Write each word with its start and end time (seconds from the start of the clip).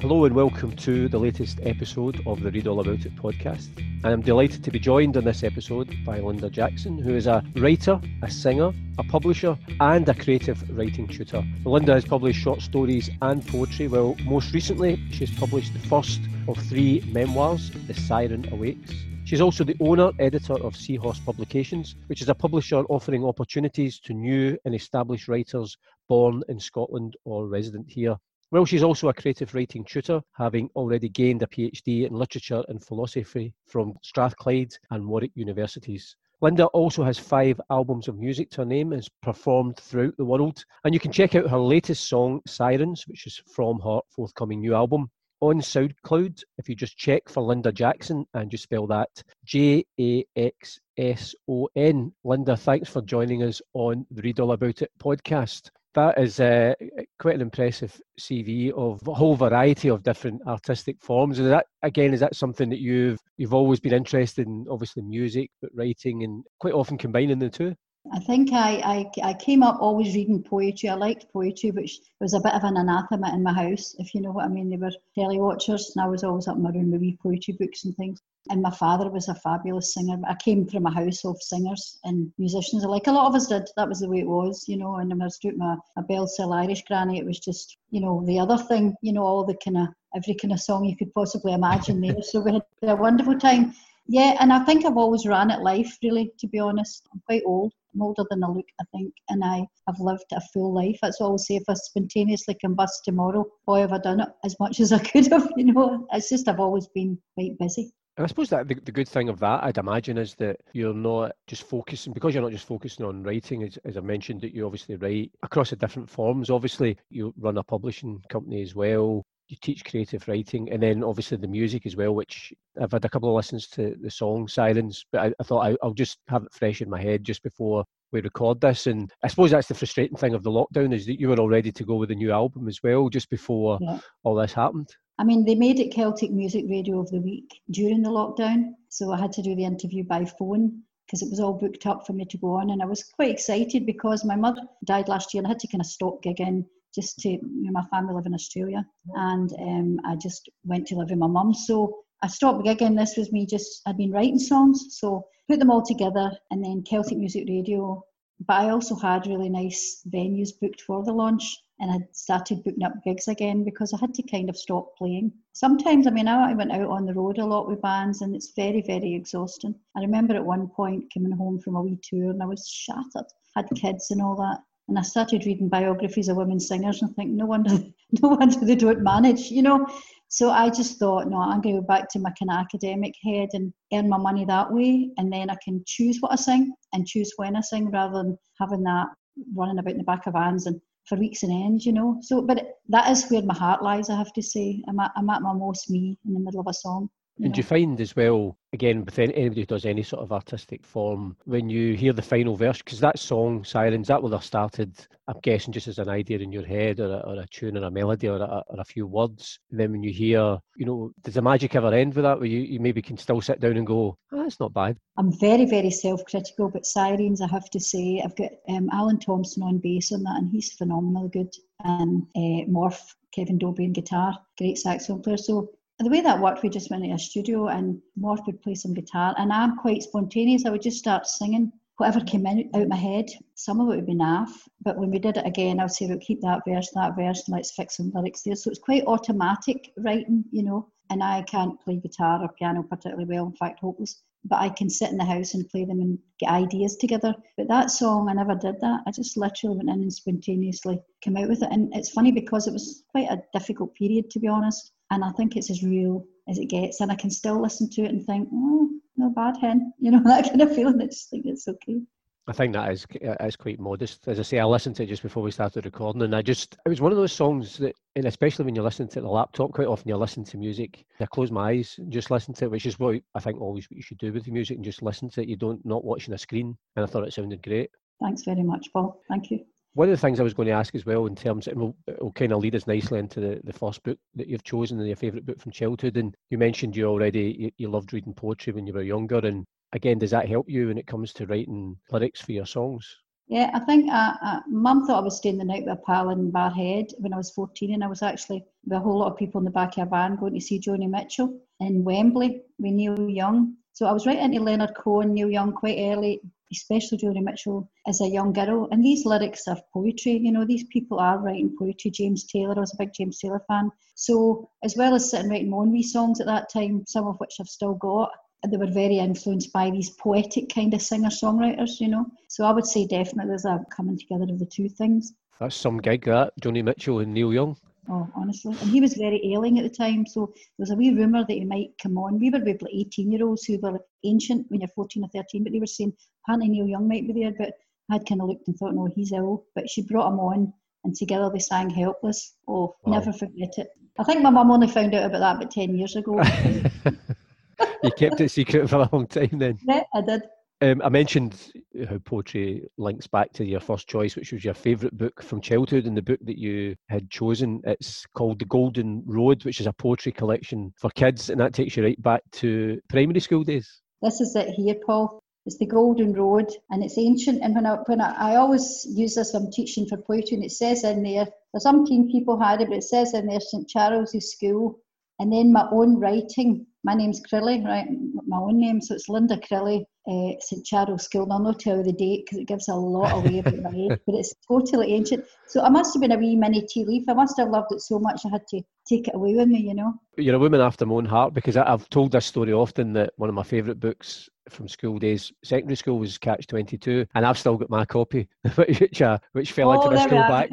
Hello 0.00 0.26
and 0.26 0.34
welcome 0.36 0.76
to 0.76 1.08
the 1.08 1.18
latest 1.18 1.58
episode 1.64 2.24
of 2.24 2.40
the 2.40 2.52
Read 2.52 2.68
All 2.68 2.78
About 2.78 3.04
It 3.04 3.16
podcast. 3.16 3.68
I 4.04 4.12
am 4.12 4.22
delighted 4.22 4.62
to 4.62 4.70
be 4.70 4.78
joined 4.78 5.16
on 5.16 5.24
this 5.24 5.42
episode 5.42 5.92
by 6.06 6.20
Linda 6.20 6.48
Jackson, 6.48 6.98
who 6.98 7.16
is 7.16 7.26
a 7.26 7.42
writer, 7.56 8.00
a 8.22 8.30
singer, 8.30 8.72
a 8.98 9.02
publisher, 9.02 9.58
and 9.80 10.08
a 10.08 10.14
creative 10.14 10.62
writing 10.78 11.08
tutor. 11.08 11.42
Linda 11.64 11.94
has 11.94 12.04
published 12.04 12.40
short 12.40 12.62
stories 12.62 13.10
and 13.22 13.44
poetry. 13.48 13.88
Well, 13.88 14.14
most 14.22 14.54
recently, 14.54 15.02
she's 15.10 15.36
published 15.36 15.72
the 15.72 15.80
first 15.88 16.20
of 16.46 16.56
three 16.68 17.02
memoirs, 17.12 17.72
The 17.88 17.94
Siren 17.94 18.48
Awakes. 18.52 18.92
She's 19.24 19.40
also 19.40 19.64
the 19.64 19.76
owner 19.80 20.12
editor 20.20 20.54
of 20.62 20.76
Seahorse 20.76 21.18
Publications, 21.18 21.96
which 22.06 22.22
is 22.22 22.28
a 22.28 22.36
publisher 22.36 22.84
offering 22.84 23.24
opportunities 23.24 23.98
to 24.04 24.14
new 24.14 24.56
and 24.64 24.76
established 24.76 25.26
writers 25.26 25.76
born 26.08 26.44
in 26.48 26.60
Scotland 26.60 27.16
or 27.24 27.48
resident 27.48 27.90
here. 27.90 28.16
Well, 28.50 28.64
she's 28.64 28.82
also 28.82 29.10
a 29.10 29.14
creative 29.14 29.54
writing 29.54 29.84
tutor, 29.84 30.22
having 30.32 30.70
already 30.74 31.10
gained 31.10 31.42
a 31.42 31.46
PhD 31.46 32.06
in 32.06 32.14
literature 32.14 32.64
and 32.68 32.82
philosophy 32.82 33.52
from 33.66 33.92
Strathclyde 34.02 34.72
and 34.90 35.06
Warwick 35.06 35.32
universities. 35.34 36.16
Linda 36.40 36.64
also 36.68 37.04
has 37.04 37.18
five 37.18 37.60
albums 37.68 38.08
of 38.08 38.16
music 38.16 38.48
to 38.52 38.62
her 38.62 38.64
name 38.64 38.92
and 38.92 39.02
has 39.02 39.10
performed 39.22 39.76
throughout 39.76 40.16
the 40.16 40.24
world. 40.24 40.64
And 40.84 40.94
you 40.94 41.00
can 41.00 41.12
check 41.12 41.34
out 41.34 41.50
her 41.50 41.58
latest 41.58 42.08
song, 42.08 42.40
Sirens, 42.46 43.06
which 43.06 43.26
is 43.26 43.42
from 43.54 43.80
her 43.80 44.00
forthcoming 44.08 44.60
new 44.60 44.74
album, 44.74 45.10
on 45.40 45.60
SoundCloud. 45.60 46.42
If 46.56 46.70
you 46.70 46.74
just 46.74 46.96
check 46.96 47.28
for 47.28 47.42
Linda 47.42 47.70
Jackson 47.70 48.24
and 48.32 48.50
you 48.50 48.56
spell 48.56 48.86
that 48.86 49.10
J 49.44 49.84
A 50.00 50.24
X 50.36 50.80
S 50.96 51.34
O 51.48 51.68
N. 51.76 52.12
Linda, 52.24 52.56
thanks 52.56 52.88
for 52.88 53.02
joining 53.02 53.42
us 53.42 53.60
on 53.74 54.06
the 54.10 54.22
Read 54.22 54.40
All 54.40 54.52
About 54.52 54.80
It 54.80 54.90
podcast 54.98 55.70
that 55.98 56.18
is 56.18 56.38
uh, 56.38 56.74
quite 57.18 57.34
an 57.34 57.40
impressive 57.40 58.00
CV 58.20 58.70
of 58.72 59.00
a 59.06 59.14
whole 59.14 59.34
variety 59.36 59.88
of 59.90 60.02
different 60.02 60.40
artistic 60.46 60.96
forms. 61.00 61.38
Is 61.38 61.48
that 61.48 61.66
again 61.82 62.14
is 62.14 62.20
that 62.20 62.36
something 62.36 62.70
that 62.70 62.78
you've 62.78 63.18
you've 63.36 63.54
always 63.54 63.80
been 63.80 63.92
interested 63.92 64.46
in? 64.46 64.66
Obviously, 64.70 65.02
music, 65.02 65.50
but 65.60 65.70
writing, 65.74 66.22
and 66.22 66.44
quite 66.60 66.74
often 66.74 66.98
combining 66.98 67.38
the 67.38 67.50
two. 67.50 67.74
I 68.12 68.18
think 68.20 68.52
I, 68.52 69.10
I, 69.22 69.30
I 69.30 69.34
came 69.34 69.62
up 69.62 69.78
always 69.80 70.14
reading 70.14 70.42
poetry. 70.42 70.88
I 70.88 70.94
liked 70.94 71.32
poetry, 71.32 71.70
which 71.70 72.00
was 72.20 72.34
a 72.34 72.40
bit 72.40 72.54
of 72.54 72.64
an 72.64 72.76
anathema 72.76 73.32
in 73.34 73.42
my 73.42 73.52
house, 73.52 73.94
if 73.98 74.14
you 74.14 74.20
know 74.20 74.30
what 74.30 74.44
I 74.44 74.48
mean. 74.48 74.70
They 74.70 74.76
were 74.76 74.92
telly 75.14 75.38
watchers, 75.38 75.92
and 75.94 76.04
I 76.04 76.08
was 76.08 76.24
always 76.24 76.48
up 76.48 76.56
in 76.56 76.62
my 76.62 76.70
room 76.70 76.90
with 76.90 77.18
poetry 77.20 77.56
books 77.58 77.84
and 77.84 77.96
things. 77.96 78.20
And 78.50 78.62
my 78.62 78.70
father 78.70 79.10
was 79.10 79.28
a 79.28 79.34
fabulous 79.34 79.92
singer. 79.94 80.18
I 80.26 80.34
came 80.36 80.66
from 80.66 80.86
a 80.86 80.90
house 80.90 81.24
of 81.24 81.42
singers 81.42 81.98
and 82.04 82.32
musicians, 82.38 82.84
like 82.84 83.06
a 83.06 83.12
lot 83.12 83.26
of 83.26 83.34
us 83.34 83.48
did. 83.48 83.68
That 83.76 83.88
was 83.88 84.00
the 84.00 84.08
way 84.08 84.20
it 84.20 84.28
was, 84.28 84.64
you 84.68 84.78
know. 84.78 84.96
And 84.96 85.12
I 85.12 85.16
was 85.16 85.38
doing 85.38 85.58
my, 85.58 85.76
my 85.96 86.02
Bellshill 86.02 86.54
Irish 86.54 86.84
granny, 86.84 87.18
it 87.18 87.26
was 87.26 87.38
just, 87.38 87.76
you 87.90 88.00
know, 88.00 88.24
the 88.26 88.38
other 88.38 88.56
thing, 88.56 88.94
you 89.02 89.12
know, 89.12 89.22
all 89.22 89.44
the 89.44 89.56
kind 89.62 89.76
of 89.76 89.88
every 90.16 90.34
kind 90.34 90.52
of 90.52 90.60
song 90.60 90.84
you 90.84 90.96
could 90.96 91.12
possibly 91.12 91.52
imagine 91.52 92.00
there. 92.00 92.22
So 92.22 92.40
we 92.40 92.52
had 92.52 92.62
a 92.82 92.96
wonderful 92.96 93.38
time. 93.38 93.74
Yeah, 94.10 94.36
and 94.40 94.54
I 94.54 94.64
think 94.64 94.86
I've 94.86 94.96
always 94.96 95.26
ran 95.26 95.50
at 95.50 95.60
life, 95.60 95.98
really, 96.02 96.32
to 96.38 96.48
be 96.48 96.58
honest. 96.58 97.06
I'm 97.12 97.20
quite 97.26 97.42
old. 97.44 97.74
I'm 97.94 98.00
older 98.00 98.24
than 98.30 98.42
I 98.42 98.48
look, 98.48 98.64
I 98.80 98.84
think, 98.96 99.12
and 99.28 99.44
I 99.44 99.66
have 99.86 100.00
lived 100.00 100.24
a 100.32 100.40
full 100.52 100.72
life. 100.72 100.98
That's 101.02 101.20
all 101.20 101.34
I 101.34 101.36
say. 101.36 101.56
If 101.56 101.64
I 101.68 101.74
spontaneously 101.74 102.56
combust 102.64 103.02
tomorrow, 103.04 103.44
boy, 103.66 103.80
have 103.80 103.92
I 103.92 103.98
done 103.98 104.20
it 104.20 104.30
as 104.44 104.56
much 104.58 104.80
as 104.80 104.92
I 104.92 104.98
could 105.10 105.30
have, 105.30 105.52
you 105.56 105.72
know. 105.72 106.06
It's 106.12 106.30
just 106.30 106.48
I've 106.48 106.58
always 106.58 106.86
been 106.88 107.18
quite 107.34 107.58
busy. 107.58 107.92
And 108.16 108.24
I 108.24 108.28
suppose 108.28 108.48
that 108.48 108.66
the, 108.66 108.76
the 108.76 108.92
good 108.92 109.08
thing 109.08 109.28
of 109.28 109.38
that, 109.40 109.62
I'd 109.62 109.76
imagine, 109.76 110.16
is 110.16 110.34
that 110.36 110.56
you're 110.72 110.94
not 110.94 111.32
just 111.46 111.68
focusing, 111.68 112.14
because 112.14 112.32
you're 112.32 112.42
not 112.42 112.52
just 112.52 112.66
focusing 112.66 113.04
on 113.04 113.22
writing, 113.22 113.62
as, 113.62 113.78
as 113.84 113.98
I 113.98 114.00
mentioned, 114.00 114.40
that 114.40 114.54
you 114.54 114.64
obviously 114.64 114.96
write 114.96 115.32
across 115.42 115.68
the 115.68 115.76
different 115.76 116.08
forms. 116.08 116.48
Obviously, 116.48 116.96
you 117.10 117.34
run 117.38 117.58
a 117.58 117.62
publishing 117.62 118.22
company 118.30 118.62
as 118.62 118.74
well 118.74 119.22
you 119.48 119.56
teach 119.60 119.84
creative 119.84 120.26
writing 120.28 120.70
and 120.70 120.82
then 120.82 121.02
obviously 121.02 121.36
the 121.36 121.48
music 121.48 121.86
as 121.86 121.96
well 121.96 122.14
which 122.14 122.52
i've 122.80 122.92
had 122.92 123.04
a 123.04 123.08
couple 123.08 123.30
of 123.30 123.34
listens 123.34 123.66
to 123.66 123.96
the 124.02 124.10
song 124.10 124.46
sirens 124.46 125.04
but 125.10 125.20
i, 125.22 125.32
I 125.40 125.42
thought 125.42 125.66
I, 125.66 125.76
will 125.82 125.94
just 125.94 126.18
have 126.28 126.44
it 126.44 126.52
fresh 126.52 126.82
in 126.82 126.90
my 126.90 127.00
head 127.00 127.24
just 127.24 127.42
before 127.42 127.84
we 128.12 128.20
record 128.20 128.60
this. 128.60 128.86
And 128.86 129.12
i 129.22 129.28
suppose 129.28 129.50
that's 129.50 129.68
the 129.68 129.74
frustrating 129.74 130.16
thing 130.16 130.34
of 130.34 130.42
the 130.42 130.50
lockdown 130.50 130.94
is 130.94 131.06
that 131.06 131.20
you 131.20 131.28
were 131.28 131.38
all 131.38 131.48
ready 131.48 131.72
to 131.72 131.84
go 131.84 131.96
with 131.96 132.10
a 132.10 132.14
new 132.14 132.32
album 132.32 132.68
as 132.68 132.80
well 132.82 133.08
just 133.08 133.30
before 133.30 133.78
yeah. 133.80 133.98
all 134.24 134.34
this 134.34 134.52
happened. 134.52 134.88
I 135.18 135.24
mean 135.24 135.44
they 135.44 135.54
made 135.54 135.80
it 135.80 135.92
celtic 135.92 136.30
music 136.30 136.64
radio 136.68 137.00
of 137.00 137.10
the 137.10 137.20
week 137.20 137.60
during 137.70 138.02
the 138.02 138.10
lockdown 138.10 138.74
so 138.88 139.12
i 139.12 139.18
had 139.18 139.32
to 139.32 139.42
do 139.42 139.54
the 139.54 139.64
interview 139.64 140.04
by 140.04 140.24
phone 140.24 140.82
because 141.06 141.22
it 141.22 141.30
was 141.30 141.40
all 141.40 141.54
booked 141.54 141.86
up 141.86 142.06
for 142.06 142.12
me 142.12 142.24
to 142.26 142.38
go 142.38 142.54
on. 142.54 142.70
And 142.70 142.82
i 142.82 142.86
was 142.86 143.02
quite 143.02 143.30
excited 143.30 143.86
because 143.86 144.24
my 144.24 144.36
mother 144.36 144.62
died 144.84 145.08
last 145.08 145.34
year 145.34 145.40
and 145.40 145.46
i 145.46 145.50
had 145.50 145.60
to 145.60 145.68
kind 145.68 145.80
of 145.80 145.86
stop 145.86 146.22
gigging 146.22 146.64
just 146.98 147.18
to, 147.20 147.28
you 147.28 147.40
know, 147.64 147.72
my 147.80 147.86
family 147.92 148.14
live 148.14 148.26
in 148.26 148.34
Australia, 148.34 148.82
and 149.14 149.48
um, 149.68 150.00
I 150.10 150.16
just 150.16 150.42
went 150.64 150.86
to 150.88 150.96
live 150.96 151.10
with 151.10 151.18
my 151.18 151.32
mum. 151.36 151.54
So 151.54 151.74
I 152.22 152.28
stopped 152.28 152.64
gigging. 152.66 152.96
This 152.96 153.16
was 153.16 153.32
me 153.32 153.46
just, 153.46 153.82
I'd 153.86 153.96
been 153.96 154.10
writing 154.16 154.38
songs, 154.52 154.78
so 154.98 155.26
put 155.48 155.58
them 155.60 155.70
all 155.70 155.84
together, 155.92 156.28
and 156.50 156.64
then 156.64 156.82
Celtic 156.90 157.18
Music 157.18 157.44
Radio. 157.48 158.02
But 158.46 158.56
I 158.62 158.70
also 158.70 158.94
had 158.94 159.26
really 159.26 159.48
nice 159.48 160.02
venues 160.14 160.50
booked 160.60 160.82
for 160.82 161.04
the 161.04 161.12
launch, 161.12 161.44
and 161.80 161.90
I 161.90 161.98
started 162.12 162.62
booking 162.64 162.84
up 162.84 163.04
gigs 163.04 163.28
again 163.28 163.64
because 163.64 163.92
I 163.92 163.98
had 163.98 164.14
to 164.14 164.22
kind 164.22 164.48
of 164.48 164.56
stop 164.56 164.96
playing. 164.96 165.32
Sometimes, 165.52 166.06
I 166.06 166.10
mean, 166.10 166.28
I 166.28 166.54
went 166.54 166.72
out 166.72 166.90
on 166.96 167.06
the 167.06 167.14
road 167.14 167.38
a 167.38 167.46
lot 167.46 167.68
with 167.68 167.82
bands, 167.82 168.22
and 168.22 168.34
it's 168.34 168.52
very, 168.56 168.82
very 168.82 169.14
exhausting. 169.14 169.74
I 169.96 170.00
remember 170.00 170.34
at 170.34 170.44
one 170.44 170.68
point 170.68 171.12
coming 171.12 171.32
home 171.32 171.58
from 171.60 171.76
a 171.76 171.82
wee 171.82 171.98
tour, 172.02 172.30
and 172.30 172.42
I 172.42 172.46
was 172.46 172.68
shattered. 172.68 173.28
Had 173.56 173.68
kids 173.74 174.10
and 174.12 174.22
all 174.22 174.36
that, 174.36 174.60
and 174.88 174.98
I 174.98 175.02
started 175.02 175.44
reading 175.44 175.68
biographies 175.68 176.28
of 176.28 176.38
women 176.38 176.58
singers 176.58 177.02
and 177.02 177.14
think, 177.14 177.30
no 177.30 177.46
wonder, 177.46 177.78
no 178.22 178.30
wonder 178.30 178.58
they 178.64 178.74
don't 178.74 179.02
manage, 179.02 179.50
you 179.50 179.62
know. 179.62 179.86
So 180.28 180.50
I 180.50 180.68
just 180.70 180.98
thought, 180.98 181.28
no, 181.28 181.38
I'm 181.38 181.60
going 181.60 181.76
to 181.76 181.80
go 181.80 181.86
back 181.86 182.08
to 182.10 182.18
my 182.18 182.30
kind 182.38 182.50
of 182.50 182.58
academic 182.58 183.14
head 183.24 183.50
and 183.52 183.72
earn 183.92 184.08
my 184.08 184.18
money 184.18 184.44
that 184.44 184.72
way, 184.72 185.10
and 185.16 185.32
then 185.32 185.50
I 185.50 185.56
can 185.62 185.82
choose 185.86 186.18
what 186.20 186.32
I 186.32 186.36
sing 186.36 186.72
and 186.92 187.06
choose 187.06 187.32
when 187.36 187.56
I 187.56 187.60
sing 187.60 187.90
rather 187.90 188.18
than 188.18 188.38
having 188.60 188.82
that 188.84 189.06
running 189.54 189.78
about 189.78 189.92
in 189.92 189.98
the 189.98 190.04
back 190.04 190.26
of 190.26 190.34
vans 190.34 190.66
and 190.66 190.80
for 191.06 191.16
weeks 191.16 191.42
and 191.42 191.52
ends, 191.52 191.86
you 191.86 191.92
know. 191.92 192.18
So, 192.22 192.42
but 192.42 192.78
that 192.88 193.10
is 193.10 193.28
where 193.30 193.42
my 193.42 193.54
heart 193.54 193.82
lies. 193.82 194.10
I 194.10 194.16
have 194.16 194.32
to 194.34 194.42
say, 194.42 194.82
I'm 194.88 195.00
at, 195.00 195.12
I'm 195.16 195.30
at 195.30 195.42
my 195.42 195.54
most 195.54 195.90
me 195.90 196.18
in 196.26 196.34
the 196.34 196.40
middle 196.40 196.60
of 196.60 196.66
a 196.68 196.74
song. 196.74 197.08
And 197.40 197.54
do 197.54 197.58
you 197.58 197.64
find 197.64 198.00
as 198.00 198.16
well, 198.16 198.56
again, 198.72 199.04
with 199.04 199.18
anybody 199.18 199.60
who 199.60 199.66
does 199.66 199.84
any 199.84 200.02
sort 200.02 200.22
of 200.22 200.32
artistic 200.32 200.84
form, 200.84 201.36
when 201.44 201.68
you 201.68 201.94
hear 201.94 202.12
the 202.12 202.22
final 202.22 202.56
verse, 202.56 202.78
because 202.78 203.00
that 203.00 203.18
song, 203.18 203.64
Sirens, 203.64 204.08
that 204.08 204.22
will 204.22 204.32
have 204.32 204.44
started, 204.44 204.94
I'm 205.28 205.38
guessing, 205.42 205.72
just 205.72 205.88
as 205.88 205.98
an 205.98 206.08
idea 206.08 206.38
in 206.38 206.50
your 206.50 206.66
head 206.66 206.98
or 206.98 207.12
a, 207.12 207.18
or 207.18 207.40
a 207.40 207.46
tune 207.46 207.78
or 207.78 207.84
a 207.84 207.90
melody 207.90 208.28
or 208.28 208.38
a, 208.38 208.62
or 208.66 208.80
a, 208.80 208.84
few 208.84 209.06
words. 209.06 209.60
And 209.70 209.78
then 209.78 209.92
when 209.92 210.02
you 210.02 210.12
hear, 210.12 210.58
you 210.76 210.86
know, 210.86 211.12
does 211.22 211.34
the 211.34 211.42
magic 211.42 211.76
ever 211.76 211.94
end 211.94 212.14
with 212.14 212.24
that, 212.24 212.38
where 212.38 212.48
you, 212.48 212.60
you 212.60 212.80
maybe 212.80 213.02
can 213.02 213.16
still 213.16 213.40
sit 213.40 213.60
down 213.60 213.76
and 213.76 213.86
go, 213.86 214.18
oh, 214.32 214.42
that's 214.42 214.58
not 214.58 214.74
bad? 214.74 214.98
I'm 215.16 215.32
very, 215.38 215.64
very 215.64 215.90
self 215.90 216.24
critical, 216.24 216.68
but 216.68 216.86
Sirens, 216.86 217.40
I 217.40 217.48
have 217.48 217.70
to 217.70 217.80
say, 217.80 218.20
I've 218.24 218.36
got 218.36 218.50
um, 218.68 218.88
Alan 218.92 219.18
Thompson 219.18 219.62
on 219.62 219.78
bass 219.78 220.12
on 220.12 220.24
that, 220.24 220.38
and 220.38 220.50
he's 220.50 220.72
phenomenally 220.72 221.28
good. 221.28 221.54
And 221.84 222.24
uh, 222.34 222.66
Morph, 222.68 223.14
Kevin 223.32 223.58
Dobie 223.58 223.84
on 223.84 223.92
guitar, 223.92 224.38
great 224.56 224.78
saxophone 224.78 225.22
player. 225.22 225.36
So 225.36 225.70
the 226.06 226.10
way 226.10 226.20
that 226.20 226.40
worked, 226.40 226.62
we 226.62 226.68
just 226.68 226.90
went 226.90 227.02
to 227.02 227.10
a 227.10 227.18
studio 227.18 227.68
and 227.68 228.00
Morph 228.16 228.46
would 228.46 228.62
play 228.62 228.76
some 228.76 228.94
guitar, 228.94 229.34
and 229.36 229.52
I'm 229.52 229.76
quite 229.76 230.04
spontaneous. 230.04 230.64
I 230.64 230.70
would 230.70 230.82
just 230.82 230.98
start 230.98 231.26
singing 231.26 231.72
whatever 231.96 232.20
came 232.24 232.46
in, 232.46 232.70
out 232.74 232.86
my 232.86 232.96
head. 232.96 233.26
Some 233.56 233.80
of 233.80 233.92
it 233.92 233.96
would 233.96 234.06
be 234.06 234.14
naff, 234.14 234.50
but 234.80 234.96
when 234.96 235.10
we 235.10 235.18
did 235.18 235.36
it 235.36 235.46
again, 235.46 235.80
I 235.80 235.84
would 235.84 235.92
say, 235.92 236.06
"Well, 236.06 236.18
keep 236.20 236.40
that 236.42 236.62
verse, 236.64 236.90
that 236.94 237.16
verse, 237.16 237.42
and 237.46 237.56
let's 237.56 237.72
fix 237.72 237.96
some 237.96 238.12
lyrics 238.14 238.42
there." 238.42 238.54
So 238.54 238.70
it's 238.70 238.78
quite 238.78 239.06
automatic 239.06 239.92
writing, 239.98 240.44
you 240.52 240.62
know. 240.62 240.88
And 241.10 241.20
I 241.20 241.42
can't 241.42 241.80
play 241.80 241.96
guitar 241.96 242.42
or 242.42 242.48
piano 242.50 242.84
particularly 242.84 243.24
well. 243.24 243.46
In 243.46 243.56
fact, 243.56 243.80
hopeless. 243.80 244.22
But 244.44 244.60
I 244.60 244.68
can 244.68 244.88
sit 244.88 245.10
in 245.10 245.16
the 245.16 245.24
house 245.24 245.54
and 245.54 245.68
play 245.68 245.84
them 245.84 246.00
and 246.00 246.16
get 246.38 246.50
ideas 246.50 246.96
together. 246.96 247.34
But 247.56 247.66
that 247.68 247.90
song, 247.90 248.28
I 248.28 248.34
never 248.34 248.54
did 248.54 248.80
that. 248.80 249.00
I 249.04 249.10
just 249.10 249.36
literally 249.36 249.78
went 249.78 249.90
in 249.90 250.02
and 250.02 250.12
spontaneously 250.12 251.00
came 251.22 251.36
out 251.36 251.48
with 251.48 251.62
it. 251.62 251.72
And 251.72 251.92
it's 251.96 252.10
funny 252.10 252.30
because 252.30 252.68
it 252.68 252.72
was 252.72 253.02
quite 253.10 253.30
a 253.30 253.42
difficult 253.52 253.94
period, 253.96 254.30
to 254.30 254.38
be 254.38 254.46
honest 254.46 254.92
and 255.10 255.24
I 255.24 255.30
think 255.32 255.56
it's 255.56 255.70
as 255.70 255.82
real 255.82 256.26
as 256.48 256.58
it 256.58 256.66
gets. 256.66 257.00
And 257.00 257.10
I 257.10 257.14
can 257.14 257.30
still 257.30 257.60
listen 257.60 257.88
to 257.90 258.02
it 258.02 258.10
and 258.10 258.24
think, 258.24 258.48
oh, 258.52 258.90
no 259.16 259.30
bad 259.30 259.56
hen, 259.60 259.92
you 259.98 260.10
know, 260.10 260.22
that 260.24 260.44
kind 260.44 260.62
of 260.62 260.74
feeling. 260.74 261.00
I 261.00 261.06
just 261.06 261.30
think 261.30 261.46
it's 261.46 261.68
okay. 261.68 262.00
I 262.48 262.52
think 262.52 262.72
that 262.72 262.90
is 262.90 263.06
uh, 263.26 263.44
is 263.44 263.56
quite 263.56 263.78
modest. 263.78 264.26
As 264.26 264.38
I 264.38 264.42
say, 264.42 264.58
I 264.58 264.64
listened 264.64 264.96
to 264.96 265.02
it 265.02 265.08
just 265.08 265.22
before 265.22 265.42
we 265.42 265.50
started 265.50 265.84
recording, 265.84 266.22
and 266.22 266.34
I 266.34 266.40
just 266.40 266.78
it 266.86 266.88
was 266.88 267.00
one 267.00 267.12
of 267.12 267.18
those 267.18 267.32
songs 267.32 267.76
that, 267.76 267.94
and 268.16 268.24
especially 268.24 268.64
when 268.64 268.74
you're 268.74 268.84
listening 268.84 269.08
to 269.10 269.20
the 269.20 269.28
laptop, 269.28 269.72
quite 269.72 269.86
often 269.86 270.08
you're 270.08 270.16
listening 270.16 270.46
to 270.46 270.56
music. 270.56 271.04
I 271.20 271.26
close 271.26 271.50
my 271.50 271.72
eyes 271.72 271.96
and 271.98 272.10
just 272.10 272.30
listen 272.30 272.54
to 272.54 272.64
it, 272.64 272.70
which 272.70 272.86
is 272.86 272.98
what 272.98 273.20
I 273.34 273.40
think 273.40 273.60
always 273.60 273.90
what 273.90 273.98
you 273.98 274.02
should 274.02 274.16
do 274.16 274.32
with 274.32 274.46
the 274.46 274.50
music 274.50 274.76
and 274.76 274.84
just 274.84 275.02
listen 275.02 275.28
to 275.28 275.42
it. 275.42 275.48
You 275.48 275.56
don't 275.56 275.84
not 275.84 276.06
watching 276.06 276.32
a 276.32 276.38
screen, 276.38 276.74
and 276.96 277.04
I 277.04 277.06
thought 277.06 277.28
it 277.28 277.34
sounded 277.34 277.62
great. 277.62 277.90
Thanks 278.18 278.44
very 278.44 278.62
much, 278.62 278.88
Paul. 278.94 279.20
Thank 279.28 279.50
you. 279.50 279.66
One 279.98 280.08
of 280.08 280.16
the 280.16 280.20
things 280.20 280.38
I 280.38 280.44
was 280.44 280.54
going 280.54 280.68
to 280.68 280.74
ask 280.74 280.94
as 280.94 281.04
well, 281.04 281.26
in 281.26 281.34
terms, 281.34 281.66
of, 281.66 281.76
will, 281.76 281.96
will 282.20 282.30
kind 282.30 282.52
of 282.52 282.60
lead 282.60 282.76
us 282.76 282.86
nicely 282.86 283.18
into 283.18 283.40
the, 283.40 283.60
the 283.64 283.72
first 283.72 284.00
book 284.04 284.16
that 284.36 284.46
you've 284.46 284.62
chosen 284.62 284.96
and 284.96 285.08
your 285.08 285.16
favourite 285.16 285.44
book 285.44 285.60
from 285.60 285.72
childhood. 285.72 286.16
And 286.16 286.36
you 286.50 286.56
mentioned 286.56 286.94
you 286.94 287.06
already 287.06 287.56
you, 287.58 287.72
you 287.78 287.90
loved 287.90 288.12
reading 288.12 288.32
poetry 288.32 288.72
when 288.72 288.86
you 288.86 288.92
were 288.92 289.02
younger, 289.02 289.38
and 289.38 289.64
again, 289.92 290.20
does 290.20 290.30
that 290.30 290.48
help 290.48 290.70
you 290.70 290.86
when 290.86 290.98
it 290.98 291.08
comes 291.08 291.32
to 291.32 291.46
writing 291.46 291.96
lyrics 292.12 292.40
for 292.40 292.52
your 292.52 292.64
songs? 292.64 293.12
Yeah, 293.48 293.72
I 293.74 293.80
think 293.80 294.08
uh, 294.08 294.34
uh, 294.40 294.60
mum 294.68 295.04
thought 295.04 295.18
I 295.18 295.24
was 295.24 295.38
staying 295.38 295.58
the 295.58 295.64
night 295.64 295.84
with 295.84 295.98
a 295.98 296.02
pal 296.06 296.30
in 296.30 296.52
Barrhead 296.52 297.12
when 297.18 297.32
I 297.32 297.36
was 297.36 297.50
14, 297.50 297.92
and 297.92 298.04
I 298.04 298.06
was 298.06 298.22
actually 298.22 298.64
with 298.84 298.98
a 298.98 299.00
whole 299.00 299.18
lot 299.18 299.32
of 299.32 299.36
people 299.36 299.58
in 299.58 299.64
the 299.64 299.72
back 299.72 299.98
of 299.98 300.06
a 300.06 300.10
van 300.10 300.36
going 300.36 300.54
to 300.54 300.60
see 300.60 300.78
Joni 300.78 301.10
Mitchell 301.10 301.58
in 301.80 302.04
Wembley 302.04 302.62
with 302.78 302.92
Neil 302.92 303.28
Young. 303.28 303.74
So 303.94 304.06
I 304.06 304.12
was 304.12 304.26
right 304.26 304.38
into 304.38 304.60
Leonard 304.60 304.94
Cohen, 304.94 305.34
Neil 305.34 305.50
Young 305.50 305.72
quite 305.72 305.98
early, 305.98 306.40
especially 306.72 307.18
Joni 307.18 307.42
Mitchell 307.42 307.90
as 308.06 308.20
a 308.20 308.28
young 308.28 308.52
girl. 308.52 308.88
And 308.90 309.04
these 309.04 309.24
lyrics 309.24 309.66
are 309.68 309.78
poetry, 309.92 310.32
you 310.32 310.52
know, 310.52 310.64
these 310.64 310.84
people 310.84 311.18
are 311.18 311.38
writing 311.38 311.74
poetry. 311.78 312.10
James 312.10 312.44
Taylor, 312.44 312.76
I 312.76 312.80
was 312.80 312.94
a 312.94 312.98
big 312.98 313.12
James 313.12 313.38
Taylor 313.38 313.62
fan. 313.68 313.90
So 314.14 314.70
as 314.82 314.96
well 314.96 315.14
as 315.14 315.30
sitting 315.30 315.50
writing 315.50 315.70
my 315.70 315.78
own 315.78 315.92
wee 315.92 316.02
songs 316.02 316.40
at 316.40 316.46
that 316.46 316.72
time, 316.72 317.04
some 317.06 317.26
of 317.26 317.36
which 317.38 317.56
I've 317.60 317.68
still 317.68 317.94
got, 317.94 318.30
they 318.68 318.76
were 318.76 318.90
very 318.90 319.18
influenced 319.18 319.72
by 319.72 319.90
these 319.90 320.10
poetic 320.10 320.68
kind 320.74 320.92
of 320.92 321.00
singer 321.00 321.28
songwriters, 321.28 322.00
you 322.00 322.08
know. 322.08 322.26
So 322.48 322.64
I 322.64 322.72
would 322.72 322.86
say 322.86 323.06
definitely 323.06 323.50
there's 323.50 323.64
a 323.64 323.84
coming 323.94 324.18
together 324.18 324.52
of 324.52 324.58
the 324.58 324.66
two 324.66 324.88
things. 324.88 325.32
That's 325.60 325.76
some 325.76 325.98
gig, 325.98 326.24
that 326.24 326.52
Joni 326.60 326.84
Mitchell 326.84 327.20
and 327.20 327.32
Neil 327.32 327.52
Young. 327.52 327.76
Oh, 328.10 328.28
honestly. 328.34 328.74
And 328.80 328.90
he 328.90 329.00
was 329.00 329.14
very 329.14 329.52
ailing 329.52 329.78
at 329.78 329.84
the 329.84 329.94
time, 329.94 330.26
so 330.26 330.46
there 330.46 330.78
was 330.78 330.90
a 330.90 330.96
wee 330.96 331.12
rumour 331.12 331.44
that 331.46 331.52
he 331.52 331.64
might 331.64 331.90
come 332.02 332.16
on. 332.16 332.38
We 332.38 332.50
were 332.50 332.64
with 332.64 332.80
like 332.80 332.94
18 332.94 333.32
year 333.32 333.46
olds 333.46 333.64
who 333.64 333.78
were 333.78 334.00
ancient 334.24 334.66
when 334.70 334.80
you're 334.80 334.88
14 334.88 335.24
or 335.24 335.28
13, 335.28 335.62
but 335.62 335.72
they 335.72 335.80
were 335.80 335.86
saying 335.86 336.14
apparently 336.44 336.68
Neil 336.68 336.86
Young 336.86 337.06
might 337.06 337.26
be 337.26 337.34
there, 337.34 337.52
but 337.58 337.74
I 338.10 338.14
had 338.14 338.26
kind 338.26 338.40
of 338.40 338.48
looked 338.48 338.66
and 338.66 338.76
thought, 338.78 338.94
no, 338.94 339.08
he's 339.14 339.32
ill. 339.32 339.64
But 339.74 339.90
she 339.90 340.02
brought 340.02 340.32
him 340.32 340.40
on, 340.40 340.72
and 341.04 341.14
together 341.14 341.50
they 341.52 341.58
sang 341.58 341.90
Helpless. 341.90 342.54
Oh, 342.66 342.94
wow. 343.04 343.18
never 343.18 343.32
forget 343.32 343.74
it. 343.76 343.88
I 344.18 344.24
think 344.24 344.42
my 344.42 344.50
mum 344.50 344.70
only 344.70 344.88
found 344.88 345.14
out 345.14 345.26
about 345.26 345.40
that 345.40 345.56
about 345.56 345.70
10 345.70 345.94
years 345.94 346.16
ago. 346.16 346.42
you 348.02 348.10
kept 348.16 348.40
it 348.40 348.50
secret 348.50 348.88
for 348.88 348.96
a 348.96 349.08
long 349.12 349.26
time 349.26 349.50
then. 349.52 349.78
Yeah, 349.86 350.02
I 350.14 350.22
did. 350.22 350.42
Um, 350.80 351.02
I 351.02 351.08
mentioned 351.08 351.72
how 352.08 352.18
poetry 352.18 352.88
links 352.98 353.26
back 353.26 353.52
to 353.54 353.64
your 353.64 353.80
first 353.80 354.08
choice, 354.08 354.36
which 354.36 354.52
was 354.52 354.64
your 354.64 354.74
favourite 354.74 355.16
book 355.16 355.42
from 355.42 355.60
childhood, 355.60 356.06
and 356.06 356.16
the 356.16 356.22
book 356.22 356.38
that 356.44 356.56
you 356.56 356.94
had 357.08 357.28
chosen. 357.30 357.80
It's 357.84 358.24
called 358.34 358.60
The 358.60 358.64
Golden 358.64 359.24
Road, 359.26 359.64
which 359.64 359.80
is 359.80 359.88
a 359.88 359.92
poetry 359.92 360.30
collection 360.30 360.92
for 360.96 361.10
kids, 361.10 361.50
and 361.50 361.60
that 361.60 361.74
takes 361.74 361.96
you 361.96 362.04
right 362.04 362.22
back 362.22 362.42
to 362.52 363.00
primary 363.08 363.40
school 363.40 363.64
days. 363.64 364.02
This 364.22 364.40
is 364.40 364.54
it 364.54 364.68
here, 364.68 364.94
Paul. 365.04 365.42
It's 365.66 365.78
the 365.78 365.86
Golden 365.86 366.32
Road, 366.32 366.70
and 366.90 367.02
it's 367.02 367.18
ancient. 367.18 367.60
And 367.60 367.74
when 367.74 367.84
I 367.84 367.96
when 368.06 368.20
I, 368.20 368.52
I 368.52 368.56
always 368.56 369.04
use 369.10 369.34
this, 369.34 369.54
I'm 369.54 369.72
teaching 369.72 370.06
for 370.06 370.16
poetry, 370.16 370.54
and 370.54 370.64
it 370.64 370.72
says 370.72 371.02
in 371.02 371.24
there. 371.24 371.48
There's 371.72 371.82
some 371.82 372.06
teen 372.06 372.30
people 372.30 372.58
had 372.58 372.80
it, 372.80 372.88
but 372.88 372.98
it 372.98 373.04
says 373.04 373.34
in 373.34 373.46
there 373.46 373.60
St 373.60 373.88
Charles's 373.88 374.52
School, 374.52 375.00
and 375.40 375.52
then 375.52 375.72
my 375.72 375.88
own 375.90 376.20
writing 376.20 376.86
my 377.04 377.14
name's 377.14 377.40
Crilly, 377.40 377.82
right? 377.84 378.06
My 378.46 378.58
own 378.58 378.78
name, 378.78 379.00
so 379.00 379.14
it's 379.14 379.28
Linda 379.28 379.58
Crilly, 379.58 380.04
uh, 380.28 380.52
St 380.60 380.84
Charles 380.84 381.24
School. 381.24 381.44
And 381.44 381.52
I'll 381.52 381.58
not 381.60 381.80
tell 381.80 381.96
you 381.96 382.02
the 382.02 382.12
date 382.12 382.44
because 382.44 382.58
it 382.58 382.68
gives 382.68 382.88
a 382.88 382.94
lot 382.94 383.32
away 383.32 383.58
about 383.60 383.78
my 383.78 383.90
age, 383.90 384.20
but 384.26 384.34
it's 384.34 384.54
totally 384.66 385.14
ancient. 385.14 385.44
So 385.66 385.82
I 385.82 385.88
must 385.88 386.14
have 386.14 386.20
been 386.20 386.32
a 386.32 386.38
wee 386.38 386.56
mini 386.56 386.86
tea 386.86 387.04
leaf. 387.04 387.24
I 387.28 387.34
must 387.34 387.58
have 387.58 387.70
loved 387.70 387.92
it 387.92 388.00
so 388.00 388.18
much 388.18 388.42
I 388.44 388.50
had 388.50 388.66
to 388.68 388.82
take 389.08 389.28
it 389.28 389.34
away 389.34 389.54
with 389.54 389.68
me, 389.68 389.80
you 389.80 389.94
know. 389.94 390.14
You're 390.36 390.56
a 390.56 390.58
woman 390.58 390.80
after 390.80 391.06
my 391.06 391.14
own 391.14 391.24
heart 391.24 391.54
because 391.54 391.76
I've 391.76 392.08
told 392.10 392.32
this 392.32 392.46
story 392.46 392.72
often 392.72 393.12
that 393.14 393.32
one 393.36 393.48
of 393.48 393.54
my 393.54 393.62
favourite 393.62 393.98
books 393.98 394.48
from 394.68 394.86
school 394.86 395.18
days, 395.18 395.50
secondary 395.64 395.96
school 395.96 396.18
was 396.18 396.36
Catch 396.36 396.66
22, 396.66 397.26
and 397.34 397.46
I've 397.46 397.58
still 397.58 397.76
got 397.76 397.88
my 397.88 398.04
copy, 398.04 398.48
which 398.74 399.22
uh, 399.22 399.38
which 399.52 399.72
fell 399.72 399.90
oh, 399.90 399.94
into 399.94 400.14
my 400.14 400.26
school 400.26 400.38
bag. 400.40 400.70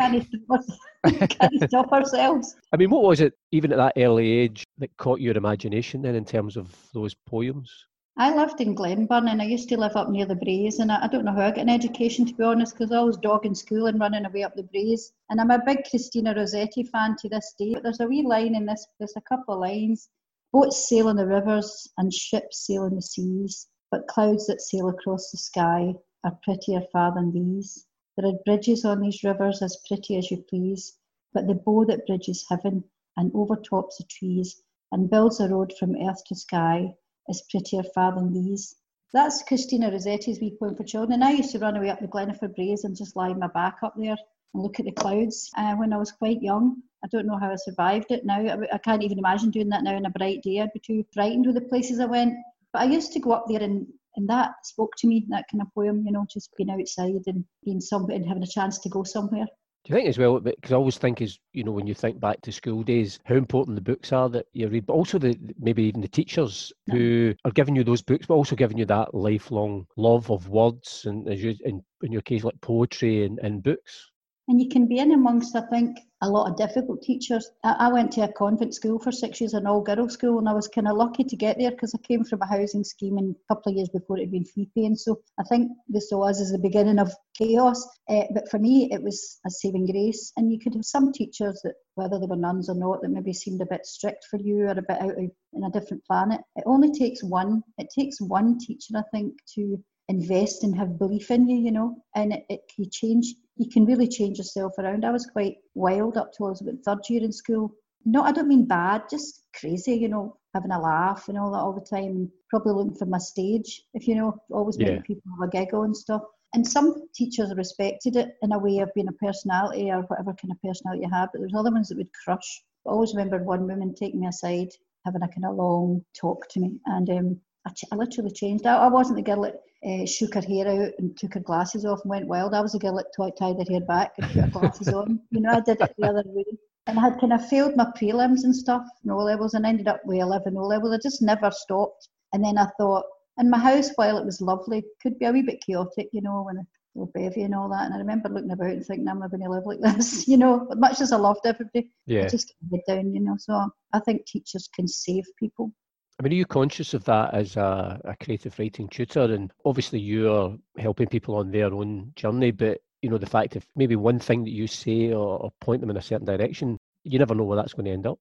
Can't 1.30 1.70
stop 1.70 1.92
ourselves. 1.92 2.56
I 2.74 2.78
mean, 2.78 2.90
what 2.90 3.04
was 3.04 3.22
it, 3.22 3.34
even 3.52 3.72
at 3.72 3.78
that 3.78 3.94
early 3.98 4.30
age, 4.32 4.66
that 4.80 4.96
caught 4.98 5.22
your 5.22 5.38
imagination 5.38 6.02
then 6.02 6.16
in 6.16 6.26
terms 6.26 6.58
of 6.58 6.76
those 6.94 7.14
poems? 7.14 7.86
I 8.18 8.34
lived 8.34 8.62
in 8.62 8.76
Glenburn 8.76 9.28
and 9.28 9.42
I 9.42 9.46
used 9.46 9.68
to 9.68 9.78
live 9.78 9.98
up 9.98 10.08
near 10.10 10.26
the 10.26 10.38
Braes 10.38 10.80
and 10.80 10.90
I, 10.90 11.04
I 11.04 11.08
don't 11.08 11.26
know 11.26 11.34
how 11.34 11.48
I 11.48 11.52
got 11.52 11.58
an 11.58 11.70
education 11.70 12.26
to 12.26 12.34
be 12.34 12.46
honest 12.46 12.74
because 12.74 12.94
I 12.94 13.02
was 13.02 13.18
dogging 13.18 13.56
school 13.56 13.88
and 13.88 14.00
running 14.00 14.24
away 14.26 14.44
up 14.44 14.56
the 14.56 14.64
Braes. 14.64 15.12
And 15.30 15.42
I'm 15.42 15.52
a 15.52 15.62
big 15.66 15.84
Christina 15.90 16.34
Rossetti 16.34 16.84
fan 16.84 17.18
to 17.18 17.28
this 17.28 17.54
day 17.60 17.74
but 17.74 17.84
there's 17.84 18.00
a 18.00 18.08
wee 18.08 18.26
line 18.26 18.56
in 18.56 18.66
this 18.66 18.88
there's 19.00 19.18
a 19.18 19.22
couple 19.22 19.56
of 19.56 19.60
lines. 19.60 20.08
Boats 20.54 20.88
sail 20.88 21.10
on 21.10 21.18
the 21.18 21.28
rivers 21.28 21.92
and 21.98 22.14
ships 22.14 22.66
sail 22.66 22.84
on 22.84 22.96
the 22.96 23.02
seas 23.02 23.68
but 23.92 24.08
clouds 24.08 24.48
that 24.48 24.62
sail 24.62 24.88
across 24.88 25.32
the 25.32 25.38
sky 25.38 25.94
are 26.24 26.40
prettier 26.42 26.84
far 26.94 27.14
than 27.14 27.34
these. 27.34 27.86
There 28.16 28.30
are 28.30 28.40
bridges 28.46 28.86
on 28.86 29.02
these 29.02 29.26
rivers 29.26 29.62
as 29.62 29.84
pretty 29.90 30.16
as 30.16 30.32
you 30.32 30.38
please 30.50 30.98
but 31.34 31.48
the 31.48 31.56
bow 31.56 31.84
that 31.84 32.08
bridges 32.08 32.46
heaven 32.48 32.86
and 33.18 33.30
overtops 33.36 33.98
the 33.98 34.06
trees 34.06 34.64
and 34.94 35.10
builds 35.10 35.42
a 35.42 35.50
road 35.50 35.74
from 35.78 35.98
earth 35.98 36.24
to 36.28 36.36
sky 36.36 36.96
is 37.30 37.44
prettier 37.50 37.84
far 37.94 38.14
than 38.14 38.34
these. 38.34 38.76
That's 39.14 39.44
Christina 39.44 39.92
Rossetti's 39.92 40.40
wee 40.40 40.58
poem 40.60 40.76
for 40.76 40.84
children. 40.84 41.14
And 41.14 41.24
I 41.24 41.32
used 41.32 41.52
to 41.52 41.60
run 41.60 41.78
away 41.78 41.90
up 41.90 42.00
the 42.00 42.08
Glenifer 42.08 42.54
Braes 42.54 42.84
and 42.84 42.96
just 42.96 43.16
lie 43.16 43.34
my 43.34 43.48
back 43.48 43.78
up 43.84 43.94
there 43.98 44.18
and 44.54 44.64
look 44.64 44.80
at 44.80 44.86
the 44.86 44.92
clouds 44.92 45.50
uh, 45.58 45.76
when 45.76 45.94
I 45.94 45.98
was 45.98 46.12
quite 46.12 46.42
young. 46.42 46.82
I 47.04 47.08
don't 47.12 47.28
know 47.28 47.38
how 47.38 47.52
I 47.52 47.56
survived 47.56 48.12
it 48.12 48.26
now. 48.26 48.40
I, 48.40 48.58
I 48.74 48.78
can't 48.78 49.04
even 49.04 49.20
imagine 49.20 49.52
doing 49.52 49.70
that 49.70 49.84
now 49.84 49.96
on 49.96 50.06
a 50.06 50.10
bright 50.10 50.42
day. 50.44 50.60
I'd 50.60 50.74
be 50.74 50.80
too 50.80 51.06
frightened 51.14 51.46
with 51.46 51.56
the 51.56 51.62
places 51.62 52.00
I 52.00 52.06
went. 52.06 52.34
But 52.74 52.82
I 52.82 52.86
used 52.86 53.14
to 53.14 53.20
go 53.20 53.32
up 53.32 53.46
there 53.48 53.62
and 53.62 53.88
and 54.18 54.30
that 54.30 54.54
spoke 54.64 54.96
to 54.98 55.08
me, 55.08 55.26
that 55.30 55.46
kind 55.52 55.62
of 55.62 55.74
poem, 55.74 56.04
you 56.06 56.12
know, 56.12 56.26
just 56.30 56.56
being 56.56 56.70
outside 56.70 57.22
and 57.28 57.44
being 57.64 57.82
somebody 57.82 58.16
and 58.16 58.28
having 58.28 58.44
a 58.44 58.48
chance 58.48 58.80
to 58.80 58.90
go 58.90 59.04
somewhere. 59.04 59.46
Do 59.86 59.94
you 59.94 59.98
think 59.98 60.10
as 60.10 60.18
well? 60.18 60.40
Because 60.40 60.72
I 60.72 60.76
always 60.76 60.98
think 60.98 61.22
is 61.22 61.38
you 61.54 61.64
know 61.64 61.72
when 61.72 61.86
you 61.86 61.94
think 61.94 62.20
back 62.20 62.42
to 62.42 62.52
school 62.52 62.82
days, 62.82 63.20
how 63.24 63.36
important 63.36 63.76
the 63.76 63.82
books 63.82 64.12
are 64.12 64.28
that 64.30 64.48
you 64.52 64.68
read, 64.68 64.88
but 64.88 64.94
also 64.94 65.20
the 65.20 65.38
maybe 65.60 65.84
even 65.84 66.02
the 66.02 66.08
teachers 66.08 66.74
who 66.90 67.36
are 67.46 67.52
giving 67.52 67.76
you 67.76 67.84
those 67.84 68.02
books, 68.02 68.26
but 68.26 68.34
also 68.34 68.56
giving 68.56 68.80
you 68.80 68.86
that 68.86 69.14
lifelong 69.14 69.86
love 69.96 70.32
of 70.32 70.50
words 70.50 71.06
and 71.06 71.30
as 71.30 71.44
you 71.44 71.54
in, 71.64 71.84
in 72.02 72.12
your 72.12 72.24
case 72.24 72.44
like 72.44 72.60
poetry 72.62 73.26
and, 73.26 73.38
and 73.40 73.62
books. 73.62 74.10
And 74.48 74.62
you 74.62 74.70
can 74.70 74.88
be 74.88 75.00
in 75.00 75.12
amongst, 75.12 75.56
I 75.56 75.62
think, 75.62 75.98
a 76.22 76.30
lot 76.30 76.50
of 76.50 76.58
difficult 76.58 77.02
teachers. 77.02 77.50
I, 77.64 77.88
went 77.92 78.12
to 78.14 78.22
a 78.22 78.32
convent 78.32 78.76
school 78.76 79.00
for 79.00 79.12
six 79.12 79.42
years, 79.42 79.54
an 79.54 79.66
all 79.66 79.82
girls 79.82 80.14
school, 80.14 80.38
and 80.38 80.48
I 80.48 80.54
was 80.54 80.68
kind 80.68 80.88
of 80.88 80.98
lucky 80.98 81.24
to 81.24 81.36
get 81.36 81.58
there 81.58 81.72
because 81.72 81.96
I 81.96 81.98
came 82.00 82.24
from 82.24 82.42
a 82.42 82.48
housing 82.48 82.84
scheme 82.84 83.18
and 83.18 83.36
a 83.36 83.54
couple 83.54 83.72
of 83.72 83.78
years 83.78 83.90
before 83.90 84.18
it 84.18 84.22
had 84.22 84.32
been 84.32 84.46
fee 84.46 84.70
paying. 84.76 84.96
So 84.96 85.22
I 85.40 85.44
think 85.44 85.72
they 85.90 86.00
saw 86.00 86.24
us 86.24 86.42
as 86.42 86.52
the 86.52 86.60
beginning 86.60 87.00
of 87.00 87.12
chaos. 87.36 87.88
Uh, 88.08 88.24
but 88.34 88.50
for 88.50 88.60
me, 88.60 88.90
it 88.92 89.02
was 89.02 89.40
a 89.48 89.50
saving 89.50 89.88
grace. 89.88 90.32
And 90.38 90.52
you 90.52 90.60
could 90.60 90.76
have 90.76 90.86
some 90.86 91.12
teachers 91.12 91.62
that, 91.64 91.74
whether 91.96 92.20
they 92.20 92.28
were 92.28 92.36
nuns 92.36 92.70
or 92.70 92.76
not, 92.76 93.02
that 93.02 93.10
maybe 93.10 93.34
seemed 93.34 93.62
a 93.62 93.66
bit 93.66 93.86
strict 93.86 94.26
for 94.30 94.40
you 94.40 94.68
or 94.68 94.72
a 94.72 94.76
bit 94.76 95.02
out 95.02 95.18
of, 95.18 95.32
in 95.54 95.64
a 95.64 95.72
different 95.72 96.06
planet. 96.06 96.42
It 96.56 96.66
only 96.68 96.92
takes 96.92 97.24
one. 97.24 97.64
It 97.80 97.88
takes 97.98 98.22
one 98.22 98.60
teacher, 98.60 98.94
I 98.96 99.04
think, 99.12 99.34
to 99.56 99.84
invest 100.08 100.64
and 100.64 100.78
have 100.78 101.00
belief 101.00 101.32
in 101.32 101.48
you, 101.48 101.58
you 101.58 101.72
know, 101.72 102.04
and 102.16 102.32
it, 102.32 102.46
it 102.50 102.62
can 102.76 102.90
change 102.92 103.34
you 103.58 103.70
can 103.70 103.86
really 103.86 104.08
change 104.08 104.38
yourself 104.38 104.74
around. 104.78 105.06
I 105.06 105.12
was 105.12 105.26
quite 105.26 105.58
wild 105.74 106.18
up 106.18 106.32
till 106.34 106.48
I 106.48 106.50
was 106.50 106.62
about 106.62 106.84
third 106.84 107.10
year 107.10 107.24
in 107.24 107.32
school. 107.32 107.72
No, 108.06 108.22
I 108.22 108.32
don't 108.32 108.48
mean 108.48 108.66
bad, 108.66 109.04
just 109.10 109.44
crazy, 109.60 109.96
you 109.96 110.10
know, 110.10 110.38
having 110.54 110.72
a 110.72 110.80
laugh 110.80 111.28
and 111.28 111.38
all 111.38 111.52
that 111.52 111.58
all 111.58 111.74
the 111.74 111.82
time, 111.82 112.32
probably 112.50 112.74
looking 112.74 112.96
for 112.96 113.06
my 113.06 113.18
stage, 113.18 113.84
if 113.94 114.08
you 114.08 114.16
know, 114.16 114.38
always 114.52 114.78
making 114.78 115.02
people 115.02 115.32
have 115.40 115.48
a 115.48 115.52
giggle 115.52 115.84
and 115.84 115.96
stuff. 115.96 116.22
And 116.54 116.66
some 116.66 117.08
teachers 117.14 117.54
respected 117.56 118.16
it 118.16 118.36
in 118.42 118.52
a 118.54 118.60
way 118.60 118.80
of 118.80 118.94
being 118.94 119.08
a 119.08 119.14
personality 119.14 119.90
or 119.92 120.02
whatever 120.04 120.34
kind 120.34 120.52
of 120.52 120.62
personality 120.62 121.04
you 121.04 121.12
have, 121.12 121.30
but 121.34 121.40
there's 121.40 121.56
other 121.56 121.72
ones 121.72 121.90
that 121.90 121.98
would 121.98 122.14
crush. 122.24 122.64
I 122.88 122.92
always 122.92 123.14
remembered 123.14 123.46
one 123.46 123.68
woman 123.68 123.96
taking 123.96 124.22
me 124.22 124.28
aside, 124.28 124.70
having 125.04 125.24
a 125.24 125.28
kind 125.28 125.46
of 125.46 125.56
long 125.56 126.06
talk 126.16 126.48
to 126.50 126.60
me, 126.60 126.80
and 126.86 127.10
um, 127.10 127.42
I, 127.66 127.72
ch- 127.72 127.86
I 127.92 127.96
literally 127.96 128.32
changed. 128.32 128.66
I, 128.66 128.78
I 128.78 128.88
wasn't 128.88 129.18
the 129.18 129.24
girl 129.24 129.42
that 129.42 129.62
uh, 129.86 130.06
shook 130.06 130.36
her 130.36 130.42
hair 130.42 130.68
out 130.68 130.92
and 131.00 131.18
took 131.18 131.34
her 131.34 131.40
glasses 131.40 131.86
off 131.86 132.02
and 132.04 132.10
went 132.10 132.28
wild. 132.28 132.54
I 132.54 132.62
was 132.62 132.74
the 132.74 132.80
girl 132.80 132.96
that 132.98 133.36
tied 133.38 133.58
her 133.58 133.72
hair 133.72 133.82
back 133.82 134.14
and 134.18 134.28
put 134.32 134.42
her 134.42 134.60
glasses 134.60 134.90
on. 134.90 135.20
You 135.32 135.42
know, 135.42 135.52
I 135.52 135.62
did 135.62 135.82
it 135.82 135.96
the 135.98 136.08
other 136.08 136.24
way. 136.26 136.46
And 136.88 137.00
I 137.00 137.02
had 137.02 137.20
kind 137.20 137.34
of 137.34 137.48
failed 137.48 137.76
my 137.76 137.88
prelims 138.00 138.44
and 138.44 138.56
stuff, 138.56 138.84
no 139.04 139.18
levels, 139.18 139.56
and 139.56 139.66
ended 139.66 139.88
up 139.88 140.02
with 140.06 140.20
11 140.20 140.56
O 140.56 140.62
levels. 140.62 140.94
I 140.94 141.00
just 141.02 141.22
never 141.22 141.50
stopped. 141.52 142.10
And 142.34 142.44
then 142.44 142.58
I 142.58 142.68
thought, 142.78 143.06
in 143.40 143.50
my 143.50 143.58
house, 143.58 143.90
while 143.96 144.18
it 144.18 144.26
was 144.26 144.40
lovely, 144.40 144.84
could 145.02 145.18
be 145.18 145.26
a 145.26 145.32
wee 145.32 145.42
bit 145.42 145.64
chaotic, 145.66 146.10
you 146.12 146.22
know, 146.22 146.44
when 146.44 146.58
a 146.58 146.66
little 146.94 147.12
bevy 147.14 147.42
and 147.42 147.56
all 147.56 147.70
that. 147.70 147.86
And 147.86 147.94
I 147.94 147.98
remember 147.98 148.30
looking 148.30 148.52
about 148.52 148.70
and 148.70 148.86
thinking, 148.86 149.08
I'm 149.08 149.20
not 149.20 149.32
going 149.32 149.44
to 149.44 149.50
live 149.50 149.66
like 149.66 149.80
this, 149.80 150.28
you 150.28 150.38
know, 150.38 150.68
much 150.76 151.02
as 151.02 151.12
I 151.12 151.18
loved 151.18 151.42
everybody. 151.46 151.90
Yeah. 152.06 152.26
I 152.26 152.28
just 152.28 152.54
head 152.72 152.82
down, 152.88 153.14
you 153.14 153.22
know. 153.22 153.36
So 153.38 153.70
I 153.94 154.00
think 154.00 154.26
teachers 154.26 154.70
can 154.74 154.88
save 154.88 155.26
people 155.40 155.72
I 156.18 156.24
mean, 156.24 156.32
are 156.32 156.38
you 156.38 156.46
conscious 156.46 156.94
of 156.94 157.04
that 157.06 157.34
as 157.34 157.58
a, 157.58 158.00
a 158.06 158.16
creative 158.24 158.58
writing 158.58 158.88
tutor? 158.88 159.24
And 159.24 159.52
obviously, 159.66 160.00
you're 160.00 160.58
helping 160.78 161.08
people 161.08 161.36
on 161.36 161.52
their 161.52 161.74
own 161.74 162.14
journey, 162.16 162.52
but 162.52 162.80
you 163.02 163.10
know, 163.10 163.18
the 163.18 163.26
fact 163.26 163.56
of 163.56 163.66
maybe 163.76 163.96
one 163.96 164.20
thing 164.20 164.44
that 164.44 164.52
you 164.52 164.66
say 164.66 165.12
or, 165.12 165.38
or 165.40 165.52
point 165.60 165.82
them 165.82 165.90
in 165.90 165.98
a 165.98 166.02
certain 166.02 166.26
direction, 166.26 166.78
you 167.04 167.20
never 167.20 167.36
know 167.36 167.44
where 167.44 167.58
that's 167.58 167.74
going 167.74 167.86
to 167.86 167.92
end 167.92 168.08
up. 168.08 168.18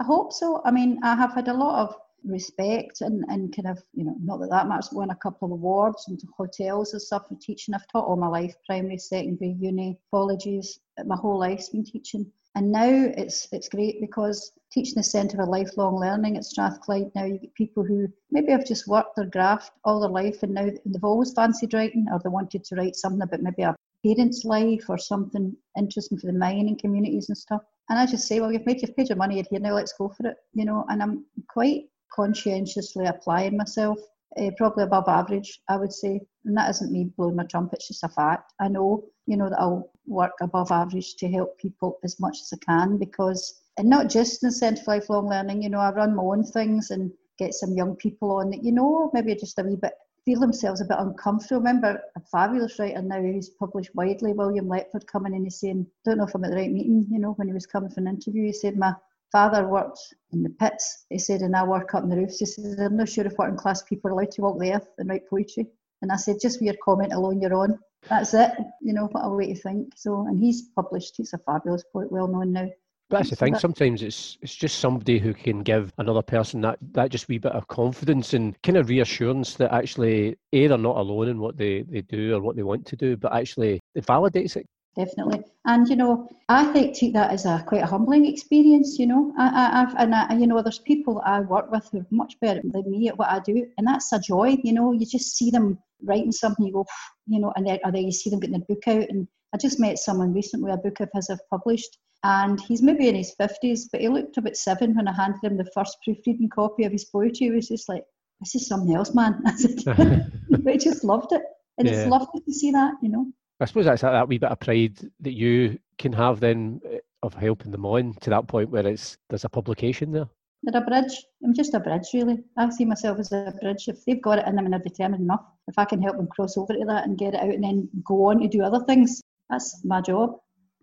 I 0.00 0.04
hope 0.04 0.32
so. 0.32 0.62
I 0.64 0.70
mean, 0.70 0.98
I 1.02 1.14
have 1.16 1.34
had 1.34 1.48
a 1.48 1.52
lot 1.52 1.82
of 1.82 1.96
respect 2.24 3.00
and, 3.00 3.24
and 3.28 3.54
kind 3.54 3.68
of, 3.68 3.82
you 3.92 4.04
know, 4.04 4.16
not 4.22 4.40
that 4.40 4.50
that 4.50 4.68
much, 4.68 4.86
won 4.92 5.10
a 5.10 5.16
couple 5.16 5.46
of 5.46 5.52
awards 5.52 6.06
and 6.08 6.18
hotels 6.36 6.92
and 6.92 7.02
stuff 7.02 7.28
for 7.28 7.36
teaching. 7.40 7.74
I've 7.74 7.86
taught 7.88 8.06
all 8.06 8.16
my 8.16 8.28
life, 8.28 8.54
primary, 8.66 8.98
secondary, 8.98 9.56
uni, 9.60 9.98
colleges, 10.10 10.80
my 11.04 11.16
whole 11.16 11.38
life's 11.38 11.68
been 11.68 11.84
teaching. 11.84 12.30
And 12.56 12.70
now 12.70 13.12
it's 13.16 13.48
it's 13.52 13.68
great 13.68 14.00
because 14.00 14.52
teaching 14.72 14.94
the 14.96 15.02
Centre 15.02 15.38
for 15.38 15.46
Lifelong 15.46 15.98
Learning 15.98 16.36
at 16.36 16.44
Strathclyde 16.44 17.10
now 17.14 17.24
you 17.24 17.38
get 17.38 17.54
people 17.54 17.84
who 17.84 18.06
maybe 18.30 18.52
have 18.52 18.66
just 18.66 18.86
worked 18.86 19.16
their 19.16 19.26
graft 19.26 19.72
all 19.84 20.00
their 20.00 20.10
life 20.10 20.42
and 20.42 20.54
now 20.54 20.66
they've 20.66 21.04
always 21.04 21.32
fancied 21.32 21.74
writing 21.74 22.06
or 22.12 22.20
they 22.22 22.28
wanted 22.28 22.64
to 22.64 22.76
write 22.76 22.96
something 22.96 23.22
about 23.22 23.42
maybe 23.42 23.62
a 23.62 23.74
parent's 24.04 24.44
life 24.44 24.84
or 24.88 24.98
something 24.98 25.56
interesting 25.76 26.18
for 26.18 26.26
the 26.26 26.32
mining 26.32 26.78
communities 26.78 27.28
and 27.28 27.38
stuff. 27.38 27.62
And 27.88 27.98
I 27.98 28.06
just 28.06 28.28
say, 28.28 28.40
well, 28.40 28.52
you've 28.52 28.66
made 28.66 28.82
you've 28.82 28.96
paid 28.96 29.08
your 29.08 29.18
money 29.18 29.44
here 29.50 29.60
now, 29.60 29.74
let's 29.74 29.92
go 29.92 30.08
for 30.08 30.28
it, 30.28 30.36
you 30.52 30.64
know. 30.64 30.84
And 30.88 31.02
I'm 31.02 31.24
quite 31.48 31.84
conscientiously 32.12 33.06
applying 33.06 33.56
myself, 33.56 33.98
uh, 34.38 34.50
probably 34.56 34.84
above 34.84 35.08
average, 35.08 35.60
I 35.68 35.76
would 35.76 35.92
say. 35.92 36.20
And 36.44 36.56
that 36.56 36.70
isn't 36.70 36.92
me 36.92 37.10
blowing 37.16 37.36
my 37.36 37.44
trumpet; 37.44 37.78
it's 37.78 37.88
just 37.88 38.04
a 38.04 38.08
fact. 38.08 38.52
I 38.60 38.68
know, 38.68 39.04
you 39.26 39.36
know, 39.36 39.50
that 39.50 39.60
I'll 39.60 39.90
work 40.06 40.32
above 40.40 40.70
average 40.70 41.16
to 41.16 41.28
help 41.28 41.58
people 41.58 41.98
as 42.04 42.20
much 42.20 42.38
as 42.40 42.52
I 42.52 42.64
can 42.64 42.98
because, 42.98 43.60
and 43.78 43.88
not 43.88 44.08
just 44.08 44.42
in 44.42 44.48
the 44.48 44.52
Centre 44.52 44.82
for 44.82 44.94
Lifelong 44.94 45.28
Learning, 45.28 45.62
you 45.62 45.70
know, 45.70 45.80
I 45.80 45.92
run 45.92 46.14
my 46.14 46.22
own 46.22 46.44
things 46.44 46.90
and 46.90 47.10
get 47.38 47.54
some 47.54 47.72
young 47.72 47.96
people 47.96 48.32
on 48.32 48.50
that, 48.50 48.62
you 48.62 48.72
know, 48.72 49.10
maybe 49.12 49.34
just 49.34 49.58
a 49.58 49.62
wee 49.62 49.76
bit 49.76 49.94
feel 50.24 50.40
themselves 50.40 50.80
a 50.80 50.84
bit 50.84 50.96
uncomfortable. 50.98 51.60
Remember 51.60 52.00
a 52.16 52.20
fabulous 52.32 52.78
writer 52.78 53.02
now 53.02 53.20
who's 53.20 53.50
published 53.50 53.94
widely, 53.94 54.32
William 54.32 54.68
Letford, 54.68 55.06
coming 55.06 55.34
in 55.34 55.42
and 55.42 55.52
saying, 55.52 55.86
don't 56.04 56.18
know 56.18 56.24
if 56.24 56.34
I'm 56.34 56.44
at 56.44 56.50
the 56.50 56.56
right 56.56 56.70
meeting, 56.70 57.06
you 57.10 57.18
know, 57.18 57.32
when 57.32 57.48
he 57.48 57.54
was 57.54 57.66
coming 57.66 57.90
for 57.90 58.00
an 58.00 58.08
interview, 58.08 58.46
he 58.46 58.52
said, 58.52 58.78
My 58.78 58.94
father 59.32 59.68
worked 59.68 59.98
in 60.32 60.42
the 60.42 60.50
pits, 60.50 61.06
he 61.10 61.18
said, 61.18 61.40
and 61.40 61.54
I 61.54 61.64
work 61.64 61.94
up 61.94 62.04
in 62.04 62.08
the 62.08 62.16
roofs. 62.16 62.38
He 62.38 62.46
says, 62.46 62.78
I'm 62.78 62.96
not 62.96 63.08
sure 63.08 63.26
if 63.26 63.36
working 63.36 63.56
class 63.56 63.82
people 63.82 64.10
are 64.10 64.12
allowed 64.12 64.30
to 64.32 64.42
walk 64.42 64.58
the 64.58 64.72
earth 64.72 64.88
and 64.98 65.08
write 65.08 65.28
poetry. 65.28 65.66
And 66.02 66.12
I 66.12 66.16
said, 66.16 66.36
just 66.40 66.60
with 66.60 66.66
your 66.66 66.76
comment 66.82 67.12
alone, 67.12 67.40
you're 67.40 67.54
on. 67.54 67.78
That's 68.08 68.34
it. 68.34 68.52
You 68.80 68.92
know, 68.92 69.06
what 69.06 69.24
a 69.24 69.30
way 69.30 69.52
to 69.52 69.60
think. 69.60 69.94
So, 69.96 70.26
and 70.26 70.38
he's 70.38 70.62
published, 70.74 71.14
he's 71.16 71.32
a 71.32 71.38
fabulous 71.38 71.84
poet, 71.92 72.12
well 72.12 72.28
known 72.28 72.52
now. 72.52 72.68
But 73.10 73.18
that's 73.18 73.30
the 73.30 73.36
thing. 73.36 73.54
Sometimes 73.54 74.02
it's 74.02 74.38
it's 74.40 74.54
just 74.54 74.78
somebody 74.78 75.18
who 75.18 75.34
can 75.34 75.62
give 75.62 75.92
another 75.98 76.22
person 76.22 76.62
that 76.62 76.78
that 76.92 77.10
just 77.10 77.28
wee 77.28 77.38
bit 77.38 77.52
of 77.52 77.68
confidence 77.68 78.32
and 78.32 78.60
kind 78.62 78.78
of 78.78 78.88
reassurance 78.88 79.54
that 79.54 79.72
actually 79.72 80.36
a 80.52 80.66
they're 80.66 80.78
not 80.78 80.96
alone 80.96 81.28
in 81.28 81.38
what 81.38 81.56
they, 81.56 81.82
they 81.82 82.00
do 82.00 82.34
or 82.34 82.40
what 82.40 82.56
they 82.56 82.62
want 82.62 82.86
to 82.86 82.96
do, 82.96 83.16
but 83.16 83.34
actually 83.34 83.80
it 83.94 84.06
validates 84.06 84.56
it. 84.56 84.66
Definitely, 84.96 85.42
and 85.66 85.86
you 85.88 85.96
know, 85.96 86.30
I 86.48 86.64
think 86.72 86.96
take 86.96 87.12
that 87.14 87.30
as 87.30 87.44
a 87.44 87.62
quite 87.66 87.82
a 87.82 87.86
humbling 87.86 88.26
experience. 88.26 88.98
You 88.98 89.08
know, 89.08 89.34
I, 89.36 89.48
I, 89.48 89.82
I've 89.82 89.94
and 89.96 90.14
I, 90.14 90.36
you 90.38 90.46
know, 90.46 90.62
there's 90.62 90.78
people 90.78 91.20
I 91.26 91.40
work 91.40 91.70
with 91.70 91.88
who 91.90 91.98
are 91.98 92.06
much 92.10 92.38
better 92.40 92.62
than 92.62 92.90
me 92.90 93.08
at 93.08 93.18
what 93.18 93.28
I 93.28 93.40
do, 93.40 93.66
and 93.76 93.86
that's 93.86 94.12
a 94.12 94.20
joy. 94.20 94.56
You 94.62 94.72
know, 94.72 94.92
you 94.92 95.04
just 95.04 95.36
see 95.36 95.50
them 95.50 95.78
writing 96.04 96.32
something, 96.32 96.66
you 96.66 96.72
go, 96.72 96.86
you 97.26 97.40
know, 97.40 97.52
and 97.56 97.66
then 97.66 97.78
or 97.84 97.92
then 97.92 98.04
you 98.04 98.12
see 98.12 98.30
them 98.30 98.40
getting 98.40 98.58
their 98.58 98.76
book 98.76 98.86
out. 98.88 99.08
And 99.08 99.28
I 99.54 99.58
just 99.58 99.80
met 99.80 99.98
someone 99.98 100.32
recently, 100.32 100.70
a 100.70 100.76
book 100.76 101.00
of 101.00 101.08
his 101.14 101.30
I've 101.30 101.38
published, 101.50 101.98
and 102.24 102.60
he's 102.60 102.82
maybe 102.82 103.08
in 103.08 103.14
his 103.14 103.34
50s, 103.40 103.82
but 103.92 104.00
he 104.00 104.08
looked 104.08 104.36
about 104.38 104.56
seven 104.56 104.94
when 104.94 105.08
I 105.08 105.12
handed 105.12 105.44
him 105.44 105.56
the 105.56 105.70
first 105.74 105.98
proofreading 106.02 106.48
copy 106.48 106.84
of 106.84 106.92
his 106.92 107.04
poetry. 107.04 107.46
He 107.46 107.50
was 107.50 107.68
just 107.68 107.88
like, 107.88 108.02
this 108.40 108.54
is 108.54 108.66
something 108.66 108.94
else, 108.94 109.14
man. 109.14 109.42
I 109.46 109.54
said, 109.54 109.82
but 110.50 110.72
he 110.72 110.78
just 110.78 111.04
loved 111.04 111.32
it. 111.32 111.42
And 111.78 111.88
yeah. 111.88 111.94
it's 111.94 112.10
lovely 112.10 112.40
to 112.40 112.52
see 112.52 112.70
that, 112.70 112.94
you 113.02 113.10
know. 113.10 113.26
I 113.60 113.66
suppose 113.66 113.84
that's 113.84 114.02
that 114.02 114.28
wee 114.28 114.38
bit 114.38 114.50
of 114.50 114.60
pride 114.60 114.98
that 115.20 115.32
you 115.32 115.78
can 115.98 116.12
have 116.12 116.40
then 116.40 116.80
eh, 116.90 116.98
of 117.22 117.34
helping 117.34 117.70
them 117.70 117.86
on 117.86 118.14
to 118.20 118.30
that 118.30 118.46
point 118.48 118.70
where 118.70 118.86
it's 118.86 119.16
there's 119.28 119.44
a 119.44 119.48
publication 119.48 120.12
there. 120.12 120.28
They're 120.64 120.82
a 120.82 120.84
bridge. 120.84 121.24
I'm 121.44 121.54
just 121.54 121.74
a 121.74 121.80
bridge, 121.80 122.08
really. 122.14 122.42
I 122.56 122.70
see 122.70 122.84
myself 122.84 123.18
as 123.18 123.32
a 123.32 123.54
bridge. 123.60 123.88
If 123.88 124.04
they've 124.04 124.22
got 124.22 124.38
it 124.38 124.46
in 124.46 124.56
them 124.56 124.64
and 124.64 124.72
they're 124.72 124.80
determined 124.80 125.22
enough, 125.22 125.44
if 125.68 125.78
I 125.78 125.84
can 125.84 126.00
help 126.00 126.16
them 126.16 126.26
cross 126.28 126.56
over 126.56 126.72
to 126.72 126.84
that 126.86 127.04
and 127.06 127.18
get 127.18 127.34
it 127.34 127.40
out 127.40 127.50
and 127.50 127.64
then 127.64 127.88
go 128.04 128.26
on 128.26 128.40
to 128.40 128.48
do 128.48 128.62
other 128.62 128.84
things, 128.84 129.20
that's 129.50 129.84
my 129.84 130.00
job 130.00 130.38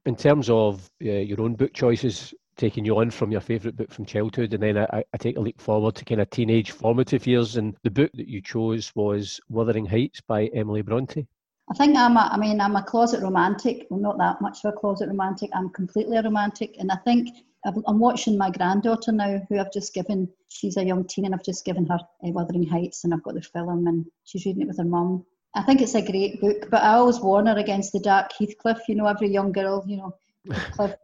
in 0.05 0.15
terms 0.15 0.50
of 0.50 0.89
uh, 1.03 1.09
your 1.09 1.41
own 1.41 1.55
book 1.55 1.73
choices, 1.73 2.33
taking 2.57 2.85
you 2.85 2.97
on 2.97 3.11
from 3.11 3.31
your 3.31 3.41
favourite 3.41 3.75
book 3.75 3.91
from 3.91 4.05
childhood, 4.05 4.53
and 4.53 4.63
then 4.63 4.77
I, 4.77 5.03
I, 5.13 5.17
take 5.17 5.38
a 5.38 5.39
leap 5.39 5.61
forward 5.61 5.95
to 5.95 6.05
kind 6.05 6.21
of 6.21 6.29
teenage 6.29 6.71
formative 6.71 7.27
years, 7.27 7.57
and 7.57 7.75
the 7.83 7.91
book 7.91 8.11
that 8.15 8.27
you 8.27 8.41
chose 8.41 8.91
was 8.95 9.39
Wuthering 9.50 9.85
Heights 9.85 10.21
by 10.21 10.45
Emily 10.47 10.81
Bronte. 10.81 11.27
I 11.70 11.74
think 11.75 11.96
I'm 11.96 12.18
a, 12.18 12.30
I 12.32 12.38
mean, 12.38 12.60
I'm 12.60 12.75
a 12.75 12.84
closet 12.84 13.22
romantic. 13.22 13.88
Well, 13.89 14.00
not 14.00 14.18
that 14.18 14.41
much 14.41 14.63
of 14.63 14.74
a 14.74 14.77
closet 14.77 15.08
romantic. 15.08 15.50
I'm 15.53 15.70
completely 15.70 16.18
a 16.18 16.24
romantic. 16.24 16.75
And 16.80 16.91
I 16.91 16.98
think 16.98 17.30
I'm 17.65 18.00
watching 18.00 18.38
my 18.38 18.50
granddaughter 18.50 19.12
now, 19.12 19.39
who 19.48 19.60
I've 19.60 19.72
just 19.72 19.94
given, 19.94 20.27
she's 20.48 20.77
a 20.77 20.84
young 20.84 21.06
teen, 21.06 21.25
and 21.25 21.36
I've 21.36 21.44
just 21.44 21.63
given 21.63 21.86
her 21.86 22.00
uh, 22.00 22.32
Wuthering 22.32 22.65
Heights, 22.65 23.03
and 23.03 23.13
I've 23.13 23.24
got 23.24 23.36
the 23.36 23.41
film, 23.41 23.86
and 23.88 24.06
she's 24.24 24.46
reading 24.46 24.63
it 24.63 24.68
with 24.68 24.80
her 24.80 24.84
mum. 24.84 25.25
I 25.53 25.62
think 25.62 25.82
it's 25.82 25.96
a 25.96 26.01
great 26.01 26.41
book, 26.41 26.70
but 26.72 26.82
I 26.82 26.94
always 26.94 27.20
warn 27.20 27.46
her 27.46 27.58
against 27.58 27.91
the 27.91 28.00
dark 28.00 28.32
Heathcliff. 28.38 28.80
You 28.88 28.96
know, 28.96 29.06
every 29.06 29.30
young 29.30 29.51
girl, 29.51 29.84
you 29.88 29.98
know, 29.98 30.15
Heathcliff 30.51 30.96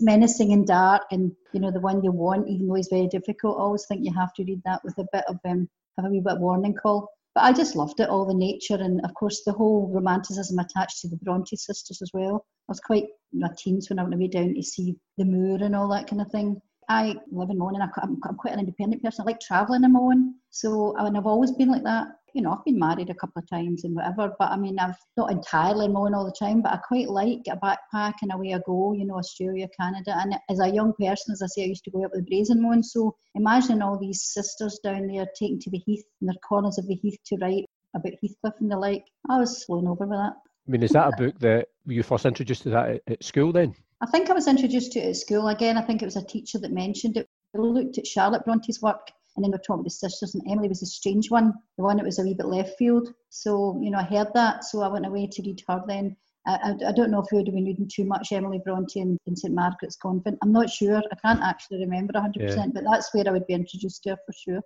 menacing 0.00 0.52
and 0.52 0.66
dark, 0.66 1.04
and 1.10 1.32
you 1.52 1.60
know 1.60 1.70
the 1.70 1.80
one 1.80 2.04
you 2.04 2.12
want, 2.12 2.48
even 2.48 2.68
though 2.68 2.74
he's 2.74 2.88
very 2.88 3.06
difficult. 3.06 3.58
I 3.58 3.62
always 3.62 3.86
think 3.86 4.04
you 4.04 4.12
have 4.12 4.34
to 4.34 4.44
read 4.44 4.60
that 4.66 4.84
with 4.84 4.98
a 4.98 5.06
bit 5.12 5.24
of 5.28 5.38
um, 5.46 5.68
have 5.96 6.06
a 6.06 6.10
wee 6.10 6.20
bit 6.20 6.34
of 6.34 6.40
warning 6.40 6.74
call. 6.74 7.08
But 7.34 7.44
I 7.44 7.52
just 7.52 7.76
loved 7.76 8.00
it, 8.00 8.10
all 8.10 8.26
the 8.26 8.34
nature, 8.34 8.74
and 8.74 9.00
of 9.04 9.14
course 9.14 9.42
the 9.44 9.52
whole 9.52 9.88
romanticism 9.88 10.58
attached 10.58 11.00
to 11.00 11.08
the 11.08 11.16
Bronte 11.16 11.56
sisters 11.56 12.02
as 12.02 12.10
well. 12.12 12.44
I 12.68 12.72
was 12.72 12.80
quite 12.80 13.06
in 13.32 13.40
my 13.40 13.48
teens 13.56 13.88
when 13.88 13.98
I 13.98 14.02
went 14.02 14.14
away 14.14 14.28
down 14.28 14.54
to 14.54 14.62
see 14.62 14.96
the 15.16 15.24
moor 15.24 15.56
and 15.62 15.74
all 15.74 15.88
that 15.88 16.08
kind 16.08 16.20
of 16.20 16.30
thing. 16.30 16.60
I 16.92 17.16
live 17.30 17.50
in 17.50 17.58
my 17.58 17.66
own, 17.66 17.74
and 17.74 17.84
I'm, 17.84 18.18
I'm 18.24 18.36
quite 18.36 18.54
an 18.54 18.60
independent 18.60 19.02
person. 19.02 19.22
I 19.22 19.26
like 19.26 19.40
travelling 19.40 19.84
on 19.84 19.92
my 19.92 20.00
own, 20.00 20.34
so 20.50 20.94
and 20.96 21.16
I've 21.16 21.26
always 21.26 21.52
been 21.52 21.70
like 21.70 21.84
that 21.84 22.08
you 22.34 22.42
know, 22.42 22.52
I've 22.52 22.64
been 22.64 22.78
married 22.78 23.10
a 23.10 23.14
couple 23.14 23.42
of 23.42 23.48
times 23.48 23.84
and 23.84 23.94
whatever, 23.94 24.32
but 24.38 24.50
I 24.50 24.56
mean, 24.56 24.78
I've 24.78 24.96
not 25.16 25.30
entirely 25.30 25.88
mowing 25.88 26.14
all 26.14 26.24
the 26.24 26.32
time, 26.32 26.62
but 26.62 26.72
I 26.72 26.76
quite 26.76 27.08
like 27.08 27.42
a 27.50 27.56
backpack 27.56 28.14
and 28.22 28.32
away 28.32 28.54
I 28.54 28.60
go, 28.64 28.92
you 28.92 29.04
know, 29.04 29.16
Australia, 29.16 29.68
Canada. 29.78 30.16
And 30.18 30.34
as 30.48 30.60
a 30.60 30.68
young 30.68 30.92
person, 30.94 31.32
as 31.32 31.42
I 31.42 31.46
say, 31.46 31.64
I 31.64 31.66
used 31.66 31.84
to 31.84 31.90
go 31.90 32.04
up 32.04 32.12
with 32.12 32.24
the 32.24 32.30
brazen 32.30 32.62
mowing. 32.62 32.82
So 32.82 33.14
imagine 33.34 33.82
all 33.82 33.98
these 33.98 34.22
sisters 34.22 34.80
down 34.82 35.06
there 35.08 35.26
taking 35.38 35.60
to 35.60 35.70
the 35.70 35.78
heath 35.78 36.04
in 36.20 36.26
their 36.26 36.36
corners 36.46 36.78
of 36.78 36.86
the 36.86 36.94
heath 36.94 37.18
to 37.26 37.36
write 37.40 37.66
about 37.94 38.12
Heathcliff 38.22 38.54
and 38.60 38.70
the 38.70 38.78
like. 38.78 39.04
I 39.28 39.38
was 39.38 39.64
blown 39.66 39.86
over 39.86 40.06
with 40.06 40.18
that. 40.18 40.34
I 40.66 40.70
mean, 40.70 40.82
is 40.82 40.92
that 40.92 41.12
a 41.12 41.16
book 41.16 41.38
that 41.40 41.68
you 41.86 42.02
first 42.02 42.24
introduced 42.24 42.62
to 42.62 42.70
that 42.70 42.88
at, 42.88 43.02
at 43.08 43.24
school 43.24 43.52
then? 43.52 43.74
I 44.02 44.06
think 44.06 44.28
I 44.28 44.32
was 44.32 44.48
introduced 44.48 44.92
to 44.92 44.98
it 44.98 45.10
at 45.10 45.16
school. 45.16 45.48
Again, 45.48 45.78
I 45.78 45.82
think 45.82 46.02
it 46.02 46.06
was 46.06 46.16
a 46.16 46.24
teacher 46.24 46.58
that 46.58 46.72
mentioned 46.72 47.16
it. 47.16 47.28
I 47.54 47.58
looked 47.58 47.98
at 47.98 48.06
Charlotte 48.06 48.44
Bronte's 48.44 48.82
work 48.82 49.12
and 49.36 49.44
then 49.44 49.52
we're 49.52 49.58
talking 49.58 49.80
about 49.80 49.84
the 49.84 49.90
sisters, 49.90 50.34
and 50.34 50.42
Emily 50.50 50.68
was 50.68 50.82
a 50.82 50.86
strange 50.86 51.30
one, 51.30 51.54
the 51.78 51.84
one 51.84 51.96
that 51.96 52.04
was 52.04 52.18
a 52.18 52.22
wee 52.22 52.34
bit 52.34 52.46
left 52.46 52.76
field. 52.76 53.14
So, 53.30 53.78
you 53.80 53.90
know, 53.90 53.98
I 53.98 54.02
heard 54.02 54.28
that, 54.34 54.64
so 54.64 54.82
I 54.82 54.88
went 54.88 55.06
away 55.06 55.26
to 55.26 55.42
read 55.42 55.62
her 55.68 55.82
then. 55.86 56.16
I, 56.46 56.54
I, 56.54 56.88
I 56.88 56.92
don't 56.92 57.10
know 57.10 57.20
if 57.20 57.26
we 57.30 57.38
would 57.38 57.46
have 57.46 57.54
been 57.54 57.64
reading 57.64 57.88
too 57.90 58.04
much 58.04 58.32
Emily 58.32 58.60
Bronte 58.62 59.00
in, 59.00 59.16
in 59.26 59.36
St 59.36 59.54
Margaret's 59.54 59.96
Convent. 59.96 60.38
I'm 60.42 60.52
not 60.52 60.68
sure. 60.68 60.98
I 60.98 61.16
can't 61.24 61.42
actually 61.42 61.78
remember 61.78 62.12
100%, 62.14 62.34
yeah. 62.36 62.66
but 62.74 62.84
that's 62.84 63.14
where 63.14 63.24
I 63.26 63.30
would 63.30 63.46
be 63.46 63.54
introduced 63.54 64.02
to 64.02 64.10
her 64.10 64.18
for 64.26 64.32
sure. 64.32 64.60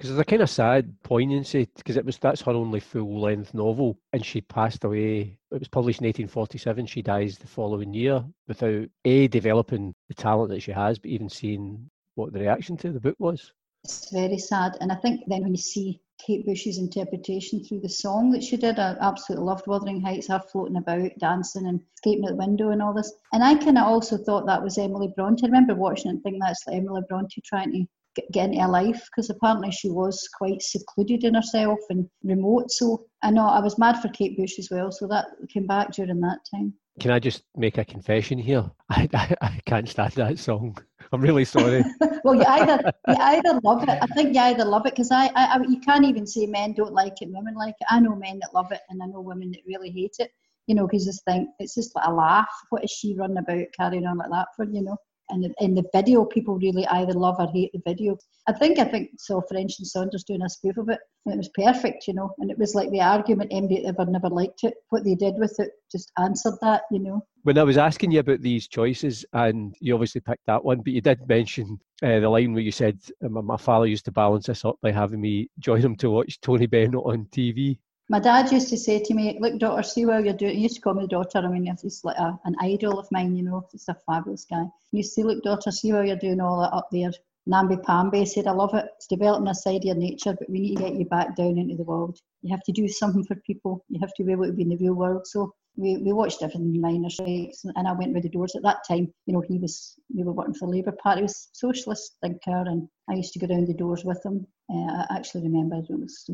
Because 0.00 0.12
there's 0.12 0.20
a 0.22 0.24
kind 0.24 0.40
of 0.40 0.48
sad 0.48 0.94
poignancy 1.02 1.68
because 1.76 1.98
it 1.98 2.06
was 2.06 2.16
that's 2.16 2.40
her 2.40 2.52
only 2.52 2.80
full 2.80 3.20
length 3.20 3.52
novel, 3.52 3.98
and 4.14 4.24
she 4.24 4.40
passed 4.40 4.82
away. 4.84 5.36
It 5.50 5.58
was 5.58 5.68
published 5.68 6.00
in 6.00 6.06
1847. 6.06 6.86
She 6.86 7.02
dies 7.02 7.36
the 7.36 7.46
following 7.46 7.92
year 7.92 8.24
without 8.48 8.88
a 9.04 9.28
developing 9.28 9.94
the 10.08 10.14
talent 10.14 10.48
that 10.52 10.62
she 10.62 10.72
has, 10.72 10.98
but 10.98 11.10
even 11.10 11.28
seeing 11.28 11.90
what 12.14 12.32
the 12.32 12.40
reaction 12.40 12.78
to 12.78 12.92
the 12.92 12.98
book 12.98 13.16
was. 13.18 13.52
It's 13.84 14.10
very 14.10 14.38
sad. 14.38 14.78
And 14.80 14.90
I 14.90 14.94
think 14.94 15.20
then 15.26 15.42
when 15.42 15.52
you 15.52 15.60
see 15.60 16.00
Kate 16.18 16.46
Bush's 16.46 16.78
interpretation 16.78 17.62
through 17.62 17.80
the 17.80 17.88
song 17.90 18.30
that 18.30 18.42
she 18.42 18.56
did, 18.56 18.78
I 18.78 18.96
absolutely 19.02 19.44
loved 19.44 19.66
Wuthering 19.66 20.00
Heights, 20.00 20.28
her 20.28 20.40
floating 20.40 20.78
about, 20.78 21.10
dancing 21.18 21.66
and 21.66 21.78
escaping 21.94 22.24
out 22.24 22.30
the 22.30 22.36
window 22.36 22.70
and 22.70 22.80
all 22.80 22.94
this. 22.94 23.12
And 23.34 23.44
I 23.44 23.54
kind 23.54 23.76
of 23.76 23.84
also 23.84 24.16
thought 24.16 24.46
that 24.46 24.62
was 24.62 24.78
Emily 24.78 25.12
Bronte. 25.14 25.44
I 25.44 25.48
remember 25.48 25.74
watching 25.74 26.06
it 26.06 26.14
and 26.14 26.22
thinking 26.22 26.40
that's 26.40 26.66
like 26.66 26.76
Emily 26.76 27.02
Bronte 27.06 27.42
trying 27.42 27.72
to 27.72 27.84
get, 28.14 28.44
into 28.46 28.60
her 28.60 28.68
life 28.68 29.00
because 29.10 29.30
apparently 29.30 29.70
she 29.70 29.88
was 29.88 30.28
quite 30.36 30.62
secluded 30.62 31.24
in 31.24 31.34
herself 31.34 31.78
and 31.90 32.08
remote. 32.22 32.70
So 32.70 33.06
I 33.22 33.30
know 33.30 33.46
I 33.46 33.60
was 33.60 33.78
mad 33.78 34.00
for 34.00 34.08
Kate 34.08 34.36
Bush 34.36 34.58
as 34.58 34.68
well. 34.70 34.90
So 34.90 35.06
that 35.08 35.26
came 35.52 35.66
back 35.66 35.92
during 35.92 36.20
that 36.20 36.38
time. 36.52 36.74
Can 36.98 37.12
I 37.12 37.18
just 37.18 37.42
make 37.56 37.78
a 37.78 37.84
confession 37.84 38.38
here? 38.38 38.70
I, 38.90 39.08
I, 39.14 39.34
I 39.40 39.60
can't 39.66 39.88
stand 39.88 40.12
that 40.14 40.38
song. 40.38 40.76
I'm 41.12 41.20
really 41.20 41.44
sorry. 41.44 41.84
well, 42.24 42.34
you 42.34 42.44
either 42.46 42.92
you 43.08 43.16
either 43.18 43.60
love 43.64 43.82
it. 43.82 43.88
I 43.88 44.06
think 44.14 44.34
you 44.34 44.40
either 44.40 44.64
love 44.64 44.86
it 44.86 44.94
because 44.94 45.10
I, 45.10 45.26
I, 45.34 45.56
I, 45.56 45.60
you 45.68 45.80
can't 45.80 46.04
even 46.04 46.26
say 46.26 46.46
men 46.46 46.74
don't 46.74 46.92
like 46.92 47.20
it, 47.20 47.30
women 47.30 47.54
like 47.54 47.74
it. 47.80 47.86
I 47.90 48.00
know 48.00 48.14
men 48.14 48.38
that 48.40 48.54
love 48.54 48.70
it, 48.70 48.80
and 48.90 49.02
I 49.02 49.06
know 49.06 49.20
women 49.20 49.50
that 49.52 49.60
really 49.66 49.90
hate 49.90 50.16
it. 50.18 50.30
You 50.66 50.76
know, 50.76 50.86
because 50.86 51.06
just 51.06 51.24
think 51.24 51.48
it's 51.58 51.74
just 51.74 51.96
like 51.96 52.06
a 52.06 52.12
laugh. 52.12 52.48
What 52.68 52.84
is 52.84 52.90
she 52.90 53.16
running 53.16 53.38
about 53.38 53.64
carrying 53.76 54.06
on 54.06 54.18
like 54.18 54.30
that 54.30 54.48
for? 54.54 54.66
You 54.66 54.82
know. 54.82 54.96
And 55.30 55.54
in 55.60 55.74
the 55.74 55.84
video, 55.94 56.24
people 56.24 56.58
really 56.58 56.86
either 56.88 57.12
love 57.12 57.36
or 57.38 57.50
hate 57.52 57.72
the 57.72 57.82
video. 57.84 58.16
I 58.46 58.52
think 58.52 58.78
I 58.78 58.84
think 58.84 59.10
saw 59.18 59.40
French 59.42 59.78
and 59.78 59.86
Saunders 59.86 60.24
doing 60.24 60.42
a 60.42 60.48
spoof 60.48 60.76
of 60.76 60.88
it, 60.88 60.98
and 61.24 61.34
it 61.34 61.38
was 61.38 61.50
perfect, 61.54 62.06
you 62.06 62.14
know. 62.14 62.32
And 62.38 62.50
it 62.50 62.58
was 62.58 62.74
like 62.74 62.90
the 62.90 63.00
argument 63.00 63.52
MD 63.52 63.84
ever 63.84 64.04
never 64.06 64.28
liked 64.28 64.64
it. 64.64 64.74
What 64.90 65.04
they 65.04 65.14
did 65.14 65.34
with 65.38 65.54
it 65.58 65.70
just 65.90 66.12
answered 66.18 66.54
that, 66.62 66.82
you 66.90 66.98
know. 66.98 67.24
When 67.42 67.58
I 67.58 67.62
was 67.62 67.78
asking 67.78 68.12
you 68.12 68.20
about 68.20 68.42
these 68.42 68.68
choices, 68.68 69.24
and 69.32 69.74
you 69.80 69.94
obviously 69.94 70.20
picked 70.20 70.46
that 70.46 70.64
one, 70.64 70.80
but 70.80 70.92
you 70.92 71.00
did 71.00 71.26
mention 71.28 71.78
uh, 72.02 72.20
the 72.20 72.28
line 72.28 72.52
where 72.52 72.62
you 72.62 72.72
said, 72.72 72.98
"My 73.20 73.56
father 73.56 73.86
used 73.86 74.04
to 74.06 74.12
balance 74.12 74.46
this 74.46 74.64
up 74.64 74.76
by 74.82 74.90
having 74.90 75.20
me 75.20 75.48
join 75.58 75.80
him 75.80 75.96
to 75.96 76.10
watch 76.10 76.40
Tony 76.40 76.66
Bennett 76.66 76.94
on 76.94 77.26
TV." 77.26 77.78
My 78.10 78.18
dad 78.18 78.50
used 78.50 78.70
to 78.70 78.76
say 78.76 78.98
to 78.98 79.14
me, 79.14 79.38
"Look, 79.38 79.60
daughter, 79.60 79.84
see 79.84 80.04
what 80.04 80.24
you're 80.24 80.34
doing." 80.34 80.56
He 80.56 80.62
used 80.62 80.74
to 80.74 80.80
call 80.80 80.94
me 80.94 81.06
daughter. 81.06 81.38
I 81.38 81.46
mean, 81.46 81.72
he's 81.80 82.02
like 82.02 82.18
a, 82.18 82.36
an 82.44 82.56
idol 82.60 82.98
of 82.98 83.06
mine, 83.12 83.36
you 83.36 83.44
know. 83.44 83.68
He's 83.70 83.88
a 83.88 83.94
fabulous 83.94 84.44
guy. 84.44 84.64
You 84.90 85.04
see, 85.04 85.22
"Look, 85.22 85.44
daughter, 85.44 85.70
see 85.70 85.92
what 85.92 86.08
you're 86.08 86.16
doing 86.16 86.40
all 86.40 86.60
that 86.60 86.74
up 86.74 86.88
there." 86.90 87.12
Namby 87.46 87.76
Pamby 87.76 88.26
said, 88.26 88.48
"I 88.48 88.50
love 88.50 88.74
it. 88.74 88.86
It's 88.96 89.06
developing 89.06 89.46
a 89.46 89.54
side 89.54 89.76
of 89.76 89.84
your 89.84 89.94
nature, 89.94 90.34
but 90.36 90.50
we 90.50 90.58
need 90.58 90.76
to 90.78 90.82
get 90.82 90.96
you 90.96 91.04
back 91.04 91.36
down 91.36 91.56
into 91.56 91.76
the 91.76 91.84
world. 91.84 92.18
You 92.42 92.50
have 92.50 92.64
to 92.64 92.72
do 92.72 92.88
something 92.88 93.22
for 93.22 93.36
people. 93.46 93.84
You 93.88 94.00
have 94.00 94.12
to 94.14 94.24
be 94.24 94.32
able 94.32 94.46
to 94.46 94.52
be 94.54 94.62
in 94.62 94.70
the 94.70 94.76
real 94.78 94.94
world." 94.94 95.28
So 95.28 95.52
we, 95.76 95.98
we 95.98 96.12
watched 96.12 96.40
different 96.40 96.74
minor 96.80 97.10
strikes, 97.10 97.64
and 97.64 97.86
I 97.86 97.92
went 97.92 98.12
with 98.12 98.24
the 98.24 98.28
doors 98.28 98.56
at 98.56 98.64
that 98.64 98.80
time. 98.88 99.06
You 99.26 99.34
know, 99.34 99.44
he 99.46 99.58
was 99.58 99.94
we 100.12 100.24
were 100.24 100.32
working 100.32 100.54
for 100.54 100.66
the 100.66 100.72
Labour 100.72 100.96
Party, 101.00 101.20
he 101.20 101.22
was 101.22 101.48
socialist 101.52 102.16
thinker, 102.20 102.64
and 102.66 102.88
I 103.08 103.14
used 103.14 103.34
to 103.34 103.38
go 103.38 103.46
down 103.46 103.66
the 103.66 103.74
doors 103.74 104.04
with 104.04 104.20
him. 104.26 104.48
Uh, 104.68 105.06
I 105.08 105.16
actually 105.16 105.44
remember 105.44 105.76
it 105.76 105.90
was, 105.90 106.24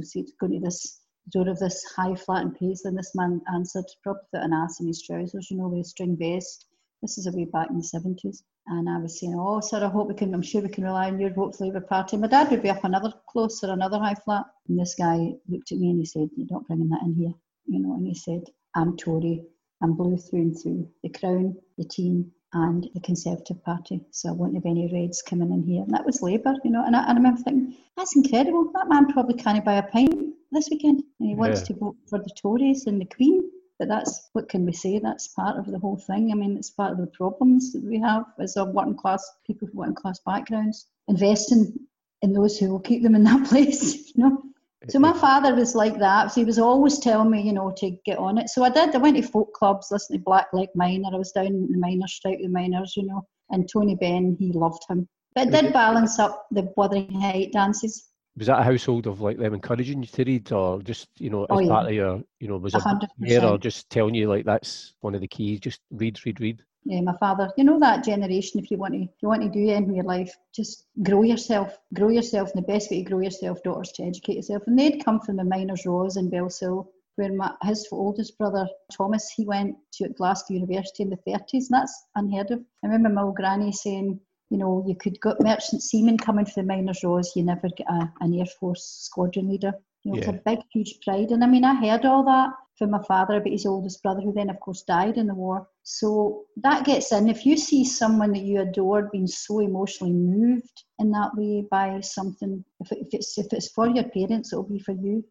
going 0.41 0.53
to 0.53 0.61
this 0.61 1.03
door 1.31 1.49
of 1.49 1.59
this 1.59 1.85
high 1.97 2.15
flattened 2.15 2.57
paisley, 2.59 2.89
and 2.91 2.99
this 2.99 3.15
man 3.15 3.41
answered, 3.53 3.85
probably 4.03 4.23
without 4.33 4.47
an 4.47 4.53
ass 4.53 4.81
in 4.81 4.87
his 4.87 5.03
trousers, 5.03 5.51
you 5.51 5.57
know, 5.57 5.69
with 5.69 5.87
a 5.87 5.89
string 5.89 6.17
vest. 6.17 6.67
This 7.03 7.19
is 7.19 7.27
a 7.27 7.33
way 7.33 7.45
back 7.45 7.69
in 7.71 7.79
the 7.79 7.83
70s. 7.83 8.43
And 8.69 8.89
I 8.89 8.99
was 8.99 9.21
saying, 9.21 9.35
Oh, 9.39 9.61
sir, 9.61 9.85
I 9.85 9.89
hope 9.89 10.09
we 10.09 10.15
can, 10.15 10.35
I'm 10.35 10.43
sure 10.43 10.61
we 10.61 10.69
can 10.69 10.85
rely 10.85 11.07
on 11.07 11.21
your 11.21 11.31
vote 11.31 11.57
for 11.57 11.67
Labour 11.67 11.81
Party. 11.81 12.17
My 12.17 12.27
dad 12.27 12.51
would 12.51 12.63
be 12.63 12.71
up 12.71 12.85
another 12.85 13.13
close 13.29 13.63
or 13.63 13.73
another 13.73 13.99
high 13.99 14.15
flat. 14.15 14.47
And 14.69 14.79
this 14.79 14.95
guy 14.99 15.35
looked 15.49 15.73
at 15.73 15.79
me 15.79 15.91
and 15.91 16.01
he 16.01 16.05
said, 16.05 16.31
You're 16.37 16.49
not 16.51 16.67
bringing 16.67 16.89
that 16.89 17.03
in 17.03 17.15
here. 17.15 17.33
You 17.67 17.81
know, 17.81 17.95
and 17.95 18.07
he 18.07 18.15
said, 18.15 18.43
I'm 18.75 18.97
Tory. 18.97 19.45
I'm 19.83 19.95
blue 19.95 20.17
through 20.17 20.41
and 20.41 20.61
through. 20.61 20.89
The 21.03 21.11
Crown, 21.11 21.57
the 21.79 21.85
team, 21.85 22.33
and 22.55 22.89
the 22.95 23.01
Conservative 23.01 23.63
Party. 23.63 24.01
So 24.11 24.31
I 24.31 24.33
won't 24.33 24.55
have 24.55 24.67
any 24.67 24.91
Reds 24.93 25.23
coming 25.23 25.53
in 25.53 25.63
here. 25.63 25.83
And 25.83 25.93
that 25.93 26.07
was 26.07 26.23
Labour, 26.23 26.55
you 26.65 26.71
know. 26.71 26.85
And 26.85 26.97
I, 26.97 27.03
and 27.03 27.11
I 27.11 27.15
remember 27.15 27.43
thinking, 27.43 27.77
that's 27.97 28.17
incredible. 28.17 28.73
That 28.75 28.89
man 28.89 29.13
probably 29.13 29.35
can't 29.35 29.65
buy 29.65 29.75
a 29.75 29.83
pint 29.83 30.36
this 30.53 30.69
weekend. 30.71 31.03
And 31.21 31.29
he 31.29 31.35
wants 31.35 31.61
yeah. 31.61 31.67
to 31.67 31.75
vote 31.75 31.97
for 32.09 32.19
the 32.19 32.31
Tories 32.41 32.87
and 32.87 33.01
the 33.01 33.07
Queen. 33.07 33.51
But 33.79 33.89
that's 33.89 34.31
what 34.33 34.49
can 34.49 34.65
we 34.65 34.73
say? 34.73 34.99
That's 34.99 35.29
part 35.29 35.59
of 35.59 35.67
the 35.67 35.79
whole 35.79 35.99
thing. 35.99 36.33
I 36.33 36.35
mean, 36.35 36.57
it's 36.57 36.71
part 36.71 36.93
of 36.93 36.99
the 36.99 37.09
problems 37.09 37.73
that 37.73 37.85
we 37.85 37.99
have 38.01 38.25
as 38.41 38.57
a 38.57 38.65
working 38.65 38.97
class 38.97 39.23
people 39.47 39.69
from 39.69 39.77
working 39.77 39.95
class 39.95 40.19
backgrounds. 40.25 40.87
Investing 41.09 41.75
in 42.23 42.33
those 42.33 42.59
who 42.59 42.71
will 42.71 42.81
keep 42.81 43.03
them 43.03 43.15
in 43.15 43.25
that 43.25 43.47
place, 43.49 44.15
you 44.15 44.25
know. 44.25 44.43
So 44.89 44.99
my 44.99 45.13
father 45.13 45.55
was 45.55 45.75
like 45.75 45.99
that. 45.99 46.31
So 46.31 46.41
he 46.41 46.45
was 46.45 46.59
always 46.59 46.99
telling 46.99 47.31
me, 47.31 47.43
you 47.43 47.53
know, 47.53 47.73
to 47.79 47.91
get 48.05 48.19
on 48.19 48.39
it. 48.39 48.49
So 48.49 48.63
I 48.63 48.71
did. 48.71 48.95
I 48.95 48.99
went 48.99 49.17
to 49.17 49.23
folk 49.23 49.53
clubs, 49.53 49.89
listening 49.91 50.21
to 50.21 50.25
Blackleg 50.25 50.69
Miner. 50.75 51.09
I 51.13 51.17
was 51.17 51.33
down 51.33 51.47
in 51.47 51.73
the 51.73 51.79
miners, 51.79 52.15
strike 52.15 52.39
the 52.39 52.49
miners, 52.49 52.95
you 52.97 53.05
know. 53.05 53.27
And 53.51 53.69
Tony 53.69 53.97
Benn, 53.97 54.37
he 54.39 54.53
loved 54.53 54.85
him. 54.89 55.09
But 55.35 55.49
it 55.49 55.51
did 55.51 55.73
balance 55.73 56.19
up 56.19 56.47
the 56.51 56.73
Wuthering 56.77 57.21
Height 57.21 57.53
dances 57.53 58.09
was 58.37 58.49
that 58.49 58.61
a 58.61 58.65
household 58.65 59.07
of 59.07 59.21
like 59.21 59.39
them 59.39 59.55
encouraging 59.55 60.03
you 60.03 60.09
to 60.09 60.25
read 60.25 60.53
or 60.53 60.83
just 60.83 61.09
you 61.19 61.31
know 61.31 61.47
oh, 61.49 61.55
as 61.55 61.59
oh, 61.59 61.61
yeah. 61.61 61.69
part 61.69 61.87
of 61.87 61.93
your 61.93 62.23
you 62.41 62.49
know 62.49 62.59
was 62.59 62.75
it 62.75 63.45
or 63.45 63.59
just 63.59 63.89
telling 63.91 64.15
you 64.15 64.29
like 64.29 64.45
that's 64.45 64.95
one 65.01 65.15
of 65.15 65.21
the 65.21 65.29
keys 65.29 65.61
just 65.61 65.81
read 65.91 66.19
read 66.25 66.41
read? 66.41 66.63
Yeah 66.85 67.01
my 67.01 67.17
father 67.19 67.51
you 67.57 67.65
know 67.65 67.81
that 67.81 68.05
generation 68.05 68.61
if 68.61 68.71
you 68.71 68.77
want 68.77 68.95
to 68.95 69.03
if 69.03 69.11
you 69.23 69.29
want 69.29 69.43
to 69.43 69.49
do 69.49 69.71
anything 69.71 69.91
in 69.91 69.95
your 69.97 70.05
life 70.05 70.33
just 70.55 70.87
grow 71.03 71.23
yourself 71.23 71.79
grow 71.95 72.09
yourself 72.09 72.53
and 72.55 72.63
the 72.63 72.67
best 72.67 72.91
way 72.91 73.03
to 73.03 73.11
grow 73.11 73.21
yourself 73.21 73.63
daughters 73.63 73.93
to 73.93 74.05
educate 74.05 74.37
yourself. 74.37 74.63
And 74.67 74.79
they'd 74.79 75.05
come 75.05 75.21
from 75.21 75.37
the 75.37 75.45
miners 75.45 75.87
rows 75.87 76.17
in 76.17 76.31
Bellshill 76.31 76.87
where 77.17 77.33
my, 77.33 77.51
his 77.63 77.89
oldest 77.91 78.37
brother 78.39 78.69
Thomas 78.93 79.31
he 79.31 79.47
went 79.47 79.75
to 79.95 80.09
Glasgow 80.11 80.55
University 80.55 81.03
in 81.03 81.11
the 81.11 81.17
30s 81.27 81.53
and 81.53 81.71
that's 81.71 82.05
unheard 82.15 82.51
of. 82.51 82.61
I 82.85 82.89
remember 82.89 83.09
my 83.09 83.23
old 83.23 83.37
granny 83.37 83.73
saying 83.73 84.21
you 84.51 84.59
know, 84.59 84.85
you 84.87 84.95
could 84.95 85.21
get 85.21 85.41
merchant 85.41 85.83
seamen 85.83 86.17
coming 86.17 86.47
for 86.47 86.63
the 86.63 86.63
miners' 86.63 87.03
rows, 87.03 87.33
you 87.35 87.43
never 87.43 87.69
get 87.77 87.89
a, 87.89 88.13
an 88.21 88.35
Air 88.35 88.47
Force 88.47 88.85
squadron 88.85 89.49
leader. 89.49 89.73
You 90.05 90.13
know, 90.13 90.19
yeah. 90.19 90.31
it's 90.31 90.39
a 90.39 90.43
big, 90.45 90.61
huge 90.73 91.01
pride. 91.05 91.31
And 91.31 91.43
I 91.43 91.49
mean, 91.49 91.65
I 91.65 91.75
heard 91.75 92.05
all 92.05 92.23
that 92.25 92.51
from 92.79 92.91
my 92.91 93.03
father 93.03 93.37
about 93.37 93.51
his 93.51 93.67
oldest 93.67 94.03
brother, 94.03 94.21
who 94.21 94.33
then, 94.33 94.51
of 94.51 94.61
course, 94.61 94.83
died 94.83 95.17
in 95.17 95.27
the 95.27 95.35
war. 95.35 95.67
So 95.83 96.45
that 96.59 96.85
gets 96.85 97.11
in. 97.11 97.29
If 97.29 97.45
you 97.45 97.57
see 97.57 97.85
someone 97.85 98.33
that 98.33 98.43
you 98.43 98.61
adored 98.61 99.11
being 99.11 99.27
so 99.27 99.61
emotionally 99.61 100.13
moved 100.13 100.85
in 101.01 101.11
that 101.11 101.35
way 101.35 101.67
by 101.69 102.01
something, 102.01 102.65
if, 102.81 102.93
if 102.93 103.09
it's 103.13 103.37
if 103.39 103.47
it's 103.53 103.69
for 103.69 103.89
your 103.89 104.05
parents, 104.05 104.53
it'll 104.53 104.65
be 104.65 104.79
for 104.79 104.93
you. 104.93 105.25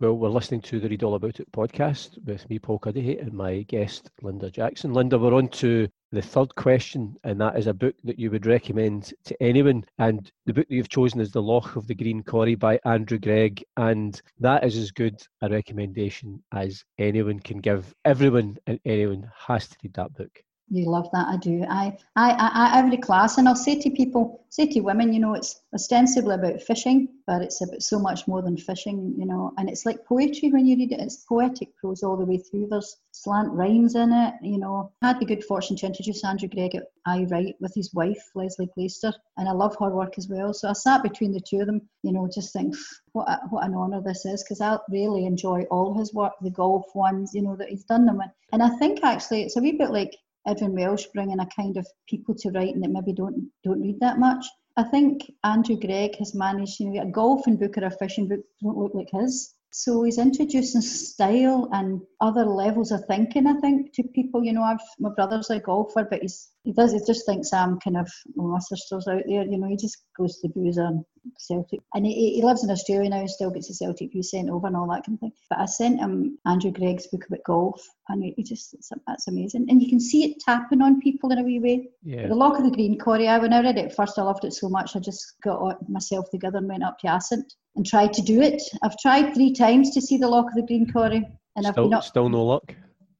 Well, 0.00 0.14
we're 0.16 0.28
listening 0.28 0.60
to 0.60 0.78
the 0.78 0.88
Read 0.88 1.02
All 1.02 1.16
About 1.16 1.40
It 1.40 1.50
podcast 1.50 2.24
with 2.24 2.48
me, 2.48 2.60
Paul 2.60 2.78
Cuddihy, 2.78 3.20
and 3.20 3.32
my 3.32 3.62
guest, 3.62 4.12
Linda 4.22 4.48
Jackson. 4.48 4.92
Linda, 4.92 5.18
we're 5.18 5.34
on 5.34 5.48
to 5.48 5.88
the 6.12 6.22
third 6.22 6.54
question, 6.54 7.16
and 7.24 7.40
that 7.40 7.58
is 7.58 7.66
a 7.66 7.74
book 7.74 7.96
that 8.04 8.16
you 8.16 8.30
would 8.30 8.46
recommend 8.46 9.12
to 9.24 9.42
anyone. 9.42 9.84
And 9.98 10.30
the 10.46 10.52
book 10.52 10.68
that 10.68 10.74
you've 10.76 10.88
chosen 10.88 11.20
is 11.20 11.32
The 11.32 11.42
Loch 11.42 11.74
of 11.74 11.88
the 11.88 11.96
Green 11.96 12.22
Corrie 12.22 12.54
by 12.54 12.78
Andrew 12.84 13.18
Greig, 13.18 13.64
and 13.76 14.22
that 14.38 14.62
is 14.62 14.76
as 14.76 14.92
good 14.92 15.20
a 15.42 15.48
recommendation 15.48 16.44
as 16.52 16.84
anyone 17.00 17.40
can 17.40 17.58
give. 17.58 17.92
Everyone 18.04 18.56
and 18.68 18.78
anyone 18.84 19.28
has 19.48 19.66
to 19.66 19.76
read 19.82 19.94
that 19.94 20.14
book. 20.14 20.44
You 20.70 20.90
love 20.90 21.08
that, 21.12 21.28
I 21.28 21.36
do. 21.38 21.64
I, 21.68 21.96
I, 22.14 22.50
I, 22.52 22.78
every 22.78 22.98
class, 22.98 23.38
and 23.38 23.48
I'll 23.48 23.56
say 23.56 23.80
to 23.80 23.90
people, 23.90 24.44
say 24.50 24.66
to 24.66 24.80
women, 24.80 25.14
you 25.14 25.20
know, 25.20 25.34
it's 25.34 25.60
ostensibly 25.72 26.34
about 26.34 26.60
fishing, 26.60 27.08
but 27.26 27.40
it's 27.40 27.62
about 27.62 27.82
so 27.82 27.98
much 27.98 28.28
more 28.28 28.42
than 28.42 28.56
fishing, 28.56 29.14
you 29.16 29.24
know. 29.24 29.52
And 29.56 29.70
it's 29.70 29.86
like 29.86 30.04
poetry 30.04 30.50
when 30.50 30.66
you 30.66 30.76
read 30.76 30.92
it. 30.92 31.00
It's 31.00 31.24
poetic 31.24 31.74
prose 31.76 32.02
all 32.02 32.18
the 32.18 32.24
way 32.26 32.38
through. 32.38 32.68
There's 32.70 32.96
slant 33.12 33.50
rhymes 33.52 33.94
in 33.94 34.12
it, 34.12 34.34
you 34.42 34.58
know. 34.58 34.92
I 35.00 35.08
had 35.08 35.20
the 35.20 35.26
good 35.26 35.42
fortune 35.42 35.76
to 35.76 35.86
introduce 35.86 36.22
Andrew 36.22 36.48
Greig 36.48 36.74
at 36.74 36.90
Aye 37.06 37.26
Write 37.30 37.56
with 37.60 37.74
his 37.74 37.94
wife, 37.94 38.22
Lesley 38.34 38.68
Glaister, 38.74 39.12
and 39.38 39.48
I 39.48 39.52
love 39.52 39.74
her 39.80 39.90
work 39.90 40.18
as 40.18 40.28
well. 40.28 40.52
So 40.52 40.68
I 40.68 40.74
sat 40.74 41.02
between 41.02 41.32
the 41.32 41.40
two 41.40 41.60
of 41.60 41.66
them, 41.66 41.80
you 42.02 42.12
know, 42.12 42.28
just 42.32 42.52
think 42.52 42.74
what 43.12 43.28
a, 43.28 43.40
what 43.48 43.64
an 43.64 43.74
honour 43.74 44.02
this 44.02 44.26
is 44.26 44.44
because 44.44 44.60
I 44.60 44.78
really 44.90 45.24
enjoy 45.24 45.62
all 45.70 45.98
his 45.98 46.12
work, 46.12 46.34
the 46.42 46.50
golf 46.50 46.86
ones, 46.94 47.32
you 47.34 47.42
know, 47.42 47.56
that 47.56 47.70
he's 47.70 47.84
done 47.84 48.04
them. 48.06 48.18
with. 48.18 48.28
And 48.52 48.62
I 48.62 48.70
think 48.78 49.00
actually 49.02 49.42
it's 49.42 49.56
a 49.56 49.60
wee 49.60 49.72
bit 49.72 49.90
like 49.90 50.14
Irvine 50.48 50.74
Welsh 50.74 51.06
bringing 51.14 51.40
a 51.40 51.46
kind 51.46 51.76
of 51.76 51.86
people 52.08 52.34
to 52.36 52.50
writing 52.50 52.80
that 52.80 52.90
maybe 52.90 53.12
don't 53.12 53.50
don't 53.64 53.82
read 53.82 54.00
that 54.00 54.18
much. 54.18 54.46
I 54.76 54.84
think 54.84 55.32
Andrew 55.42 55.76
Greig 55.76 56.16
has 56.16 56.34
managed, 56.34 56.78
you 56.78 56.90
know, 56.90 57.02
a 57.02 57.06
golfing 57.06 57.56
book 57.56 57.76
or 57.76 57.84
a 57.84 57.90
fishing 57.90 58.28
book 58.28 58.40
don't 58.62 58.78
look 58.78 58.94
like 58.94 59.10
his. 59.10 59.54
So 59.70 60.02
he's 60.02 60.18
introducing 60.18 60.80
style 60.80 61.68
and 61.72 62.00
other 62.20 62.44
levels 62.44 62.90
of 62.90 63.04
thinking, 63.06 63.46
I 63.46 63.60
think, 63.60 63.92
to 63.94 64.02
people. 64.02 64.42
You 64.42 64.52
know, 64.52 64.62
I've 64.62 64.80
my 64.98 65.10
brother's 65.10 65.50
a 65.50 65.58
golfer, 65.58 66.06
but 66.08 66.22
he's 66.22 66.50
he 66.68 66.74
does 66.74 66.92
he 66.92 67.00
just 67.06 67.24
thinks 67.24 67.50
I'm 67.54 67.80
kind 67.80 67.96
of 67.96 68.10
well, 68.34 68.48
my 68.48 68.58
sister's 68.58 69.08
out 69.08 69.22
there. 69.26 69.42
You 69.42 69.56
know, 69.56 69.68
he 69.68 69.76
just 69.78 70.04
goes 70.18 70.38
to 70.38 70.48
the 70.48 70.52
boozer 70.52 70.84
and 70.84 71.02
Celtic, 71.38 71.80
and 71.94 72.04
he, 72.04 72.34
he 72.34 72.42
lives 72.42 72.62
in 72.62 72.70
Australia 72.70 73.08
now 73.08 73.20
and 73.20 73.30
still 73.30 73.50
gets 73.50 73.68
the 73.68 73.74
Celtic 73.74 74.12
view 74.12 74.22
sent 74.22 74.50
over 74.50 74.66
and 74.66 74.76
all 74.76 74.86
that 74.90 75.06
kind 75.06 75.16
of 75.16 75.20
thing. 75.20 75.32
But 75.48 75.60
I 75.60 75.64
sent 75.64 75.98
him 75.98 76.38
Andrew 76.44 76.70
Greig's 76.70 77.06
book 77.06 77.24
about 77.26 77.44
golf, 77.46 77.80
and 78.10 78.22
he, 78.22 78.34
he 78.36 78.42
just 78.42 78.76
that's 79.06 79.28
amazing, 79.28 79.64
and 79.70 79.80
you 79.80 79.88
can 79.88 79.98
see 79.98 80.24
it 80.24 80.40
tapping 80.40 80.82
on 80.82 81.00
people 81.00 81.32
in 81.32 81.38
a 81.38 81.42
wee 81.42 81.58
way. 81.58 81.88
Yeah. 82.02 82.28
The 82.28 82.34
Loch 82.34 82.58
of 82.58 82.64
the 82.64 82.70
Green 82.70 82.98
Corrie. 82.98 83.28
I 83.28 83.38
when 83.38 83.54
I 83.54 83.62
read 83.62 83.78
it 83.78 83.94
first, 83.94 84.18
I 84.18 84.22
loved 84.22 84.44
it 84.44 84.52
so 84.52 84.68
much. 84.68 84.94
I 84.94 84.98
just 84.98 85.36
got 85.42 85.88
myself 85.88 86.26
together 86.30 86.58
and 86.58 86.68
went 86.68 86.84
up 86.84 86.98
to 86.98 87.14
Assynt 87.14 87.50
and 87.76 87.86
tried 87.86 88.12
to 88.12 88.20
do 88.20 88.42
it. 88.42 88.60
I've 88.82 88.98
tried 88.98 89.32
three 89.32 89.54
times 89.54 89.94
to 89.94 90.02
see 90.02 90.18
the 90.18 90.28
Loch 90.28 90.50
of 90.50 90.54
the 90.54 90.66
Green 90.66 90.86
Corrie, 90.92 91.26
and 91.56 91.64
still, 91.64 91.68
I've 91.68 91.74
been 91.76 91.94
up, 91.94 92.04
still 92.04 92.28
no 92.28 92.44
luck. 92.44 92.74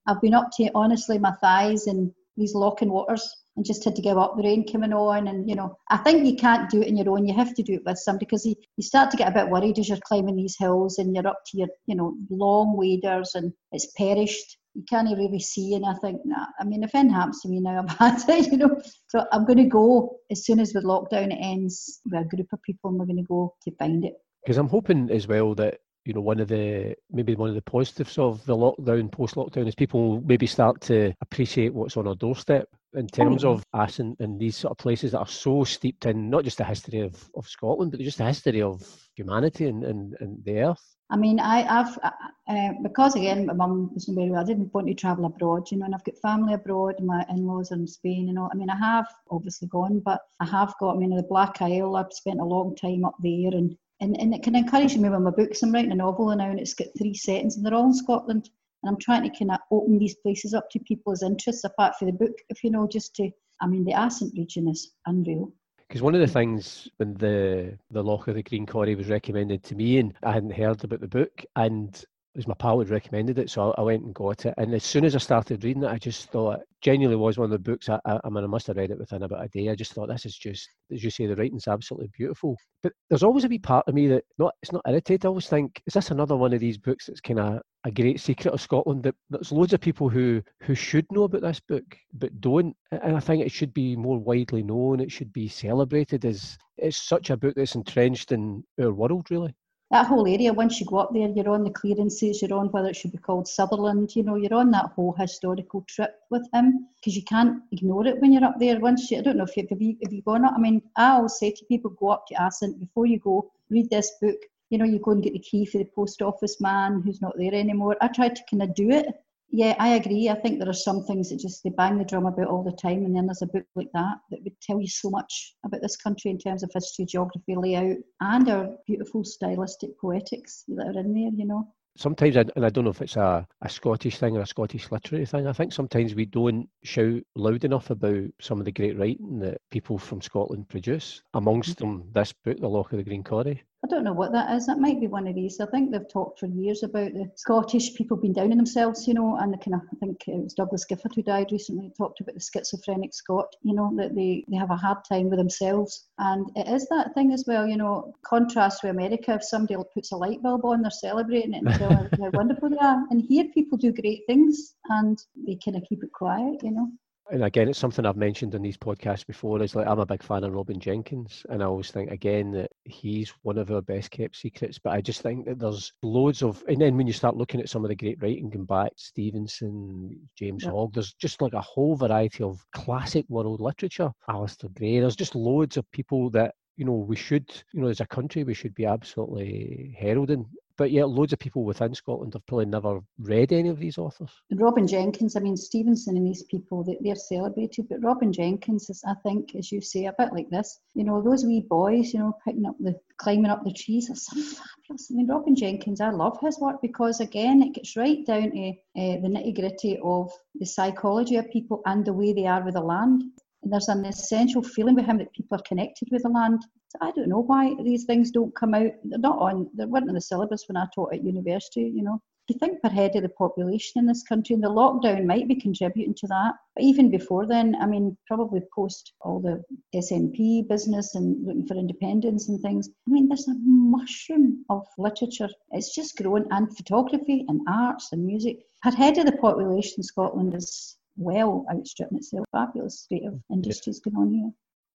I've 0.06 0.20
been 0.20 0.34
up 0.34 0.50
to 0.58 0.70
honestly 0.74 1.18
my 1.18 1.32
thighs 1.40 1.86
in 1.86 2.12
these 2.38 2.54
locking 2.54 2.90
waters 2.90 3.28
and 3.56 3.66
just 3.66 3.84
had 3.84 3.96
to 3.96 4.02
give 4.02 4.16
up 4.16 4.36
the 4.36 4.42
rain 4.44 4.64
coming 4.70 4.92
on. 4.92 5.26
And, 5.26 5.48
you 5.48 5.56
know, 5.56 5.76
I 5.90 5.96
think 5.98 6.24
you 6.24 6.36
can't 6.36 6.70
do 6.70 6.80
it 6.80 6.88
on 6.88 6.96
your 6.96 7.10
own. 7.10 7.26
You 7.26 7.34
have 7.34 7.54
to 7.54 7.62
do 7.62 7.74
it 7.74 7.82
with 7.84 7.98
somebody 7.98 8.24
because 8.24 8.46
you, 8.46 8.54
you 8.76 8.84
start 8.84 9.10
to 9.10 9.16
get 9.16 9.28
a 9.28 9.32
bit 9.32 9.50
worried 9.50 9.78
as 9.78 9.88
you're 9.88 9.98
climbing 9.98 10.36
these 10.36 10.56
hills 10.56 10.98
and 10.98 11.14
you're 11.14 11.26
up 11.26 11.40
to 11.48 11.58
your, 11.58 11.68
you 11.86 11.96
know, 11.96 12.16
long 12.30 12.76
waders 12.76 13.32
and 13.34 13.52
it's 13.72 13.90
perished. 13.96 14.58
You 14.74 14.84
can't 14.88 15.08
really 15.08 15.40
see. 15.40 15.74
And 15.74 15.84
I 15.84 15.94
think, 15.94 16.20
nah, 16.24 16.46
I 16.60 16.64
mean, 16.64 16.84
if 16.84 16.94
anything 16.94 17.14
happens 17.14 17.40
to 17.42 17.48
me 17.48 17.58
now, 17.58 17.84
I've 17.98 17.98
had 17.98 18.28
it, 18.28 18.52
you 18.52 18.58
know. 18.58 18.80
So 19.08 19.26
I'm 19.32 19.44
going 19.44 19.58
to 19.58 19.64
go 19.64 20.18
as 20.30 20.46
soon 20.46 20.60
as 20.60 20.72
the 20.72 20.80
lockdown 20.80 21.36
ends 21.36 22.00
with 22.04 22.14
a 22.14 22.36
group 22.36 22.46
of 22.52 22.62
people 22.62 22.90
and 22.90 22.98
we're 22.98 23.06
going 23.06 23.16
to 23.16 23.22
go 23.24 23.54
to 23.64 23.72
find 23.76 24.04
it. 24.04 24.14
Because 24.44 24.56
I'm 24.56 24.68
hoping 24.68 25.10
as 25.10 25.26
well 25.26 25.56
that 25.56 25.80
you 26.08 26.14
know 26.14 26.22
one 26.22 26.40
of 26.40 26.48
the 26.48 26.96
maybe 27.10 27.34
one 27.34 27.50
of 27.50 27.54
the 27.54 27.60
positives 27.60 28.16
of 28.16 28.44
the 28.46 28.56
lockdown 28.56 29.12
post 29.12 29.34
lockdown 29.34 29.68
is 29.68 29.74
people 29.74 30.22
maybe 30.22 30.46
start 30.46 30.80
to 30.80 31.12
appreciate 31.20 31.74
what's 31.74 31.98
on 31.98 32.08
our 32.08 32.14
doorstep 32.14 32.66
in 32.94 33.06
terms 33.06 33.44
oh, 33.44 33.52
of 33.52 33.66
Assynt 33.74 34.16
and 34.20 34.28
and 34.28 34.40
these 34.40 34.56
sort 34.56 34.70
of 34.72 34.78
places 34.78 35.12
that 35.12 35.18
are 35.18 35.26
so 35.26 35.64
steeped 35.64 36.06
in 36.06 36.30
not 36.30 36.44
just 36.44 36.58
the 36.58 36.64
history 36.64 37.00
of, 37.00 37.30
of 37.34 37.46
Scotland, 37.48 37.90
but 37.90 38.00
just 38.00 38.18
the 38.18 38.24
history 38.24 38.62
of 38.62 38.82
humanity 39.16 39.66
and, 39.66 39.84
and, 39.84 40.16
and 40.20 40.44
the 40.44 40.60
earth. 40.60 40.96
I 41.10 41.16
mean, 41.16 41.40
I, 41.40 41.62
have 41.62 41.98
uh, 42.02 42.10
uh, 42.48 42.72
because 42.82 43.16
again, 43.16 43.46
my 43.46 43.54
mum 43.54 43.90
was 43.94 44.04
very 44.04 44.30
well. 44.30 44.42
I 44.42 44.44
didn't 44.44 44.72
want 44.74 44.86
to 44.88 44.94
travel 44.94 45.24
abroad, 45.24 45.70
you 45.70 45.78
know, 45.78 45.86
and 45.86 45.94
I've 45.94 46.04
got 46.04 46.18
family 46.18 46.54
abroad. 46.54 46.94
My 47.02 47.24
in-laws 47.30 47.72
are 47.72 47.76
in 47.76 47.86
Spain, 47.86 48.28
you 48.28 48.34
know. 48.34 48.48
I 48.52 48.54
mean, 48.54 48.70
I 48.70 48.76
have 48.76 49.06
obviously 49.30 49.68
gone, 49.68 50.00
but 50.00 50.20
I 50.40 50.46
have 50.46 50.74
got. 50.78 50.96
I 50.96 50.98
mean, 50.98 51.16
the 51.16 51.22
Black 51.22 51.60
Isle. 51.62 51.96
I've 51.96 52.12
spent 52.12 52.40
a 52.40 52.44
long 52.44 52.76
time 52.76 53.04
up 53.06 53.16
there, 53.22 53.52
and 53.52 53.76
and, 54.00 54.18
and 54.20 54.34
it 54.34 54.42
can 54.42 54.54
encourage 54.54 54.96
me 54.96 55.08
with 55.08 55.20
my 55.20 55.30
books. 55.30 55.62
I'm 55.62 55.72
writing 55.72 55.92
a 55.92 55.96
novel 55.96 56.34
now, 56.34 56.50
and 56.50 56.60
it's 56.60 56.74
got 56.74 56.88
three 56.96 57.14
settings, 57.14 57.56
and 57.56 57.64
they're 57.64 57.74
all 57.74 57.86
in 57.86 57.94
Scotland. 57.94 58.48
And 58.82 58.90
I'm 58.90 58.98
trying 59.00 59.28
to 59.28 59.36
kind 59.36 59.50
of 59.50 59.58
open 59.70 59.98
these 59.98 60.14
places 60.16 60.54
up 60.54 60.70
to 60.70 60.78
people's 60.80 61.22
interests, 61.22 61.64
apart 61.64 61.96
from 61.96 62.06
the 62.06 62.12
book, 62.12 62.36
if 62.48 62.62
you 62.62 62.70
know, 62.70 62.86
just 62.86 63.14
to. 63.16 63.30
I 63.60 63.66
mean, 63.66 63.84
the 63.84 64.00
Assynt 64.00 64.34
region 64.36 64.68
is 64.68 64.92
unreal. 65.06 65.52
Because 65.88 66.00
one 66.00 66.14
of 66.14 66.20
the 66.20 66.28
things 66.28 66.86
when 66.98 67.14
the 67.14 67.76
the 67.90 68.04
Loch 68.04 68.28
of 68.28 68.36
the 68.36 68.42
Green 68.42 68.66
Corrie 68.66 68.94
was 68.94 69.08
recommended 69.08 69.64
to 69.64 69.74
me, 69.74 69.98
and 69.98 70.14
I 70.22 70.32
hadn't 70.32 70.52
heard 70.52 70.84
about 70.84 71.00
the 71.00 71.08
book, 71.08 71.44
and 71.56 72.04
was 72.38 72.46
my 72.46 72.54
pal 72.54 72.78
had 72.78 72.88
recommended 72.88 73.38
it, 73.38 73.50
so 73.50 73.74
I 73.76 73.82
went 73.82 74.04
and 74.04 74.14
got 74.14 74.46
it. 74.46 74.54
And 74.56 74.72
as 74.72 74.84
soon 74.84 75.04
as 75.04 75.14
I 75.14 75.18
started 75.18 75.64
reading 75.64 75.82
it, 75.82 75.90
I 75.90 75.98
just 75.98 76.30
thought 76.30 76.60
genuinely 76.80 77.16
was 77.16 77.36
one 77.36 77.46
of 77.46 77.50
the 77.50 77.58
books. 77.58 77.88
I, 77.88 77.98
I, 78.04 78.20
I 78.22 78.30
mean, 78.30 78.44
I 78.44 78.46
must 78.46 78.68
have 78.68 78.76
read 78.76 78.92
it 78.92 78.98
within 78.98 79.24
about 79.24 79.44
a 79.44 79.48
day. 79.48 79.68
I 79.68 79.74
just 79.74 79.92
thought 79.92 80.08
this 80.08 80.24
is 80.24 80.36
just, 80.36 80.68
as 80.92 81.02
you 81.02 81.10
say, 81.10 81.26
the 81.26 81.34
writing's 81.34 81.66
absolutely 81.66 82.10
beautiful. 82.16 82.56
But 82.82 82.92
there's 83.10 83.24
always 83.24 83.44
a 83.44 83.48
wee 83.48 83.58
part 83.58 83.88
of 83.88 83.94
me 83.94 84.06
that 84.06 84.22
not 84.38 84.54
it's 84.62 84.72
not 84.72 84.82
irritated. 84.86 85.26
I 85.26 85.28
always 85.28 85.48
think, 85.48 85.82
is 85.86 85.94
this 85.94 86.12
another 86.12 86.36
one 86.36 86.52
of 86.52 86.60
these 86.60 86.78
books 86.78 87.06
that's 87.06 87.20
kind 87.20 87.40
of 87.40 87.60
a 87.84 87.90
great 87.90 88.20
secret 88.20 88.54
of 88.54 88.60
Scotland 88.60 89.02
that 89.02 89.16
there's 89.30 89.50
loads 89.50 89.72
of 89.72 89.80
people 89.80 90.08
who 90.08 90.40
who 90.62 90.76
should 90.76 91.06
know 91.10 91.24
about 91.24 91.42
this 91.42 91.60
book 91.60 91.84
but 92.14 92.40
don't. 92.40 92.74
And 92.92 93.16
I 93.16 93.20
think 93.20 93.44
it 93.44 93.50
should 93.50 93.74
be 93.74 93.96
more 93.96 94.18
widely 94.18 94.62
known. 94.62 95.00
It 95.00 95.10
should 95.10 95.32
be 95.32 95.48
celebrated 95.48 96.24
as 96.24 96.56
it's 96.76 96.96
such 96.96 97.30
a 97.30 97.36
book 97.36 97.54
that's 97.56 97.74
entrenched 97.74 98.30
in 98.30 98.62
our 98.80 98.92
world, 98.92 99.28
really 99.28 99.56
that 99.90 100.06
whole 100.06 100.26
area, 100.26 100.52
once 100.52 100.78
you 100.78 100.86
go 100.86 100.98
up 100.98 101.14
there, 101.14 101.28
you're 101.28 101.48
on 101.48 101.64
the 101.64 101.70
clearances, 101.70 102.42
you're 102.42 102.58
on 102.58 102.70
whether 102.72 102.88
it 102.88 102.96
should 102.96 103.12
be 103.12 103.18
called 103.18 103.48
Sutherland, 103.48 104.14
you 104.14 104.22
know, 104.22 104.36
you're 104.36 104.54
on 104.54 104.70
that 104.72 104.90
whole 104.94 105.14
historical 105.14 105.82
trip 105.88 106.20
with 106.30 106.46
him 106.52 106.88
because 106.96 107.16
you 107.16 107.22
can't 107.24 107.62
ignore 107.72 108.06
it 108.06 108.20
when 108.20 108.32
you're 108.32 108.44
up 108.44 108.56
there. 108.58 108.78
Once 108.80 109.10
you, 109.10 109.18
I 109.18 109.22
don't 109.22 109.38
know 109.38 109.44
if 109.44 109.56
you 109.56 109.66
have 109.70 109.80
you, 109.80 109.96
have 110.04 110.12
you 110.12 110.22
gone 110.22 110.44
up. 110.44 110.54
I 110.56 110.60
mean, 110.60 110.82
I 110.96 111.12
always 111.12 111.38
say 111.38 111.52
to 111.52 111.64
people, 111.64 111.90
go 111.92 112.08
up 112.08 112.26
to 112.26 112.44
Assynt 112.44 112.78
before 112.78 113.06
you 113.06 113.18
go, 113.18 113.50
read 113.70 113.88
this 113.88 114.12
book. 114.20 114.36
You 114.68 114.76
know, 114.76 114.84
you 114.84 114.98
go 114.98 115.12
and 115.12 115.22
get 115.22 115.32
the 115.32 115.38
key 115.38 115.64
for 115.64 115.78
the 115.78 115.84
post 115.84 116.20
office 116.20 116.60
man 116.60 117.00
who's 117.00 117.22
not 117.22 117.38
there 117.38 117.54
anymore. 117.54 117.96
I 118.02 118.08
try 118.08 118.28
to 118.28 118.42
kind 118.50 118.62
of 118.62 118.74
do 118.74 118.90
it 118.90 119.06
yeah, 119.50 119.74
I 119.78 119.90
agree. 119.90 120.28
I 120.28 120.34
think 120.34 120.58
there 120.58 120.68
are 120.68 120.74
some 120.74 121.04
things 121.04 121.30
that 121.30 121.40
just 121.40 121.62
they 121.64 121.70
bang 121.70 121.98
the 121.98 122.04
drum 122.04 122.26
about 122.26 122.48
all 122.48 122.62
the 122.62 122.72
time, 122.72 123.04
and 123.04 123.16
then 123.16 123.26
there's 123.26 123.42
a 123.42 123.46
book 123.46 123.64
like 123.74 123.90
that 123.94 124.16
that 124.30 124.40
would 124.42 124.60
tell 124.60 124.80
you 124.80 124.88
so 124.88 125.10
much 125.10 125.54
about 125.64 125.80
this 125.80 125.96
country 125.96 126.30
in 126.30 126.38
terms 126.38 126.62
of 126.62 126.70
history, 126.72 127.06
geography, 127.06 127.56
layout, 127.56 127.96
and 128.20 128.48
our 128.48 128.68
beautiful 128.86 129.24
stylistic 129.24 129.98
poetics 130.00 130.64
that 130.68 130.86
are 130.86 131.00
in 131.00 131.14
there. 131.14 131.30
You 131.34 131.46
know 131.46 131.72
sometimes, 131.98 132.36
I, 132.36 132.44
and 132.56 132.64
I 132.64 132.70
don't 132.70 132.84
know 132.84 132.90
if 132.90 133.02
it's 133.02 133.16
a, 133.16 133.46
a 133.60 133.68
Scottish 133.68 134.18
thing 134.18 134.36
or 134.36 134.42
a 134.42 134.46
Scottish 134.46 134.90
literary 134.90 135.26
thing, 135.26 135.46
I 135.46 135.52
think 135.52 135.72
sometimes 135.72 136.14
we 136.14 136.24
don't 136.24 136.68
shout 136.84 137.22
loud 137.34 137.64
enough 137.64 137.90
about 137.90 138.24
some 138.40 138.60
of 138.60 138.64
the 138.64 138.72
great 138.72 138.96
writing 138.96 139.40
that 139.40 139.60
people 139.70 139.98
from 139.98 140.22
Scotland 140.22 140.68
produce. 140.68 141.22
Amongst 141.34 141.78
mm-hmm. 141.78 141.98
them, 141.98 142.08
this 142.14 142.32
book, 142.32 142.58
The 142.60 142.68
Loch 142.68 142.92
of 142.92 142.98
the 142.98 143.04
Green 143.04 143.24
Corrie. 143.24 143.62
I 143.84 143.86
don't 143.86 144.02
know 144.02 144.12
what 144.12 144.32
that 144.32 144.54
is. 144.56 144.66
That 144.66 144.80
might 144.80 144.98
be 144.98 145.06
one 145.06 145.28
of 145.28 145.36
these. 145.36 145.60
I 145.60 145.66
think 145.66 145.92
they've 145.92 146.08
talked 146.08 146.40
for 146.40 146.46
years 146.46 146.82
about 146.82 147.12
the 147.12 147.30
Scottish 147.36 147.94
people 147.94 148.16
being 148.16 148.32
down 148.32 148.50
on 148.50 148.56
themselves, 148.56 149.06
you 149.06 149.14
know, 149.14 149.36
and 149.36 149.52
the 149.52 149.58
kind 149.58 149.74
of, 149.74 149.82
I 149.92 149.96
think 150.00 150.24
uh, 150.26 150.32
it 150.32 150.42
was 150.42 150.54
Douglas 150.54 150.84
Gifford 150.84 151.14
who 151.14 151.22
died 151.22 151.52
recently, 151.52 151.92
talked 151.96 152.20
about 152.20 152.34
the 152.34 152.40
schizophrenic 152.40 153.14
Scot, 153.14 153.54
you 153.62 153.74
know, 153.74 153.92
that 153.96 154.16
they, 154.16 154.44
they 154.48 154.56
have 154.56 154.72
a 154.72 154.76
hard 154.76 154.98
time 155.08 155.30
with 155.30 155.38
themselves. 155.38 156.08
And 156.18 156.50
it 156.56 156.66
is 156.66 156.88
that 156.88 157.14
thing 157.14 157.32
as 157.32 157.44
well, 157.46 157.68
you 157.68 157.76
know, 157.76 158.12
contrast 158.24 158.82
with 158.82 158.90
America, 158.90 159.34
if 159.34 159.44
somebody 159.44 159.80
puts 159.94 160.10
a 160.10 160.16
light 160.16 160.42
bulb 160.42 160.64
on, 160.64 160.82
they're 160.82 160.90
celebrating 160.90 161.54
it 161.54 161.62
and 161.64 161.74
telling 161.74 162.08
how 162.20 162.30
wonderful 162.30 162.70
they 162.70 162.78
are. 162.78 163.04
And 163.10 163.22
here 163.22 163.44
people 163.54 163.78
do 163.78 163.92
great 163.92 164.22
things 164.26 164.74
and 164.88 165.22
they 165.46 165.56
kind 165.64 165.76
of 165.76 165.84
keep 165.88 166.02
it 166.02 166.12
quiet, 166.12 166.64
you 166.64 166.72
know 166.72 166.90
and 167.30 167.44
again, 167.44 167.68
it's 167.68 167.78
something 167.78 168.06
I've 168.06 168.16
mentioned 168.16 168.54
in 168.54 168.62
these 168.62 168.76
podcasts 168.76 169.26
before. 169.26 169.62
Is 169.62 169.74
like 169.74 169.86
I'm 169.86 169.98
a 169.98 170.06
big 170.06 170.22
fan 170.22 170.44
of 170.44 170.52
Robin 170.52 170.80
Jenkins, 170.80 171.44
and 171.48 171.62
I 171.62 171.66
always 171.66 171.90
think 171.90 172.10
again 172.10 172.50
that 172.52 172.70
he's 172.84 173.32
one 173.42 173.58
of 173.58 173.70
our 173.70 173.82
best 173.82 174.10
kept 174.10 174.36
secrets. 174.36 174.78
But 174.78 174.94
I 174.94 175.00
just 175.00 175.20
think 175.20 175.46
that 175.46 175.58
there's 175.58 175.92
loads 176.02 176.42
of, 176.42 176.62
and 176.68 176.80
then 176.80 176.96
when 176.96 177.06
you 177.06 177.12
start 177.12 177.36
looking 177.36 177.60
at 177.60 177.68
some 177.68 177.84
of 177.84 177.88
the 177.88 177.96
great 177.96 178.22
writing, 178.22 178.50
going 178.50 178.64
back 178.64 178.92
Stevenson, 178.96 180.18
James 180.36 180.64
yeah. 180.64 180.70
Hogg, 180.70 180.94
there's 180.94 181.14
just 181.14 181.42
like 181.42 181.52
a 181.52 181.60
whole 181.60 181.96
variety 181.96 182.44
of 182.44 182.64
classic 182.72 183.26
world 183.28 183.60
literature. 183.60 184.10
Alasdair 184.28 184.74
Gray, 184.74 185.00
there's 185.00 185.16
just 185.16 185.34
loads 185.34 185.76
of 185.76 185.90
people 185.90 186.30
that 186.30 186.54
you 186.76 186.84
know 186.84 186.94
we 186.94 187.16
should, 187.16 187.50
you 187.72 187.82
know, 187.82 187.88
as 187.88 188.00
a 188.00 188.06
country, 188.06 188.44
we 188.44 188.54
should 188.54 188.74
be 188.74 188.86
absolutely 188.86 189.94
heralding 189.98 190.46
but 190.78 190.92
yet 190.92 191.08
loads 191.08 191.32
of 191.32 191.40
people 191.40 191.64
within 191.64 191.92
Scotland 191.92 192.32
have 192.32 192.46
probably 192.46 192.66
never 192.66 193.00
read 193.18 193.52
any 193.52 193.68
of 193.68 193.80
these 193.80 193.98
authors. 193.98 194.30
Robin 194.52 194.86
Jenkins, 194.86 195.36
I 195.36 195.40
mean 195.40 195.56
Stevenson 195.56 196.16
and 196.16 196.26
these 196.26 196.44
people, 196.44 196.84
they, 196.84 196.96
they're 197.00 197.16
celebrated, 197.16 197.88
but 197.90 198.02
Robin 198.02 198.32
Jenkins 198.32 198.88
is, 198.88 199.02
I 199.06 199.14
think, 199.24 199.56
as 199.56 199.72
you 199.72 199.80
say, 199.80 200.06
a 200.06 200.14
bit 200.16 200.32
like 200.32 200.48
this. 200.50 200.78
You 200.94 201.02
know, 201.02 201.20
those 201.20 201.44
wee 201.44 201.66
boys, 201.68 202.14
you 202.14 202.20
know, 202.20 202.38
picking 202.46 202.64
up 202.64 202.76
the 202.78 202.98
climbing 203.18 203.50
up 203.50 203.64
the 203.64 203.72
trees, 203.72 204.08
are 204.08 204.14
so 204.14 204.36
fabulous. 204.88 205.10
I 205.10 205.14
mean, 205.14 205.26
Robin 205.26 205.56
Jenkins, 205.56 206.00
I 206.00 206.10
love 206.10 206.38
his 206.40 206.60
work 206.60 206.80
because 206.80 207.18
again, 207.18 207.60
it 207.62 207.74
gets 207.74 207.96
right 207.96 208.24
down 208.24 208.52
to 208.52 208.68
uh, 208.70 209.20
the 209.20 209.28
nitty 209.28 209.56
gritty 209.56 209.98
of 210.02 210.30
the 210.54 210.66
psychology 210.66 211.36
of 211.36 211.50
people 211.50 211.82
and 211.86 212.04
the 212.04 212.12
way 212.12 212.32
they 212.32 212.46
are 212.46 212.64
with 212.64 212.74
the 212.74 212.80
land. 212.80 213.24
And 213.64 213.72
there's 213.72 213.88
an 213.88 214.04
essential 214.04 214.62
feeling 214.62 214.94
with 214.94 215.06
him 215.06 215.18
that 215.18 215.32
people 215.32 215.58
are 215.58 215.62
connected 215.62 216.08
with 216.12 216.22
the 216.22 216.28
land. 216.28 216.62
So 216.88 216.98
I 217.02 217.10
don't 217.10 217.28
know 217.28 217.40
why 217.42 217.74
these 217.82 218.04
things 218.04 218.30
don't 218.30 218.54
come 218.54 218.72
out. 218.72 218.92
They're 219.04 219.18
not 219.18 219.38
on, 219.38 219.68
they 219.74 219.84
weren't 219.84 220.08
in 220.08 220.14
the 220.14 220.20
syllabus 220.22 220.64
when 220.68 220.76
I 220.78 220.86
taught 220.94 221.12
at 221.12 221.22
university, 221.22 221.82
you 221.82 222.02
know. 222.02 222.22
If 222.48 222.54
you 222.54 222.58
think 222.60 222.80
per 222.80 222.88
head 222.88 223.14
of 223.14 223.24
the 223.24 223.28
population 223.28 223.98
in 223.98 224.06
this 224.06 224.22
country, 224.22 224.54
and 224.54 224.64
the 224.64 224.70
lockdown 224.70 225.26
might 225.26 225.46
be 225.46 225.54
contributing 225.54 226.14
to 226.14 226.26
that. 226.28 226.54
But 226.74 226.84
even 226.84 227.10
before 227.10 227.46
then, 227.46 227.76
I 227.78 227.84
mean, 227.84 228.16
probably 228.26 228.62
post 228.74 229.12
all 229.20 229.38
the 229.38 229.62
SNP 229.94 230.66
business 230.66 231.14
and 231.14 231.44
looking 231.44 231.66
for 231.66 231.74
independence 231.74 232.48
and 232.48 232.58
things, 232.62 232.88
I 233.06 233.10
mean, 233.10 233.28
there's 233.28 233.48
a 233.48 233.54
mushroom 233.58 234.64
of 234.70 234.86
literature. 234.96 235.50
It's 235.72 235.94
just 235.94 236.16
growing, 236.16 236.46
and 236.50 236.74
photography 236.74 237.44
and 237.48 237.60
arts 237.68 238.12
and 238.12 238.24
music. 238.24 238.60
Per 238.82 238.92
head 238.92 239.18
of 239.18 239.26
the 239.26 239.32
population, 239.32 240.02
Scotland 240.02 240.54
is 240.54 240.96
well 241.18 241.66
outstripping 241.70 242.16
itself. 242.16 242.46
Fabulous 242.52 243.00
state 243.00 243.26
of 243.26 243.38
industries 243.52 244.00
going 244.00 244.16
on 244.16 244.32
here. 244.32 244.50